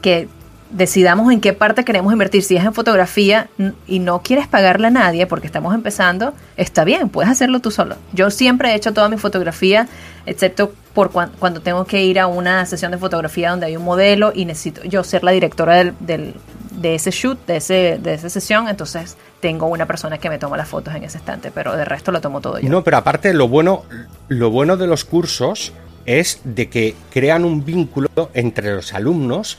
que 0.01 0.29
decidamos 0.71 1.31
en 1.33 1.41
qué 1.41 1.51
parte 1.53 1.83
queremos 1.83 2.13
invertir. 2.13 2.43
Si 2.43 2.55
es 2.55 2.63
en 2.63 2.73
fotografía 2.73 3.49
y 3.87 3.99
no 3.99 4.21
quieres 4.21 4.47
pagarle 4.47 4.87
a 4.87 4.91
nadie 4.91 5.27
porque 5.27 5.47
estamos 5.47 5.73
empezando, 5.75 6.33
está 6.55 6.83
bien, 6.85 7.09
puedes 7.09 7.29
hacerlo 7.31 7.59
tú 7.59 7.71
solo. 7.71 7.95
Yo 8.13 8.29
siempre 8.29 8.71
he 8.71 8.75
hecho 8.75 8.93
toda 8.93 9.09
mi 9.09 9.17
fotografía, 9.17 9.87
excepto 10.25 10.71
por 10.93 11.11
cuan- 11.11 11.31
cuando 11.39 11.59
tengo 11.61 11.85
que 11.85 12.03
ir 12.03 12.19
a 12.19 12.27
una 12.27 12.65
sesión 12.65 12.91
de 12.91 12.97
fotografía 12.97 13.49
donde 13.49 13.65
hay 13.65 13.75
un 13.77 13.83
modelo 13.83 14.31
y 14.33 14.45
necesito 14.45 14.83
yo 14.85 15.03
ser 15.03 15.23
la 15.23 15.31
directora 15.31 15.75
del, 15.75 15.93
del- 15.99 16.35
de 16.71 16.95
ese 16.95 17.11
shoot, 17.11 17.45
de, 17.45 17.57
ese, 17.57 17.99
de 18.01 18.13
esa 18.13 18.29
sesión, 18.29 18.67
entonces 18.67 19.17
tengo 19.39 19.67
una 19.67 19.85
persona 19.85 20.17
que 20.17 20.29
me 20.29 20.37
toma 20.37 20.57
las 20.57 20.67
fotos 20.67 20.95
en 20.95 21.03
ese 21.03 21.17
instante, 21.17 21.51
pero 21.51 21.75
de 21.75 21.85
resto 21.85 22.11
lo 22.11 22.21
tomo 22.21 22.41
todo 22.41 22.59
yo. 22.59 22.69
No, 22.69 22.83
pero 22.83 22.97
aparte 22.97 23.33
lo 23.33 23.47
bueno, 23.47 23.83
lo 24.27 24.49
bueno 24.51 24.77
de 24.77 24.87
los 24.87 25.05
cursos 25.05 25.73
es 26.05 26.41
de 26.43 26.69
que 26.69 26.95
crean 27.11 27.45
un 27.45 27.63
vínculo 27.63 28.09
entre 28.33 28.73
los 28.73 28.93
alumnos 28.93 29.57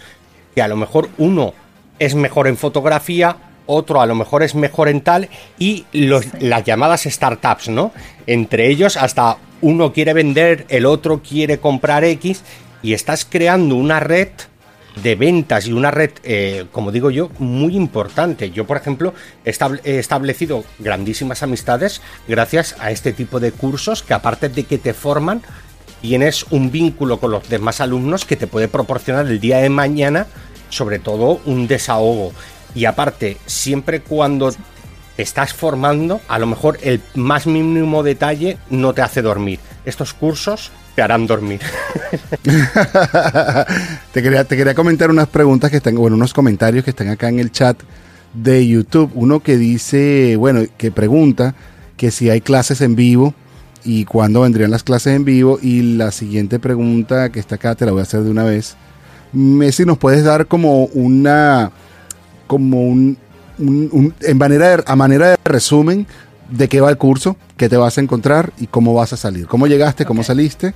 que 0.54 0.62
a 0.62 0.68
lo 0.68 0.76
mejor 0.76 1.08
uno 1.18 1.54
es 1.98 2.14
mejor 2.14 2.48
en 2.48 2.56
fotografía, 2.56 3.36
otro 3.66 4.00
a 4.00 4.06
lo 4.06 4.14
mejor 4.14 4.42
es 4.42 4.54
mejor 4.54 4.88
en 4.88 5.00
tal 5.00 5.28
y 5.58 5.86
los, 5.92 6.26
las 6.40 6.64
llamadas 6.64 7.02
startups, 7.04 7.68
¿no? 7.68 7.92
Entre 8.26 8.68
ellos 8.68 8.96
hasta 8.96 9.36
uno 9.60 9.92
quiere 9.92 10.12
vender, 10.12 10.66
el 10.68 10.86
otro 10.86 11.22
quiere 11.22 11.58
comprar 11.58 12.04
X 12.04 12.42
y 12.82 12.94
estás 12.94 13.24
creando 13.24 13.76
una 13.76 14.00
red 14.00 14.30
de 15.02 15.14
ventas 15.14 15.66
y 15.66 15.72
una 15.72 15.90
red, 15.90 16.10
eh, 16.22 16.66
como 16.72 16.92
digo 16.92 17.10
yo, 17.10 17.30
muy 17.38 17.76
importante. 17.76 18.50
Yo, 18.50 18.66
por 18.66 18.76
ejemplo, 18.76 19.14
he 19.44 19.50
estable- 19.50 19.80
he 19.84 19.98
establecido 19.98 20.64
grandísimas 20.78 21.42
amistades 21.42 22.02
gracias 22.28 22.76
a 22.80 22.90
este 22.90 23.12
tipo 23.12 23.40
de 23.40 23.52
cursos 23.52 24.02
que 24.02 24.14
aparte 24.14 24.48
de 24.48 24.64
que 24.64 24.78
te 24.78 24.94
forman, 24.94 25.42
tienes 26.00 26.46
un 26.50 26.70
vínculo 26.70 27.20
con 27.20 27.30
los 27.30 27.48
demás 27.48 27.80
alumnos 27.80 28.24
que 28.24 28.36
te 28.36 28.46
puede 28.46 28.68
proporcionar 28.68 29.26
el 29.26 29.40
día 29.40 29.58
de 29.58 29.68
mañana, 29.68 30.26
sobre 30.70 30.98
todo 30.98 31.40
un 31.44 31.66
desahogo. 31.66 32.32
Y 32.74 32.84
aparte, 32.84 33.36
siempre 33.46 34.00
cuando 34.00 34.52
te 35.16 35.22
estás 35.22 35.52
formando, 35.52 36.20
a 36.28 36.38
lo 36.38 36.46
mejor 36.46 36.78
el 36.82 37.00
más 37.14 37.46
mínimo 37.46 38.02
detalle 38.02 38.56
no 38.70 38.94
te 38.94 39.02
hace 39.02 39.22
dormir. 39.22 39.58
Estos 39.84 40.14
cursos 40.14 40.70
te 40.94 41.02
harán 41.02 41.26
dormir. 41.26 41.60
te, 44.12 44.22
quería, 44.22 44.44
te 44.44 44.56
quería 44.56 44.74
comentar 44.74 45.10
unas 45.10 45.28
preguntas 45.28 45.70
que 45.70 45.76
están, 45.78 45.94
bueno, 45.94 46.16
unos 46.16 46.32
comentarios 46.34 46.84
que 46.84 46.90
están 46.90 47.08
acá 47.08 47.28
en 47.28 47.38
el 47.38 47.50
chat 47.52 47.78
de 48.34 48.66
YouTube. 48.66 49.10
Uno 49.14 49.40
que 49.40 49.56
dice, 49.56 50.36
bueno, 50.36 50.62
que 50.76 50.90
pregunta 50.90 51.54
que 51.96 52.10
si 52.10 52.30
hay 52.30 52.40
clases 52.40 52.80
en 52.80 52.96
vivo 52.96 53.34
y 53.84 54.04
cuándo 54.04 54.42
vendrían 54.42 54.70
las 54.70 54.82
clases 54.82 55.14
en 55.14 55.24
vivo. 55.24 55.58
Y 55.62 55.96
la 55.96 56.10
siguiente 56.12 56.58
pregunta 56.58 57.30
que 57.30 57.40
está 57.40 57.56
acá, 57.56 57.74
te 57.74 57.86
la 57.86 57.92
voy 57.92 58.00
a 58.00 58.04
hacer 58.04 58.22
de 58.22 58.30
una 58.30 58.44
vez. 58.44 58.76
Messi, 59.32 59.84
¿nos 59.84 59.98
puedes 59.98 60.24
dar 60.24 60.46
como 60.46 60.84
una, 60.86 61.70
como 62.46 62.82
un, 62.82 63.16
un- 63.58 63.88
un- 63.92 64.14
en 64.22 64.38
manera 64.38 64.76
de- 64.76 64.82
a 64.86 64.96
manera 64.96 65.28
de 65.30 65.36
resumen 65.44 66.06
de 66.50 66.68
qué 66.68 66.80
va 66.80 66.90
el 66.90 66.96
curso, 66.96 67.36
qué 67.56 67.68
te 67.68 67.76
vas 67.76 67.96
a 67.98 68.00
encontrar 68.00 68.52
y 68.58 68.66
cómo 68.66 68.94
vas 68.94 69.12
a 69.12 69.16
salir? 69.16 69.46
¿Cómo 69.46 69.66
llegaste, 69.66 70.04
cómo 70.04 70.22
saliste? 70.22 70.74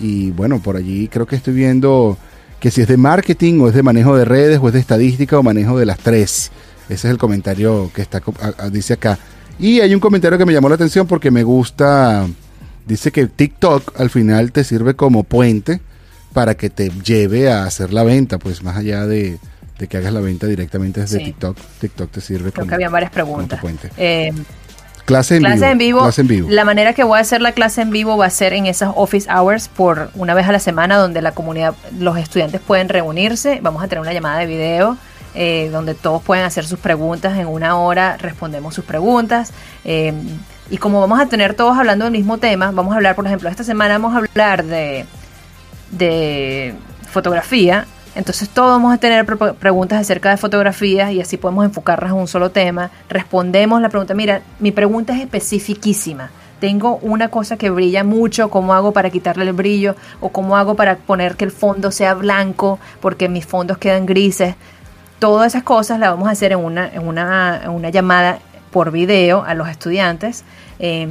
Y 0.00 0.30
bueno, 0.30 0.60
por 0.60 0.76
allí 0.76 1.08
creo 1.08 1.26
que 1.26 1.36
estoy 1.36 1.54
viendo 1.54 2.16
que 2.60 2.70
si 2.70 2.80
es 2.82 2.88
de 2.88 2.96
marketing 2.96 3.60
o 3.60 3.68
es 3.68 3.74
de 3.74 3.82
manejo 3.82 4.16
de 4.16 4.24
redes 4.24 4.58
o 4.62 4.68
es 4.68 4.74
de 4.74 4.80
estadística 4.80 5.38
o 5.38 5.42
manejo 5.42 5.78
de 5.78 5.86
las 5.86 5.98
tres. 5.98 6.50
Ese 6.88 7.08
es 7.08 7.12
el 7.12 7.18
comentario 7.18 7.90
que 7.94 8.02
está 8.02 8.22
dice 8.72 8.94
acá. 8.94 9.18
Y 9.58 9.80
hay 9.80 9.92
un 9.94 10.00
comentario 10.00 10.38
que 10.38 10.46
me 10.46 10.52
llamó 10.52 10.68
la 10.68 10.76
atención 10.76 11.06
porque 11.06 11.30
me 11.30 11.42
gusta. 11.42 12.26
Dice 12.86 13.12
que 13.12 13.26
TikTok 13.26 14.00
al 14.00 14.08
final 14.08 14.52
te 14.52 14.64
sirve 14.64 14.94
como 14.94 15.24
puente 15.24 15.80
para 16.32 16.54
que 16.54 16.70
te 16.70 16.90
lleve 17.04 17.50
a 17.50 17.64
hacer 17.64 17.92
la 17.92 18.02
venta, 18.04 18.38
pues 18.38 18.62
más 18.62 18.76
allá 18.76 19.04
de, 19.06 19.38
de 19.78 19.86
que 19.88 19.96
hagas 19.98 20.12
la 20.12 20.20
venta 20.20 20.46
directamente 20.46 21.00
desde 21.00 21.18
Sí. 21.18 21.24
TikTok. 21.26 21.56
TikTok 21.80 22.10
te 22.10 22.20
sirve 22.20 22.50
Creo 22.52 22.62
como, 22.62 22.68
que 22.68 22.74
había 22.76 22.88
varias 22.88 23.10
preguntas. 23.10 23.60
puente. 23.60 23.90
Eh, 23.98 24.32
Clase 25.08 25.36
en 25.36 25.42
clase 25.42 25.56
vivo. 25.56 25.70
en 25.72 25.78
vivo. 25.78 26.02
Clase 26.02 26.20
en 26.20 26.28
vivo. 26.28 26.48
La 26.50 26.66
manera 26.66 26.92
que 26.92 27.02
voy 27.02 27.16
a 27.16 27.22
hacer 27.22 27.40
la 27.40 27.52
clase 27.52 27.80
en 27.80 27.88
vivo 27.88 28.18
va 28.18 28.26
a 28.26 28.30
ser 28.30 28.52
en 28.52 28.66
esas 28.66 28.90
office 28.94 29.26
hours 29.32 29.68
por 29.68 30.10
una 30.14 30.34
vez 30.34 30.46
a 30.46 30.52
la 30.52 30.58
semana 30.58 30.98
donde 30.98 31.22
la 31.22 31.32
comunidad, 31.32 31.74
los 31.98 32.18
estudiantes 32.18 32.60
pueden 32.60 32.90
reunirse. 32.90 33.60
Vamos 33.62 33.82
a 33.82 33.88
tener 33.88 34.02
una 34.02 34.12
llamada 34.12 34.38
de 34.38 34.44
video 34.44 34.98
eh, 35.34 35.70
donde 35.72 35.94
todos 35.94 36.22
pueden 36.22 36.44
hacer 36.44 36.66
sus 36.66 36.78
preguntas 36.78 37.38
en 37.38 37.46
una 37.46 37.78
hora, 37.78 38.18
respondemos 38.18 38.74
sus 38.74 38.84
preguntas. 38.84 39.52
eh, 39.84 40.12
y 40.70 40.76
como 40.76 41.00
vamos 41.00 41.18
a 41.18 41.24
tener 41.24 41.54
todos 41.54 41.78
hablando 41.78 42.04
del 42.04 42.12
mismo 42.12 42.36
tema, 42.36 42.70
vamos 42.70 42.92
a 42.92 42.96
hablar, 42.96 43.16
por 43.16 43.24
ejemplo, 43.24 43.48
esta 43.48 43.64
semana 43.64 43.94
vamos 43.94 44.14
a 44.14 44.18
hablar 44.18 44.62
de, 44.62 45.06
de 45.90 46.74
fotografía. 47.10 47.86
Entonces 48.18 48.48
todos 48.48 48.70
vamos 48.70 48.92
a 48.92 48.98
tener 48.98 49.24
pre- 49.24 49.54
preguntas 49.54 50.00
acerca 50.00 50.30
de 50.30 50.36
fotografías 50.36 51.12
y 51.12 51.20
así 51.20 51.36
podemos 51.36 51.64
enfocarnos 51.64 52.10
en 52.10 52.16
un 52.16 52.26
solo 52.26 52.50
tema. 52.50 52.90
Respondemos 53.08 53.80
la 53.80 53.90
pregunta, 53.90 54.12
mira, 54.12 54.42
mi 54.58 54.72
pregunta 54.72 55.14
es 55.14 55.20
especificísima. 55.20 56.28
Tengo 56.58 56.96
una 56.96 57.28
cosa 57.28 57.56
que 57.56 57.70
brilla 57.70 58.02
mucho, 58.02 58.50
¿cómo 58.50 58.74
hago 58.74 58.90
para 58.90 59.10
quitarle 59.10 59.44
el 59.44 59.52
brillo? 59.52 59.94
¿O 60.20 60.30
cómo 60.30 60.56
hago 60.56 60.74
para 60.74 60.96
poner 60.96 61.36
que 61.36 61.44
el 61.44 61.52
fondo 61.52 61.92
sea 61.92 62.14
blanco 62.14 62.80
porque 63.00 63.28
mis 63.28 63.46
fondos 63.46 63.78
quedan 63.78 64.04
grises? 64.04 64.56
Todas 65.20 65.54
esas 65.54 65.62
cosas 65.62 66.00
las 66.00 66.10
vamos 66.10 66.26
a 66.26 66.32
hacer 66.32 66.50
en 66.50 66.58
una, 66.58 66.88
en 66.88 67.06
una, 67.06 67.60
en 67.62 67.70
una 67.70 67.90
llamada 67.90 68.40
por 68.72 68.90
video 68.90 69.44
a 69.44 69.54
los 69.54 69.68
estudiantes 69.68 70.42
eh, 70.80 71.06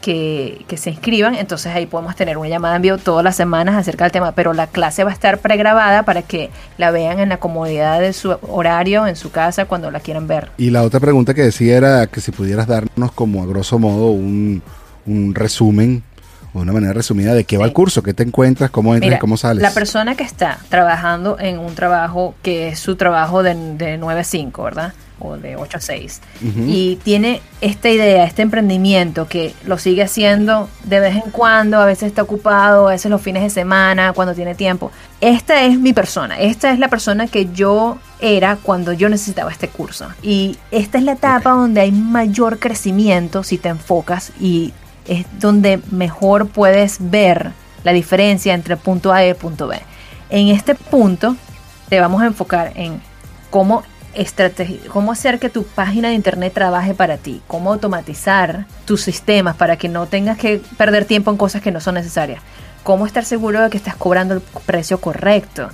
que, 0.00 0.64
que 0.68 0.76
se 0.76 0.90
inscriban. 0.90 1.34
Entonces 1.34 1.74
ahí 1.74 1.86
podemos 1.86 2.16
tener 2.16 2.38
una 2.38 2.48
llamada 2.48 2.76
en 2.76 2.82
vivo 2.82 2.98
todas 2.98 3.24
las 3.24 3.36
semanas 3.36 3.76
acerca 3.76 4.04
del 4.04 4.12
tema, 4.12 4.32
pero 4.32 4.52
la 4.52 4.66
clase 4.66 5.04
va 5.04 5.10
a 5.10 5.12
estar 5.12 5.38
pregrabada 5.38 6.02
para 6.04 6.22
que 6.22 6.50
la 6.78 6.90
vean 6.90 7.20
en 7.20 7.28
la 7.28 7.38
comodidad 7.38 8.00
de 8.00 8.12
su 8.12 8.36
horario, 8.42 9.06
en 9.06 9.16
su 9.16 9.30
casa, 9.30 9.66
cuando 9.66 9.90
la 9.90 10.00
quieran 10.00 10.26
ver. 10.26 10.50
Y 10.56 10.70
la 10.70 10.82
otra 10.82 11.00
pregunta 11.00 11.34
que 11.34 11.42
decía 11.42 11.76
era 11.76 12.06
que 12.06 12.20
si 12.20 12.32
pudieras 12.32 12.66
darnos 12.66 13.12
como 13.12 13.42
a 13.42 13.46
grosso 13.46 13.78
modo 13.78 14.10
un, 14.10 14.62
un 15.06 15.34
resumen 15.34 16.02
o 16.52 16.60
una 16.60 16.72
manera 16.72 16.92
resumida 16.92 17.34
de 17.34 17.44
qué 17.44 17.58
va 17.58 17.64
el 17.64 17.72
curso, 17.72 18.02
qué 18.02 18.14
te 18.14 18.22
encuentras, 18.22 18.70
cómo 18.70 18.94
entras 18.94 19.08
Mira, 19.08 19.16
y 19.16 19.20
cómo 19.20 19.36
sales. 19.36 19.62
La 19.62 19.72
persona 19.72 20.16
que 20.16 20.24
está 20.24 20.58
trabajando 20.68 21.38
en 21.38 21.58
un 21.58 21.74
trabajo 21.74 22.34
que 22.42 22.68
es 22.68 22.78
su 22.80 22.96
trabajo 22.96 23.42
de, 23.42 23.54
de 23.76 23.98
9 23.98 24.20
a 24.20 24.24
5, 24.24 24.62
¿verdad? 24.64 24.92
O 25.20 25.36
de 25.36 25.56
8 25.56 25.76
a 25.76 25.80
6. 25.80 26.20
Y 26.66 26.96
tiene 26.96 27.40
esta 27.60 27.88
idea, 27.88 28.24
este 28.24 28.42
emprendimiento 28.42 29.28
que 29.28 29.54
lo 29.64 29.78
sigue 29.78 30.02
haciendo 30.02 30.68
de 30.84 31.00
vez 31.00 31.16
en 31.16 31.30
cuando, 31.30 31.78
a 31.78 31.86
veces 31.86 32.08
está 32.08 32.22
ocupado, 32.22 32.88
a 32.88 32.92
veces 32.92 33.10
los 33.10 33.22
fines 33.22 33.42
de 33.42 33.50
semana, 33.50 34.12
cuando 34.12 34.34
tiene 34.34 34.54
tiempo. 34.54 34.90
Esta 35.20 35.62
es 35.62 35.78
mi 35.78 35.92
persona, 35.92 36.38
esta 36.38 36.72
es 36.72 36.78
la 36.78 36.88
persona 36.88 37.26
que 37.26 37.52
yo 37.52 37.98
era 38.20 38.56
cuando 38.56 38.92
yo 38.92 39.08
necesitaba 39.08 39.50
este 39.52 39.68
curso. 39.68 40.08
Y 40.22 40.56
esta 40.70 40.98
es 40.98 41.04
la 41.04 41.12
etapa 41.12 41.50
donde 41.50 41.82
hay 41.82 41.92
mayor 41.92 42.58
crecimiento 42.58 43.42
si 43.42 43.58
te 43.58 43.68
enfocas 43.68 44.32
y 44.40 44.72
es 45.06 45.26
donde 45.38 45.80
mejor 45.90 46.48
puedes 46.48 46.98
ver 47.10 47.52
la 47.84 47.92
diferencia 47.92 48.54
entre 48.54 48.76
punto 48.76 49.12
A 49.12 49.26
y 49.26 49.34
punto 49.34 49.66
B. 49.66 49.80
En 50.30 50.48
este 50.48 50.74
punto 50.74 51.36
te 51.88 52.00
vamos 52.00 52.22
a 52.22 52.26
enfocar 52.26 52.72
en 52.76 53.00
cómo 53.50 53.82
cómo 54.88 55.12
hacer 55.12 55.38
que 55.38 55.50
tu 55.50 55.64
página 55.64 56.08
de 56.08 56.14
internet 56.14 56.52
trabaje 56.52 56.94
para 56.94 57.16
ti, 57.16 57.40
cómo 57.46 57.72
automatizar 57.72 58.66
tus 58.84 59.02
sistemas 59.02 59.56
para 59.56 59.76
que 59.76 59.88
no 59.88 60.06
tengas 60.06 60.38
que 60.38 60.60
perder 60.76 61.04
tiempo 61.04 61.30
en 61.30 61.36
cosas 61.36 61.62
que 61.62 61.70
no 61.70 61.80
son 61.80 61.94
necesarias, 61.94 62.42
cómo 62.82 63.06
estar 63.06 63.24
seguro 63.24 63.60
de 63.60 63.70
que 63.70 63.76
estás 63.76 63.96
cobrando 63.96 64.34
el 64.34 64.40
precio 64.66 65.00
correcto, 65.00 65.68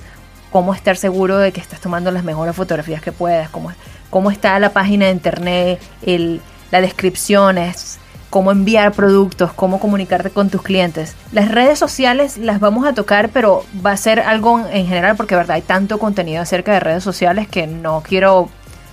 cómo 0.51 0.75
estar 0.75 0.97
seguro 0.97 1.39
de 1.39 1.53
que 1.53 1.61
estás 1.61 1.81
tomando 1.81 2.11
las 2.11 2.25
mejores 2.25 2.55
fotografías 2.55 3.03
que 3.03 3.13
puedas, 3.13 3.49
cómo, 3.51 3.73
cómo 4.11 4.31
está 4.31 4.59
la 4.59 4.71
página 4.71 5.07
de 5.07 5.13
internet, 5.13 5.81
el, 6.03 6.41
la 6.71 6.81
descripción 6.81 7.59
es 7.59 7.99
cómo 8.31 8.51
enviar 8.51 8.93
productos, 8.93 9.53
cómo 9.53 9.81
comunicarte 9.81 10.31
con 10.31 10.51
tus 10.51 10.63
clientes. 10.63 11.15
Las 11.33 11.51
redes 11.51 11.79
sociales 11.79 12.37
las 12.39 12.61
vamos 12.61 12.87
a 12.87 12.95
tocar, 12.95 13.31
pero 13.31 13.65
va 13.85 13.93
a 13.93 13.97
ser 13.97 14.21
algo 14.21 14.61
en 14.71 14.87
general 14.87 15.17
porque 15.17 15.37
verdad 15.37 15.57
hay 15.57 15.63
tanto 15.63 15.99
contenido 15.99 16.43
acerca 16.43 16.73
de 16.73 16.81
redes 16.81 17.05
sociales 17.05 17.49
que 17.49 17.67
no 17.67 18.03
quiero 18.07 18.49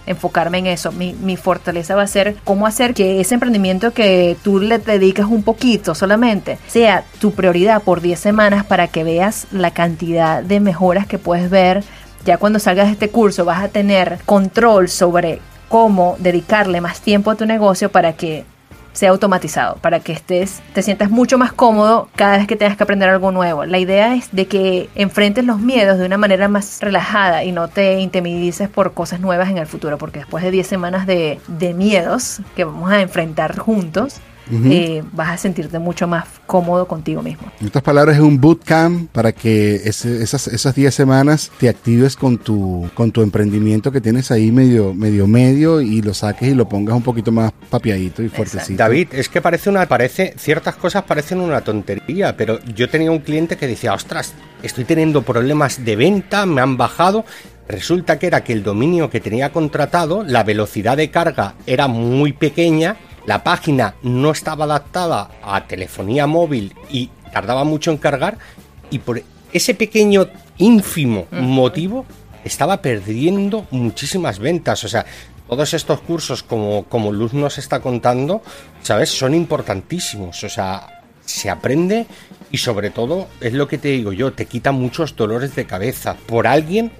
enfocarme 0.06 0.60
en 0.60 0.68
eso. 0.68 0.92
Mi, 0.92 1.14
mi, 1.14 1.38
fortaleza 1.38 1.96
va 1.96 2.04
a 2.04 2.08
ser 2.08 2.36
cómo 2.44 2.68
hacer 2.68 2.94
que 2.94 3.22
ese 3.22 3.36
emprendimiento 3.36 3.92
que 3.92 4.38
tú 4.44 4.60
le 4.60 4.80
dedicas 4.80 5.28
un 5.28 5.44
poquito 5.44 5.96
solamente 5.96 6.58
sea 6.68 7.04
tu 7.20 7.32
prioridad 7.32 7.82
por 7.82 8.02
10 8.02 8.20
semanas 8.20 8.66
para 8.66 8.88
que 8.88 9.04
veas 9.04 9.48
la 9.52 9.72
cantidad 9.72 10.44
de 10.44 10.60
mejoras 10.60 11.08
que 11.08 11.18
puedes 11.18 11.50
ver. 11.50 11.84
Ya 12.26 12.38
cuando 12.38 12.60
salgas 12.60 12.88
de 12.88 12.94
este 12.94 13.10
curso 13.10 13.46
vas 13.46 13.64
a 13.64 13.70
tener 13.70 14.20
control 14.26 14.90
sobre 14.90 15.40
cómo 15.70 16.16
dedicarle 16.20 16.82
más 16.82 17.02
tiempo 17.02 17.32
a 17.32 17.36
tu 17.36 17.46
negocio 17.46 17.92
para 17.92 18.14
que 18.14 18.46
sea 18.94 19.10
automatizado, 19.10 19.76
para 19.82 20.00
que 20.00 20.14
estés, 20.14 20.62
te 20.74 20.82
sientas 20.82 21.10
mucho 21.10 21.38
más 21.38 21.52
cómodo 21.52 22.08
cada 22.16 22.38
vez 22.38 22.48
que 22.48 22.56
tengas 22.56 22.78
que 22.78 22.84
aprender 22.84 23.10
algo 23.10 23.32
nuevo. 23.32 23.66
La 23.66 23.80
idea 23.80 24.16
es 24.16 24.30
de 24.32 24.48
que 24.48 24.90
enfrentes 24.96 25.46
los 25.46 25.60
miedos 25.60 25.98
de 26.00 26.06
una 26.06 26.18
manera 26.18 26.48
más 26.48 26.80
relajada 26.82 27.44
y 27.44 27.52
no 27.52 27.68
te 27.68 28.00
intimidices 28.00 28.70
por 28.70 28.94
cosas 28.94 29.20
nuevas 29.20 29.50
en 29.50 29.58
el 29.58 29.68
futuro, 29.68 29.98
porque 29.98 30.20
después 30.20 30.44
de 30.44 30.52
10 30.52 30.68
semanas 30.68 31.08
de, 31.08 31.40
de 31.48 31.74
miedos 31.74 32.42
que 32.56 32.64
vamos 32.64 32.92
a 32.92 33.02
enfrentar 33.02 33.58
juntos, 33.58 34.22
eh, 34.52 35.04
vas 35.14 35.30
a 35.30 35.38
sentirte 35.38 35.80
mucho 35.80 36.08
más 36.08 36.26
cómodo 36.46 36.88
contigo 36.88 37.22
mismo. 37.22 37.52
En 37.62 37.68
otras 37.68 37.84
palabras, 37.84 38.16
es 38.16 38.22
un 38.22 38.40
bootcamp 38.40 39.10
para 39.12 39.32
que 39.32 39.76
esas, 39.76 40.48
esas 40.48 40.76
10 40.76 40.94
semanas 40.94 41.52
te 41.60 41.70
actives 41.70 42.16
con 42.16 42.38
tu, 42.38 42.90
con 42.94 43.12
tu 43.12 43.22
emprendimiento 43.22 43.92
que 43.92 44.02
tienes 44.02 44.32
ahí 44.32 44.52
medio, 44.52 44.94
medio, 44.94 45.28
medio 45.28 45.82
y 45.82 46.02
lo 46.02 46.14
saques 46.14 46.50
y 46.50 46.56
lo 46.56 46.68
pongas 46.68 46.96
un 46.96 47.04
poquito 47.04 47.32
más 47.32 47.52
papiadito 47.70 48.22
y 48.22 48.30
fuertecito. 48.30 48.78
David, 48.78 49.10
es 49.14 49.30
que 49.30 49.42
parece 49.42 49.70
una, 49.70 49.86
parece, 49.88 50.34
ciertas 50.38 50.76
cosas 50.76 51.04
parecen 51.04 51.40
una 51.40 51.62
tontería, 51.62 52.36
pero 52.36 52.60
yo 52.76 52.90
tenía 52.90 53.12
un 53.12 53.20
cliente 53.20 53.58
que 53.58 53.68
decía, 53.68 53.94
ostras, 53.94 54.34
estoy 54.62 54.84
teniendo 54.84 55.22
problemas 55.22 55.84
de 55.84 55.96
venta, 55.96 56.46
me 56.46 56.62
han 56.62 56.78
bajado. 56.78 57.26
Resulta 57.68 58.20
que 58.20 58.28
era 58.28 58.44
que 58.44 58.52
el 58.52 58.62
dominio 58.62 59.10
que 59.10 59.22
tenía 59.22 59.54
contratado, 59.54 60.24
la 60.24 60.44
velocidad 60.44 60.98
de 60.98 61.10
carga 61.10 61.56
era 61.66 61.88
muy 61.88 62.34
pequeña 62.34 62.98
la 63.26 63.44
página 63.44 63.96
no 64.04 64.32
estaba 64.32 64.66
adaptada 64.66 65.32
a 65.44 65.66
telefonía 65.66 66.28
móvil 66.28 66.76
y 66.90 67.10
tardaba 67.32 67.64
mucho 67.64 67.92
en 67.92 67.98
cargar 67.98 68.38
y 68.90 69.00
por 69.00 69.24
ese 69.52 69.74
pequeño 69.76 70.28
ínfimo 70.58 71.28
motivo 71.32 72.06
estaba 72.44 72.82
perdiendo 72.82 73.66
muchísimas 73.72 74.40
ventas. 74.40 74.84
O 74.84 74.90
sea, 74.90 75.06
todos 75.48 75.74
estos 75.74 76.02
cursos, 76.02 76.44
como, 76.44 76.84
como 76.86 77.12
Luz 77.12 77.34
nos 77.34 77.58
está 77.58 77.80
contando, 77.80 78.42
¿sabes? 78.82 79.10
Son 79.10 79.34
importantísimos. 79.34 80.44
O 80.44 80.50
sea, 80.50 81.02
se 81.26 81.50
aprende 81.50 82.08
y 82.52 82.58
sobre 82.58 82.90
todo, 82.90 83.28
es 83.40 83.54
lo 83.54 83.68
que 83.68 83.78
te 83.78 83.90
digo 83.90 84.14
yo, 84.14 84.34
te 84.34 84.46
quita 84.46 84.72
muchos 84.72 85.16
dolores 85.16 85.56
de 85.56 85.66
cabeza 85.66 86.16
por 86.28 86.48
alguien 86.48 86.92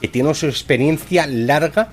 que 0.00 0.08
tiene 0.08 0.34
su 0.34 0.46
experiencia 0.46 1.26
larga 1.26 1.90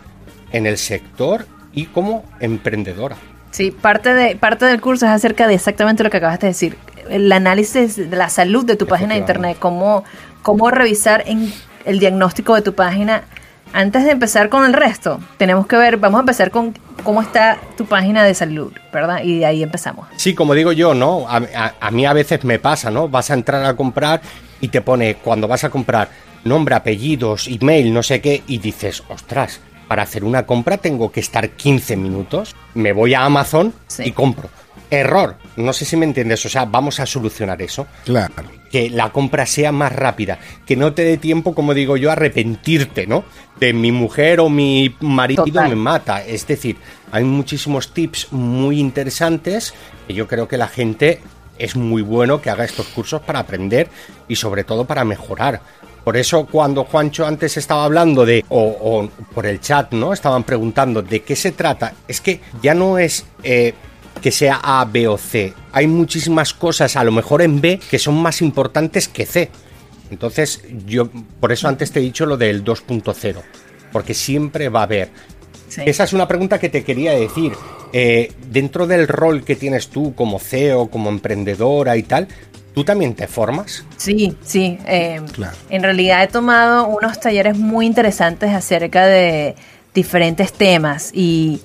en 0.51 0.65
el 0.65 0.77
sector 0.77 1.47
y 1.73 1.85
como 1.85 2.23
emprendedora. 2.39 3.17
Sí, 3.55 3.71
parte, 3.71 4.13
de, 4.13 4.35
parte 4.35 4.65
del 4.65 4.81
curso 4.81 5.05
es 5.05 5.13
acerca 5.13 5.47
de 5.47 5.53
exactamente 5.53 6.03
lo 6.03 6.09
que 6.09 6.17
acabas 6.17 6.41
de 6.41 6.47
decir. 6.47 6.77
El 7.09 7.31
análisis 7.31 7.95
de 7.95 8.13
la 8.17 8.27
salud 8.27 8.65
de 8.65 8.75
tu 8.75 8.85
página 8.85 9.13
de 9.13 9.21
internet, 9.21 9.55
cómo, 9.57 10.03
cómo 10.41 10.71
revisar 10.71 11.23
en 11.25 11.53
el 11.85 11.99
diagnóstico 11.99 12.53
de 12.53 12.61
tu 12.61 12.75
página. 12.75 13.23
Antes 13.71 14.03
de 14.03 14.11
empezar 14.11 14.49
con 14.49 14.65
el 14.65 14.73
resto, 14.73 15.21
tenemos 15.37 15.67
que 15.67 15.77
ver, 15.77 15.95
vamos 15.95 16.17
a 16.17 16.21
empezar 16.23 16.51
con 16.51 16.77
cómo 17.03 17.21
está 17.21 17.57
tu 17.77 17.85
página 17.85 18.25
de 18.25 18.33
salud, 18.33 18.73
¿verdad? 18.91 19.21
Y 19.23 19.39
de 19.39 19.45
ahí 19.45 19.63
empezamos. 19.63 20.05
Sí, 20.17 20.35
como 20.35 20.53
digo 20.53 20.73
yo, 20.73 20.93
¿no? 20.93 21.25
A, 21.29 21.75
a 21.79 21.91
mí 21.91 22.05
a 22.05 22.11
veces 22.11 22.43
me 22.43 22.59
pasa, 22.59 22.91
¿no? 22.91 23.07
Vas 23.07 23.31
a 23.31 23.35
entrar 23.35 23.63
a 23.63 23.73
comprar 23.77 24.19
y 24.59 24.67
te 24.67 24.81
pone, 24.81 25.15
cuando 25.15 25.47
vas 25.47 25.63
a 25.63 25.69
comprar, 25.69 26.09
nombre, 26.43 26.75
apellidos, 26.75 27.47
email, 27.47 27.93
no 27.93 28.03
sé 28.03 28.19
qué, 28.19 28.43
y 28.47 28.57
dices, 28.57 29.01
ostras, 29.07 29.61
para 29.87 30.03
hacer 30.03 30.23
una 30.23 30.45
compra 30.45 30.77
tengo 30.77 31.11
que 31.11 31.19
estar 31.19 31.49
15 31.51 31.95
minutos, 31.97 32.55
me 32.73 32.93
voy 32.93 33.13
a 33.13 33.25
Amazon 33.25 33.73
y 33.99 34.11
compro. 34.11 34.49
Error, 34.89 35.35
no 35.55 35.73
sé 35.73 35.83
si 35.83 35.97
me 35.97 36.05
entiendes, 36.05 36.45
o 36.45 36.49
sea, 36.49 36.65
vamos 36.65 36.99
a 36.99 37.05
solucionar 37.05 37.61
eso. 37.61 37.87
Claro. 38.05 38.33
Que 38.71 38.89
la 38.89 39.11
compra 39.11 39.45
sea 39.45 39.71
más 39.71 39.91
rápida, 39.91 40.37
que 40.65 40.75
no 40.75 40.93
te 40.93 41.03
dé 41.03 41.17
tiempo, 41.17 41.55
como 41.55 41.73
digo 41.73 41.97
yo, 41.97 42.09
a 42.09 42.13
arrepentirte, 42.13 43.07
¿no? 43.07 43.23
De 43.59 43.73
mi 43.73 43.91
mujer 43.91 44.39
o 44.39 44.49
mi 44.49 44.95
marido 44.99 45.45
me 45.45 45.75
mata. 45.75 46.23
Es 46.23 46.45
decir, 46.45 46.77
hay 47.11 47.23
muchísimos 47.23 47.93
tips 47.93 48.31
muy 48.31 48.79
interesantes 48.79 49.73
que 50.07 50.13
yo 50.13 50.27
creo 50.27 50.47
que 50.47 50.57
la 50.57 50.67
gente 50.67 51.21
es 51.57 51.75
muy 51.75 52.01
bueno 52.01 52.41
que 52.41 52.49
haga 52.49 52.65
estos 52.65 52.87
cursos 52.87 53.21
para 53.21 53.39
aprender 53.39 53.89
y 54.27 54.35
sobre 54.35 54.63
todo 54.63 54.85
para 54.85 55.05
mejorar. 55.05 55.61
Por 56.05 56.17
eso 56.17 56.45
cuando 56.45 56.83
Juancho 56.83 57.25
antes 57.25 57.57
estaba 57.57 57.83
hablando 57.83 58.27
de, 58.27 58.45
o, 58.49 59.09
por 59.33 59.47
el 59.47 59.59
chat, 59.59 59.91
¿no? 59.91 60.13
Estaban 60.13 60.43
preguntando 60.43 61.01
de 61.01 61.23
qué 61.23 61.35
se 61.35 61.51
trata. 61.51 61.95
Es 62.07 62.21
que 62.21 62.41
ya 62.61 62.75
no 62.75 62.99
es 62.99 63.25
eh, 63.41 63.73
que 64.21 64.31
sea 64.31 64.59
A, 64.61 64.85
B 64.85 65.07
o 65.07 65.17
C. 65.17 65.51
Hay 65.71 65.87
muchísimas 65.87 66.53
cosas, 66.53 66.95
a 66.95 67.03
lo 67.03 67.11
mejor 67.11 67.41
en 67.41 67.59
B, 67.59 67.79
que 67.89 67.97
son 67.97 68.21
más 68.21 68.43
importantes 68.43 69.07
que 69.07 69.25
C. 69.25 69.49
Entonces, 70.11 70.61
yo, 70.85 71.09
por 71.39 71.51
eso 71.51 71.67
antes 71.67 71.91
te 71.91 71.99
he 71.99 72.03
dicho 72.03 72.27
lo 72.27 72.37
del 72.37 72.63
2.0. 72.63 73.41
Porque 73.91 74.13
siempre 74.13 74.69
va 74.69 74.81
a 74.81 74.83
haber. 74.83 75.09
Esa 75.75 76.03
es 76.03 76.13
una 76.13 76.27
pregunta 76.27 76.59
que 76.59 76.69
te 76.69 76.83
quería 76.83 77.13
decir. 77.13 77.53
Eh, 77.93 78.31
dentro 78.51 78.85
del 78.85 79.07
rol 79.07 79.43
que 79.43 79.55
tienes 79.55 79.87
tú 79.87 80.13
como 80.13 80.37
CEO, 80.37 80.87
como 80.87 81.09
emprendedora 81.09 81.97
y 81.97 82.03
tal, 82.03 82.27
¿Tú 82.75 82.83
también 82.83 83.15
te 83.15 83.25
formas? 83.27 83.85
Sí, 83.95 84.35
sí. 84.43 84.77
Eh, 84.85 85.21
en 85.69 85.81
realidad 85.81 86.21
he 86.23 86.27
tomado 86.27 86.87
unos 86.87 87.21
talleres 87.21 87.57
muy 87.57 87.85
interesantes 87.85 88.53
acerca 88.53 89.05
de 89.05 89.55
diferentes 89.93 90.51
temas 90.51 91.09
y, 91.13 91.61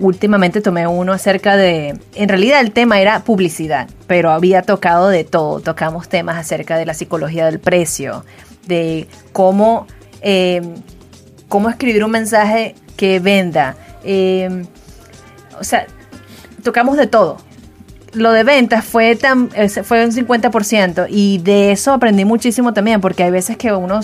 últimamente 0.00 0.60
tomé 0.60 0.88
uno 0.88 1.12
acerca 1.12 1.56
de, 1.56 1.96
en 2.16 2.28
realidad 2.28 2.60
el 2.60 2.72
tema 2.72 3.00
era 3.00 3.20
publicidad, 3.22 3.88
pero 4.08 4.32
había 4.32 4.62
tocado 4.62 5.08
de 5.08 5.22
todo. 5.22 5.60
Tocamos 5.60 6.08
temas 6.08 6.36
acerca 6.36 6.76
de 6.76 6.86
la 6.86 6.94
psicología 6.94 7.46
del 7.46 7.60
precio, 7.60 8.24
de 8.66 9.06
cómo, 9.32 9.86
eh, 10.20 10.60
cómo 11.48 11.70
escribir 11.70 12.02
un 12.02 12.10
mensaje 12.10 12.74
que 12.96 13.20
venda. 13.20 13.76
Eh, 14.02 14.64
o 15.60 15.62
sea, 15.62 15.86
tocamos 16.64 16.96
de 16.96 17.06
todo 17.06 17.36
lo 18.14 18.32
de 18.32 18.44
ventas 18.44 18.84
fue, 18.84 19.16
tan, 19.16 19.50
fue 19.50 20.04
un 20.04 20.12
50% 20.12 21.06
y 21.08 21.38
de 21.38 21.72
eso 21.72 21.92
aprendí 21.92 22.24
muchísimo 22.24 22.72
también 22.72 23.00
porque 23.00 23.22
hay 23.22 23.30
veces 23.30 23.56
que 23.56 23.72
uno 23.72 24.00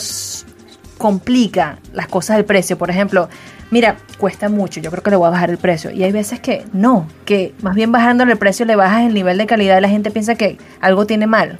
complica 0.98 1.78
las 1.92 2.06
cosas 2.08 2.36
del 2.36 2.44
precio. 2.44 2.76
Por 2.76 2.90
ejemplo, 2.90 3.28
mira, 3.70 3.96
cuesta 4.18 4.48
mucho, 4.48 4.80
yo 4.80 4.90
creo 4.90 5.02
que 5.02 5.11
le 5.11 5.16
voy 5.16 5.28
a 5.28 5.30
bajar 5.30 5.50
el 5.50 5.58
precio. 5.58 5.90
Y 5.90 6.04
hay 6.04 6.12
veces 6.12 6.40
que 6.40 6.64
no, 6.72 7.08
que 7.24 7.54
más 7.62 7.74
bien 7.74 7.90
bajándole 7.90 8.32
el 8.32 8.38
precio 8.38 8.66
le 8.66 8.76
bajas 8.76 9.06
el 9.06 9.14
nivel 9.14 9.38
de 9.38 9.46
calidad 9.46 9.78
y 9.78 9.80
la 9.80 9.88
gente 9.88 10.11
piensa 10.11 10.34
que 10.34 10.58
algo 10.80 11.06
tiene 11.06 11.26
mal. 11.26 11.58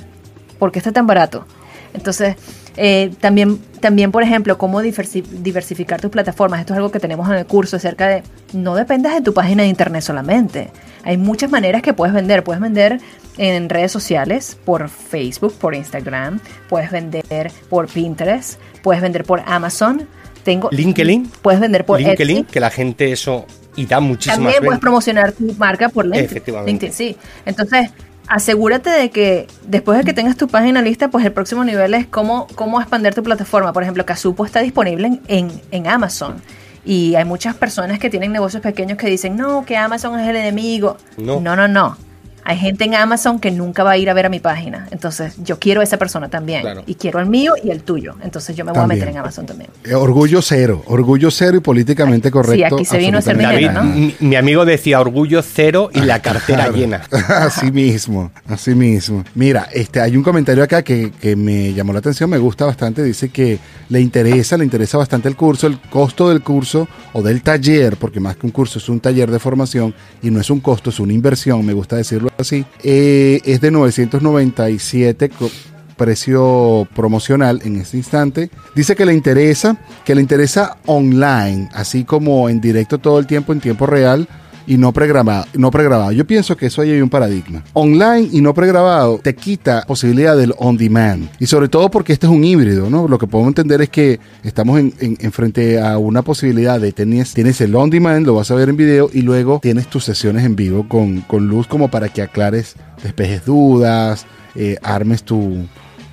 porque 0.59 0.79
está 0.79 0.93
tan 0.93 1.07
barato? 1.07 1.47
Entonces, 1.95 2.37
eh, 2.77 3.11
también, 3.21 3.59
también, 3.81 4.13
por 4.13 4.23
ejemplo, 4.23 4.59
cómo 4.59 4.81
diversificar 4.81 6.01
tus 6.01 6.11
plataformas. 6.11 6.61
Esto 6.61 6.75
es 6.75 6.77
algo 6.77 6.91
que 6.91 7.01
tenemos 7.01 7.29
en 7.29 7.37
el 7.37 7.47
curso 7.47 7.77
acerca 7.77 8.09
de 8.09 8.23
no 8.53 8.75
dependas 8.75 9.15
de 9.15 9.23
tu 9.23 9.35
página 9.35 9.63
de 9.63 9.69
internet 9.69 10.03
solamente. 10.03 10.71
Hay 11.03 11.17
muchas 11.17 11.51
maneras 11.51 11.83
que 11.83 11.95
puedes 11.95 12.15
vender. 12.15 12.45
Puedes 12.45 12.61
vender 12.61 13.01
en 13.39 13.69
redes 13.69 13.91
sociales, 13.91 14.59
por 14.65 14.89
Facebook, 14.89 15.55
por 15.55 15.75
Instagram, 15.75 16.41
puedes 16.69 16.91
vender 16.91 17.51
por 17.71 17.89
Pinterest, 17.89 18.61
puedes 18.83 19.01
vender 19.01 19.25
por 19.25 19.43
Amazon, 19.47 20.07
tengo... 20.45 20.69
LinkedIn. 20.71 21.31
Puedes 21.41 21.61
vender 21.61 21.87
por 21.87 22.01
LinkedIn, 22.01 22.39
Etsy. 22.39 22.53
que 22.53 22.61
la 22.61 22.71
gente 22.71 23.13
eso 23.13 23.47
y 23.77 23.87
da 23.87 24.01
muchísimas 24.01 24.37
También 24.37 24.57
puedes 24.57 24.71
ventas. 24.71 24.81
promocionar 24.81 25.33
tu 25.33 25.55
marca 25.55 25.89
por 25.89 26.05
LinkedIn. 26.05 26.25
Efectivamente. 26.27 26.71
LinkedIn, 26.71 26.93
sí. 26.93 27.17
Entonces, 27.47 27.91
asegúrate 28.31 28.91
de 28.91 29.11
que 29.11 29.49
después 29.67 29.99
de 29.99 30.05
que 30.05 30.15
tengas 30.15 30.37
tu 30.37 30.47
página 30.47 30.81
lista, 30.81 31.09
pues 31.09 31.25
el 31.25 31.33
próximo 31.33 31.65
nivel 31.65 31.93
es 31.95 32.07
cómo, 32.07 32.47
cómo 32.55 32.81
expandir 32.81 33.13
tu 33.13 33.25
plataforma. 33.25 33.73
Por 33.73 33.83
ejemplo, 33.83 34.07
Casupo 34.07 34.47
está 34.47 34.61
disponible 34.61 35.09
en, 35.09 35.21
en, 35.27 35.63
en 35.73 35.89
Amazon. 35.89 36.41
Y 36.85 37.17
hay 37.17 37.25
muchas 37.25 37.57
personas 37.57 37.99
que 37.99 38.09
tienen 38.09 38.33
negocios 38.33 38.63
pequeños 38.63 38.97
que 38.99 39.09
dicen, 39.09 39.37
no, 39.37 39.67
que 39.67 39.77
Amazon 39.77 40.19
es 40.19 40.29
el 40.29 40.37
enemigo. 40.37 40.97
No. 41.19 41.41
no, 41.41 41.57
no. 41.57 41.67
no. 41.67 41.97
Hay 42.45 42.57
gente 42.59 42.85
en 42.85 42.95
Amazon 42.95 43.39
que 43.39 43.51
nunca 43.51 43.85
va 43.85 43.93
a 43.93 43.97
ir 43.99 44.09
a 44.11 44.15
ver 44.15 44.27
a 44.27 44.29
mi 44.29 44.41
página. 44.41 44.89
Entonces, 44.91 45.35
yo 45.45 45.59
quiero 45.59 45.81
a 45.81 45.85
esa 45.85 45.97
persona 45.99 46.29
también. 46.29 46.63
Claro. 46.63 46.83
Y 46.87 46.95
quiero 46.95 47.21
el 47.21 47.27
mío 47.27 47.55
y 47.63 47.71
el 47.71 47.83
tuyo. 47.83 48.15
Entonces, 48.23 48.57
yo 48.57 48.65
me 48.65 48.73
voy 48.73 48.81
También. 48.81 49.01
a 49.01 49.05
meter 49.05 49.15
en 49.15 49.19
Amazon 49.21 49.47
también. 49.47 49.71
Eh, 49.85 49.95
Orgullo 49.95 50.43
cero, 50.43 50.83
orgullo 50.87 51.31
cero 51.31 51.57
y 51.57 51.61
políticamente 51.61 52.31
correcto. 52.31 52.77
aquí 52.77 52.85
se 52.85 52.99
vino 52.99 53.17
a 53.17 53.21
hacer 53.21 53.37
dinero, 53.37 53.53
David, 53.55 53.71
¿no? 53.71 53.85
mi, 53.85 54.15
mi 54.21 54.37
amigo 54.37 54.65
decía 54.65 55.01
orgullo 55.01 55.43
cero 55.43 55.91
y 55.93 56.01
la 56.01 56.21
cartera 56.23 56.65
Claro. 56.65 56.77
llena. 56.77 57.03
Así 57.29 57.71
mismo, 57.71 58.31
así 58.49 58.75
mismo. 58.75 59.25
Mira, 59.35 59.69
este, 59.73 60.01
hay 60.01 60.17
un 60.17 60.23
comentario 60.23 60.63
acá 60.65 60.83
que, 60.83 61.13
que 61.21 61.37
me 61.37 61.73
llamó 61.73 61.93
la 61.93 61.99
atención, 62.01 62.29
me 62.31 62.39
gusta 62.39 62.65
bastante. 62.65 63.03
Dice 63.03 63.29
que 63.29 63.59
le 63.89 64.01
interesa, 64.01 64.57
le 64.57 64.65
interesa 64.65 64.99
bastante 64.99 65.29
el 65.29 65.37
curso, 65.37 65.67
el 65.67 65.79
costo 65.81 66.29
del 66.29 66.43
curso 66.43 66.89
o 67.13 67.23
del 67.23 67.43
taller, 67.43 67.97
porque 67.97 68.21
más 68.21 68.37
que 68.37 68.47
un 68.47 68.53
curso 68.53 68.79
es 68.79 68.89
un 68.89 69.01
taller 69.01 69.31
de 69.31 69.39
formación 69.39 69.95
y 70.23 70.31
no 70.31 70.41
es 70.41 70.51
un 70.51 70.61
costo, 70.61 70.91
es 70.91 71.01
una 71.01 71.13
inversión, 71.13 71.65
me 71.65 71.73
gusta 71.73 71.97
decirlo 71.97 72.30
así. 72.39 72.65
eh, 72.83 73.41
es 73.45 73.61
de 73.61 73.71
997 73.71 75.29
co- 75.31 75.51
precio 75.97 76.89
promocional 76.97 77.61
en 77.65 77.77
este 77.77 77.99
instante. 77.99 78.51
Dice 78.75 78.97
que 78.97 79.05
le 79.05 79.13
interesa, 79.13 79.77
que 80.05 80.15
le 80.15 80.23
interesa 80.23 80.79
online, 80.87 81.69
así 81.75 82.05
como 82.05 82.49
en 82.49 82.61
directo 82.61 82.97
todo 82.99 83.19
el 83.19 83.27
tiempo, 83.27 83.53
en 83.53 83.61
tiempo 83.61 83.85
real 83.87 84.27
y 84.67 84.77
no 84.77 84.93
pregrabado, 84.93 85.47
no 85.55 85.71
pregrabado. 85.71 86.13
Yo 86.13 86.27
pienso 86.27 86.57
que 86.57 86.67
eso 86.67 86.83
ahí 86.83 86.91
hay 86.93 87.01
un 87.01 87.09
paradigma. 87.11 87.63
Online 87.73 88.29
y 88.33 88.41
no 88.41 88.55
pregrabado 88.55 89.19
te 89.23 89.35
quita 89.35 89.85
posibilidad 89.87 90.37
del 90.37 90.55
on 90.59 90.77
demand. 90.77 91.29
Y 91.39 91.47
sobre 91.47 91.69
todo 91.69 91.91
porque 91.91 92.13
este 92.13 92.27
es 92.27 92.33
un 92.33 92.45
híbrido, 92.45 92.89
¿no? 92.91 93.09
Lo 93.09 93.19
que 93.19 93.27
podemos 93.27 93.51
entender 93.51 93.81
es 93.83 93.89
que 93.89 94.21
estamos 94.45 94.79
en, 94.79 94.95
en- 95.01 95.17
en 95.21 95.33
frente 95.33 95.81
a 95.81 95.99
una 95.99 96.23
posibilidad 96.23 96.81
de 96.81 96.93
tienes, 96.93 97.35
tienes 97.35 97.61
el 97.61 97.75
on 97.75 97.91
demand, 97.91 98.27
lo 98.27 98.35
vas 98.35 98.51
a 98.51 98.55
ver 98.55 98.69
en 98.69 98.77
video 98.77 99.11
y 99.13 99.23
luego 99.23 99.59
tienes 99.63 99.87
tus 99.89 100.05
sesiones 100.05 100.45
en 100.45 100.57
vivo 100.57 100.87
con, 100.89 101.21
con 101.23 101.49
luz 101.49 101.67
como 101.67 101.89
para 101.91 102.09
que 102.09 102.23
aclares, 102.23 102.75
despejes 103.03 103.45
dudas, 103.45 104.27
eh, 104.55 104.77
armes 104.83 105.23
tu, 105.23 105.65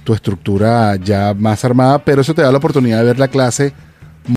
tu 0.03 0.13
estructura 0.13 0.95
ya 0.95 1.33
más 1.37 1.65
armada, 1.65 1.99
pero 1.99 2.21
eso 2.21 2.33
te 2.33 2.41
da 2.41 2.51
la 2.51 2.57
oportunidad 2.59 2.99
de 2.99 3.05
ver 3.05 3.19
la 3.19 3.27
clase 3.27 3.73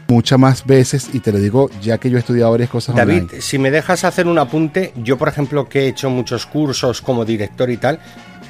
muchas 0.08 0.38
más 0.38 0.66
veces 0.66 1.10
y 1.12 1.20
te 1.20 1.32
lo 1.32 1.38
digo 1.38 1.70
ya 1.80 1.98
que 1.98 2.10
yo 2.10 2.16
he 2.16 2.20
estudiado 2.20 2.50
varias 2.50 2.70
cosas 2.70 2.94
David, 2.96 3.22
online. 3.22 3.40
si 3.40 3.58
me 3.58 3.70
dejas 3.70 4.04
hacer 4.04 4.26
un 4.26 4.38
apunte, 4.38 4.92
yo 4.96 5.18
por 5.18 5.28
ejemplo 5.28 5.68
que 5.68 5.80
he 5.80 5.88
hecho 5.88 6.10
muchos 6.10 6.46
cursos 6.46 7.02
como 7.02 7.24
director 7.24 7.70
y 7.70 7.76
tal, 7.76 8.00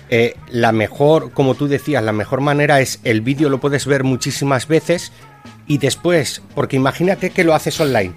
eh, 0.08 0.34
la 0.50 0.72
mejor, 0.72 1.32
como 1.32 1.54
tú 1.54 1.68
decías, 1.68 2.02
la 2.02 2.12
mejor 2.12 2.40
manera 2.40 2.80
es 2.80 3.00
el 3.04 3.20
vídeo 3.20 3.48
lo 3.48 3.60
puedes 3.60 3.86
ver 3.86 4.04
muchísimas 4.04 4.66
veces 4.66 5.12
y 5.66 5.78
después, 5.78 6.42
porque 6.54 6.76
imagínate 6.76 7.30
que 7.30 7.44
lo 7.44 7.54
haces 7.54 7.80
online. 7.80 8.14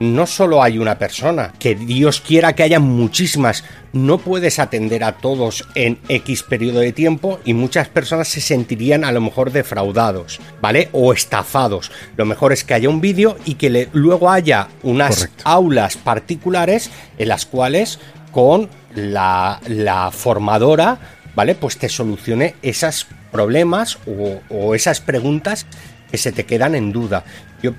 No 0.00 0.26
solo 0.26 0.62
hay 0.62 0.78
una 0.78 0.98
persona, 0.98 1.52
que 1.58 1.74
Dios 1.74 2.20
quiera 2.20 2.54
que 2.54 2.62
haya 2.64 2.80
muchísimas, 2.80 3.64
no 3.92 4.18
puedes 4.18 4.58
atender 4.58 5.04
a 5.04 5.12
todos 5.12 5.64
en 5.76 5.98
X 6.08 6.42
periodo 6.42 6.80
de 6.80 6.92
tiempo 6.92 7.38
y 7.44 7.54
muchas 7.54 7.88
personas 7.88 8.28
se 8.28 8.40
sentirían 8.40 9.04
a 9.04 9.12
lo 9.12 9.20
mejor 9.20 9.52
defraudados, 9.52 10.40
¿vale? 10.60 10.88
O 10.92 11.12
estafados. 11.12 11.92
Lo 12.16 12.24
mejor 12.24 12.52
es 12.52 12.64
que 12.64 12.74
haya 12.74 12.88
un 12.88 13.00
vídeo 13.00 13.36
y 13.44 13.54
que 13.54 13.70
le- 13.70 13.88
luego 13.92 14.30
haya 14.30 14.68
unas 14.82 15.14
Correcto. 15.16 15.42
aulas 15.46 15.96
particulares 15.96 16.90
en 17.18 17.28
las 17.28 17.46
cuales 17.46 18.00
con 18.32 18.68
la, 18.96 19.60
la 19.68 20.10
formadora, 20.10 20.98
¿vale? 21.36 21.54
Pues 21.54 21.76
te 21.78 21.88
solucione 21.88 22.56
esos 22.62 23.06
problemas 23.30 23.98
o, 24.06 24.40
o 24.50 24.74
esas 24.74 25.00
preguntas 25.00 25.66
que 26.10 26.18
se 26.18 26.32
te 26.32 26.44
quedan 26.46 26.74
en 26.74 26.92
duda. 26.92 27.24
Yo 27.62 27.72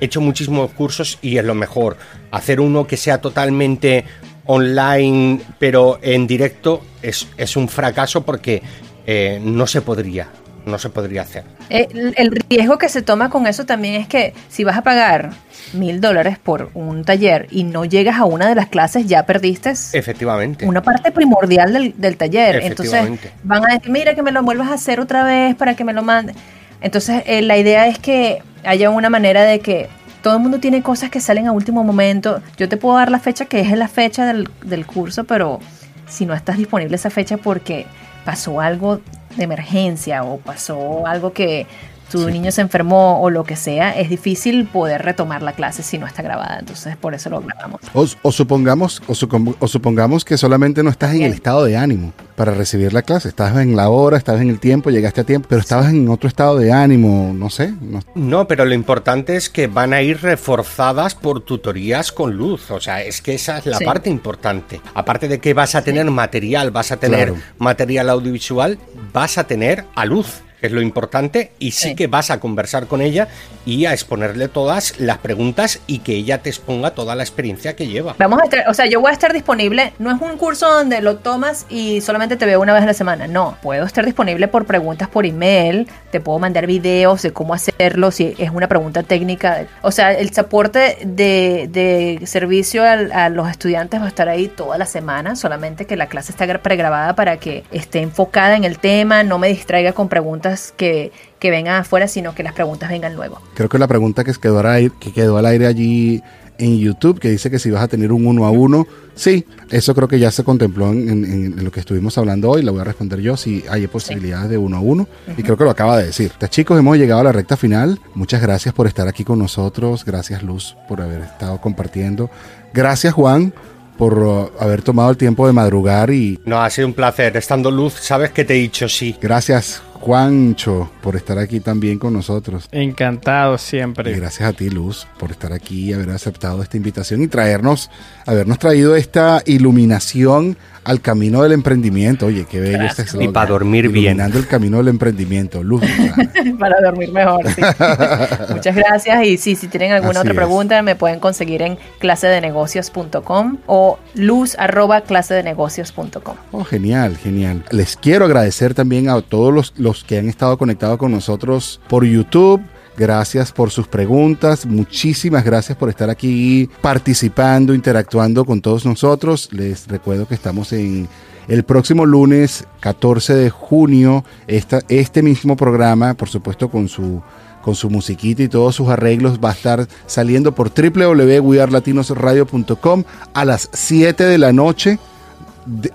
he 0.00 0.06
hecho 0.06 0.20
muchísimos 0.20 0.70
cursos 0.72 1.18
y 1.22 1.36
es 1.38 1.44
lo 1.44 1.54
mejor. 1.54 1.96
Hacer 2.30 2.60
uno 2.60 2.86
que 2.86 2.96
sea 2.96 3.20
totalmente 3.20 4.04
online, 4.46 5.40
pero 5.58 5.98
en 6.02 6.26
directo, 6.26 6.82
es, 7.02 7.28
es 7.36 7.56
un 7.56 7.68
fracaso 7.68 8.22
porque 8.22 8.62
eh, 9.06 9.40
no 9.42 9.66
se 9.66 9.80
podría. 9.80 10.28
No 10.66 10.78
se 10.78 10.90
podría 10.90 11.22
hacer. 11.22 11.44
Eh, 11.70 11.88
El, 11.90 12.14
el 12.18 12.44
riesgo 12.50 12.76
que 12.76 12.88
se 12.90 13.00
toma 13.00 13.30
con 13.30 13.46
eso 13.46 13.64
también 13.64 13.94
es 13.94 14.06
que 14.06 14.34
si 14.50 14.62
vas 14.62 14.76
a 14.76 14.82
pagar 14.82 15.30
mil 15.72 16.00
dólares 16.02 16.38
por 16.38 16.70
un 16.74 17.02
taller 17.04 17.46
y 17.50 17.64
no 17.64 17.86
llegas 17.86 18.18
a 18.18 18.24
una 18.26 18.46
de 18.46 18.54
las 18.54 18.68
clases, 18.68 19.06
ya 19.06 19.24
perdiste 19.24 19.70
Efectivamente. 19.70 20.66
una 20.66 20.82
parte 20.82 21.12
primordial 21.12 21.72
del, 21.72 21.94
del 21.96 22.16
taller. 22.18 22.56
Entonces 22.56 22.92
Efectivamente. 22.94 23.30
van 23.42 23.64
a 23.70 23.74
decir, 23.74 23.90
mira 23.90 24.14
que 24.14 24.22
me 24.22 24.32
lo 24.32 24.42
vuelvas 24.42 24.68
a 24.68 24.74
hacer 24.74 25.00
otra 25.00 25.24
vez 25.24 25.54
para 25.54 25.74
que 25.74 25.84
me 25.84 25.94
lo 25.94 26.02
mande. 26.02 26.34
Entonces 26.80 27.22
eh, 27.26 27.42
la 27.42 27.56
idea 27.56 27.86
es 27.86 27.98
que 27.98 28.42
haya 28.64 28.90
una 28.90 29.10
manera 29.10 29.42
de 29.42 29.60
que 29.60 29.88
todo 30.22 30.36
el 30.36 30.42
mundo 30.42 30.60
tiene 30.60 30.82
cosas 30.82 31.10
que 31.10 31.20
salen 31.20 31.46
a 31.46 31.52
último 31.52 31.84
momento. 31.84 32.42
Yo 32.56 32.68
te 32.68 32.76
puedo 32.76 32.96
dar 32.96 33.10
la 33.10 33.18
fecha 33.18 33.46
que 33.46 33.60
es 33.60 33.70
la 33.72 33.88
fecha 33.88 34.26
del, 34.26 34.48
del 34.64 34.86
curso, 34.86 35.24
pero 35.24 35.60
si 36.08 36.26
no 36.26 36.34
estás 36.34 36.58
disponible 36.58 36.96
esa 36.96 37.10
fecha 37.10 37.36
porque 37.36 37.86
pasó 38.24 38.60
algo 38.60 39.00
de 39.36 39.44
emergencia 39.44 40.22
o 40.24 40.38
pasó 40.38 41.06
algo 41.06 41.32
que 41.32 41.66
tu 42.10 42.28
niño 42.30 42.50
se 42.52 42.60
enfermó 42.60 43.20
o 43.20 43.30
lo 43.30 43.44
que 43.44 43.56
sea, 43.56 43.90
es 43.98 44.08
difícil 44.10 44.66
poder 44.66 45.02
retomar 45.02 45.42
la 45.42 45.52
clase 45.52 45.82
si 45.82 45.98
no 45.98 46.06
está 46.06 46.22
grabada. 46.22 46.58
Entonces 46.60 46.96
por 46.96 47.14
eso 47.14 47.30
lo 47.30 47.40
grabamos. 47.40 47.80
O, 47.94 48.06
o 48.22 48.32
supongamos, 48.32 49.02
o, 49.06 49.12
sucom- 49.12 49.54
o 49.58 49.68
supongamos 49.68 50.24
que 50.24 50.36
solamente 50.36 50.82
no 50.82 50.90
estás 50.90 51.14
en 51.14 51.22
el 51.22 51.32
estado 51.32 51.64
de 51.64 51.76
ánimo 51.76 52.12
para 52.36 52.52
recibir 52.54 52.92
la 52.92 53.02
clase. 53.02 53.28
Estabas 53.28 53.56
en 53.58 53.76
la 53.76 53.88
hora, 53.90 54.16
estabas 54.16 54.40
en 54.40 54.48
el 54.48 54.58
tiempo, 54.60 54.90
llegaste 54.90 55.20
a 55.20 55.24
tiempo, 55.24 55.46
pero 55.48 55.60
estabas 55.60 55.90
en 55.90 56.08
otro 56.08 56.28
estado 56.28 56.56
de 56.58 56.72
ánimo, 56.72 57.32
no 57.34 57.50
sé. 57.50 57.72
no- 57.80 58.00
No, 58.14 58.48
pero 58.48 58.64
lo 58.64 58.74
importante 58.74 59.36
es 59.36 59.50
que 59.50 59.66
van 59.66 59.92
a 59.92 60.02
ir 60.02 60.20
reforzadas 60.22 61.14
por 61.14 61.40
tutorías 61.42 62.12
con 62.12 62.36
luz. 62.36 62.70
O 62.70 62.80
sea, 62.80 63.02
es 63.02 63.20
que 63.22 63.34
esa 63.34 63.58
es 63.58 63.66
la 63.66 63.76
Sí. 63.78 63.84
parte 63.84 64.10
importante. 64.10 64.80
Aparte 64.94 65.28
de 65.28 65.38
que 65.38 65.54
vas 65.54 65.74
a 65.74 65.82
tener 65.82 66.10
material, 66.10 66.70
vas 66.70 66.92
a 66.92 66.96
tener 66.96 67.28
Claro. 67.30 67.42
material 67.58 68.08
audiovisual, 68.10 68.78
vas 69.12 69.38
a 69.38 69.44
tener 69.44 69.84
a 69.94 70.04
luz, 70.06 70.40
que 70.60 70.66
es 70.66 70.72
lo 70.72 70.82
importante, 70.82 71.52
y 71.58 71.70
sí, 71.72 71.90
Sí. 71.90 71.94
que 71.94 72.06
vas 72.06 72.30
a 72.30 72.38
conversar 72.40 72.86
con 72.86 73.00
ella 73.00 73.28
y 73.66 73.86
a 73.86 73.92
exponerle 73.92 74.48
todas 74.48 74.98
las 75.00 75.18
preguntas 75.18 75.80
y 75.86 76.00
que 76.00 76.14
ella 76.14 76.38
te 76.42 76.50
exponga 76.50 76.90
toda 76.92 77.14
la 77.14 77.22
experiencia 77.22 77.74
que 77.76 77.86
lleva. 77.88 78.14
Vamos 78.18 78.40
a 78.40 78.44
estar, 78.44 78.68
o 78.68 78.74
sea, 78.74 78.86
yo 78.86 79.00
voy 79.00 79.10
a 79.10 79.12
estar 79.14 79.32
disponible. 79.32 79.92
No 79.98 80.14
es 80.14 80.20
un 80.20 80.36
curso 80.36 80.68
donde 80.70 81.00
lo 81.00 81.16
tomas 81.16 81.66
y 81.68 82.00
solamente 82.00 82.36
te 82.36 82.46
veo 82.46 82.60
una 82.60 82.72
vez 82.74 82.82
a 82.82 82.86
la 82.86 82.94
semana. 82.94 83.26
No, 83.26 83.56
puedo 83.62 83.84
estar 83.84 84.04
disponible 84.04 84.48
por 84.48 84.66
preguntas 84.66 85.08
por 85.08 85.24
email. 85.26 85.88
Te 86.10 86.20
puedo 86.20 86.38
mandar 86.38 86.66
videos 86.66 87.22
de 87.22 87.32
cómo 87.32 87.54
hacerlo 87.54 88.10
si 88.10 88.34
es 88.38 88.50
una 88.50 88.68
pregunta 88.68 89.02
técnica. 89.02 89.66
O 89.82 89.90
sea, 89.90 90.12
el 90.12 90.32
soporte 90.34 90.98
de, 91.04 91.68
de 91.70 92.26
servicio 92.26 92.84
al- 92.84 93.12
a 93.12 93.28
los 93.28 93.48
estudiantes 93.48 94.00
va 94.00 94.04
a 94.06 94.08
estar 94.08 94.28
ahí 94.28 94.48
toda 94.48 94.76
la 94.78 94.86
semana. 94.86 95.36
Solamente 95.36 95.86
que 95.86 95.96
la 95.96 96.06
clase 96.06 96.32
está 96.32 96.46
gra- 96.46 96.60
pregrabada 96.60 97.14
para 97.14 97.36
que 97.38 97.64
esté 97.70 98.00
enfocada 98.00 98.56
en 98.56 98.64
el 98.64 98.78
tema, 98.78 99.22
no 99.22 99.38
me 99.38 99.48
distraiga 99.48 99.92
con 99.92 100.08
preguntas 100.08 100.49
que, 100.76 101.12
que 101.38 101.50
vengan 101.50 101.80
afuera, 101.80 102.08
sino 102.08 102.34
que 102.34 102.42
las 102.42 102.52
preguntas 102.54 102.88
vengan 102.90 103.14
luego. 103.14 103.40
Creo 103.54 103.68
que 103.68 103.78
la 103.78 103.86
pregunta 103.88 104.24
que 104.24 104.32
quedó, 104.34 104.58
al 104.60 104.66
aire, 104.66 104.92
que 105.00 105.12
quedó 105.12 105.36
al 105.38 105.46
aire 105.46 105.66
allí 105.66 106.22
en 106.58 106.78
YouTube, 106.78 107.18
que 107.18 107.30
dice 107.30 107.50
que 107.50 107.58
si 107.58 107.70
vas 107.70 107.82
a 107.82 107.88
tener 107.88 108.12
un 108.12 108.26
uno 108.26 108.44
a 108.44 108.50
uno, 108.50 108.86
sí, 109.14 109.46
eso 109.70 109.94
creo 109.94 110.06
que 110.08 110.18
ya 110.18 110.30
se 110.30 110.44
contempló 110.44 110.90
en, 110.90 111.08
en- 111.08 111.24
en 111.58 111.64
lo 111.64 111.70
que 111.72 111.80
estuvimos 111.80 112.18
hablando 112.18 112.50
hoy, 112.50 112.62
la 112.62 112.70
voy 112.70 112.82
a 112.82 112.84
responder 112.84 113.18
yo, 113.20 113.34
si 113.38 113.64
hay 113.70 113.86
posibilidades 113.86 114.50
de 114.50 114.58
uno 114.58 114.76
a 114.76 114.80
uno, 114.80 115.08
y 115.38 115.42
creo 115.42 115.56
que 115.56 115.64
lo 115.64 115.70
acaba 115.70 115.96
de 115.96 116.06
decir. 116.06 116.26
Entonces, 116.26 116.50
chicos, 116.50 116.78
hemos 116.78 116.98
llegado 116.98 117.22
a 117.22 117.24
la 117.24 117.32
recta 117.32 117.56
final, 117.56 117.98
muchas 118.14 118.42
gracias 118.42 118.74
por 118.74 118.86
estar 118.86 119.08
aquí 119.08 119.24
con 119.24 119.38
nosotros, 119.38 120.04
gracias 120.04 120.42
Luz 120.42 120.76
por 120.86 121.00
haber 121.00 121.22
estado 121.22 121.58
compartiendo, 121.62 122.28
gracias 122.74 123.14
Juan 123.14 123.54
por 123.96 124.18
uh, 124.18 124.50
haber 124.60 124.82
tomado 124.82 125.10
el 125.10 125.16
tiempo 125.16 125.46
de 125.46 125.52
madrugar 125.54 126.10
y 126.10 126.38
No, 126.44 126.60
ha 126.62 126.68
sido 126.70 126.86
un 126.88 126.94
placer. 126.94 127.36
Estando 127.36 127.70
luz, 127.70 127.94
sabes 128.00 128.30
que 128.32 128.44
te 128.44 128.54
he 128.54 128.58
dicho 128.58 128.86
sí. 128.88 129.14
gracias 129.20 129.82
Juancho 130.00 130.90
por 131.02 131.14
estar 131.16 131.38
aquí 131.38 131.60
también 131.60 131.98
con 131.98 132.12
nosotros. 132.12 132.68
Encantado 132.72 133.54
Y 133.54 133.58
siempre. 133.58 134.12
gracias 134.16 134.48
a 134.48 134.52
ti, 134.52 134.70
Luz, 134.70 135.06
por 135.18 135.30
estar 135.30 135.52
aquí 135.52 135.90
y 135.90 135.92
haber 135.92 136.10
aceptado 136.10 136.62
esta 136.62 136.76
invitación 136.76 137.22
y 137.22 137.28
traernos, 137.28 137.90
habernos 138.26 138.58
traído 138.58 138.96
esta 138.96 139.42
iluminación 139.46 140.56
al 140.82 141.02
camino 141.02 141.42
del 141.42 141.52
emprendimiento. 141.52 142.26
Oye, 142.26 142.46
qué 142.50 142.58
bello 142.58 142.84
este. 142.84 143.04
Y 143.22 143.28
pa' 143.28 143.44
dormir 143.44 143.88
bien. 143.90 144.14
Iluminando 144.16 144.38
el 144.38 144.46
camino 144.46 144.78
del 144.78 144.88
emprendimiento. 144.88 145.62
Luz. 145.62 145.82
Para 146.58 146.80
dormir 146.80 147.12
mejor. 147.12 147.46
sí. 147.52 147.60
Muchas 148.54 148.74
gracias. 148.74 149.26
Y 149.26 149.36
sí, 149.36 149.56
si 149.56 149.68
tienen 149.68 149.92
alguna 149.92 150.12
Así 150.12 150.20
otra 150.20 150.32
es. 150.32 150.36
pregunta, 150.36 150.80
me 150.82 150.96
pueden 150.96 151.20
conseguir 151.20 151.60
en 151.62 151.78
clasedenegocios.com 151.98 153.58
o 153.66 153.98
luz 154.14 154.56
arroba 154.58 155.02
clasedenegocios.com. 155.02 156.36
Oh, 156.52 156.64
genial, 156.64 157.16
genial. 157.18 157.62
Les 157.70 157.96
quiero 157.96 158.24
agradecer 158.24 158.72
también 158.74 159.08
a 159.10 159.20
todos 159.20 159.52
los, 159.52 159.74
los 159.76 159.89
que 160.06 160.18
han 160.18 160.28
estado 160.28 160.56
conectados 160.56 160.98
con 160.98 161.12
nosotros 161.12 161.80
por 161.88 162.04
YouTube. 162.04 162.62
Gracias 162.96 163.52
por 163.52 163.70
sus 163.70 163.86
preguntas. 163.86 164.66
Muchísimas 164.66 165.44
gracias 165.44 165.78
por 165.78 165.88
estar 165.88 166.10
aquí 166.10 166.68
participando, 166.80 167.74
interactuando 167.74 168.44
con 168.44 168.60
todos 168.60 168.84
nosotros. 168.84 169.48
Les 169.52 169.86
recuerdo 169.88 170.28
que 170.28 170.34
estamos 170.34 170.72
en 170.72 171.08
el 171.48 171.64
próximo 171.64 172.06
lunes 172.06 172.66
14 172.80 173.34
de 173.34 173.50
junio. 173.50 174.24
Esta, 174.46 174.80
este 174.88 175.22
mismo 175.22 175.56
programa, 175.56 176.14
por 176.14 176.28
supuesto, 176.28 176.68
con 176.68 176.88
su 176.88 177.22
con 177.62 177.74
su 177.74 177.88
musiquita 177.90 178.42
y 178.42 178.48
todos 178.48 178.74
sus 178.74 178.88
arreglos, 178.88 179.38
va 179.38 179.50
a 179.50 179.52
estar 179.52 179.86
saliendo 180.06 180.54
por 180.54 180.70
www.wearlatinosradio.com 180.70 183.04
a 183.34 183.44
las 183.44 183.68
7 183.72 184.24
de 184.24 184.38
la 184.38 184.50
noche, 184.52 184.98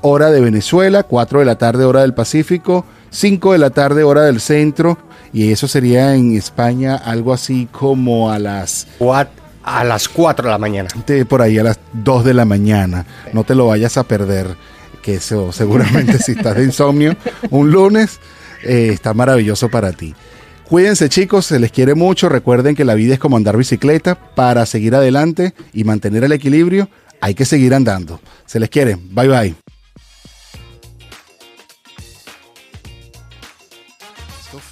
hora 0.01 0.29
de 0.29 0.41
Venezuela, 0.41 1.01
4 1.03 1.39
de 1.39 1.45
la 1.45 1.57
tarde, 1.57 1.85
hora 1.85 2.01
del 2.01 2.13
Pacífico, 2.13 2.85
5 3.15 3.53
de 3.53 3.57
la 3.57 3.69
tarde, 3.69 4.03
hora 4.03 4.23
del 4.23 4.41
centro, 4.41 4.97
y 5.31 5.51
eso 5.51 5.69
sería 5.69 6.15
en 6.15 6.35
España 6.35 6.95
algo 6.95 7.33
así 7.33 7.67
como 7.71 8.29
a 8.29 8.39
las... 8.39 8.87
A 9.63 9.83
las 9.83 10.09
4 10.09 10.45
de 10.45 10.51
la 10.51 10.57
mañana. 10.57 10.89
Por 11.27 11.41
ahí 11.41 11.57
a 11.57 11.63
las 11.63 11.79
2 11.93 12.25
de 12.25 12.33
la 12.33 12.43
mañana. 12.43 13.05
No 13.31 13.45
te 13.45 13.55
lo 13.55 13.67
vayas 13.67 13.97
a 13.97 14.03
perder, 14.03 14.55
que 15.01 15.15
eso 15.15 15.51
seguramente 15.53 16.19
si 16.19 16.33
estás 16.33 16.57
de 16.57 16.65
insomnio 16.65 17.15
un 17.51 17.71
lunes, 17.71 18.19
eh, 18.63 18.89
está 18.91 19.13
maravilloso 19.13 19.69
para 19.69 19.93
ti. 19.93 20.13
Cuídense 20.67 21.09
chicos, 21.09 21.45
se 21.45 21.59
les 21.59 21.71
quiere 21.71 21.95
mucho. 21.95 22.27
Recuerden 22.27 22.75
que 22.75 22.85
la 22.85 22.95
vida 22.95 23.13
es 23.13 23.19
como 23.19 23.37
andar 23.37 23.55
bicicleta. 23.55 24.15
Para 24.15 24.65
seguir 24.65 24.93
adelante 24.93 25.53
y 25.73 25.83
mantener 25.83 26.23
el 26.23 26.31
equilibrio, 26.31 26.89
hay 27.21 27.33
que 27.33 27.45
seguir 27.45 27.73
andando. 27.73 28.19
Se 28.45 28.59
les 28.59 28.69
quiere. 28.69 28.95
Bye 28.95 29.27
bye. 29.27 29.64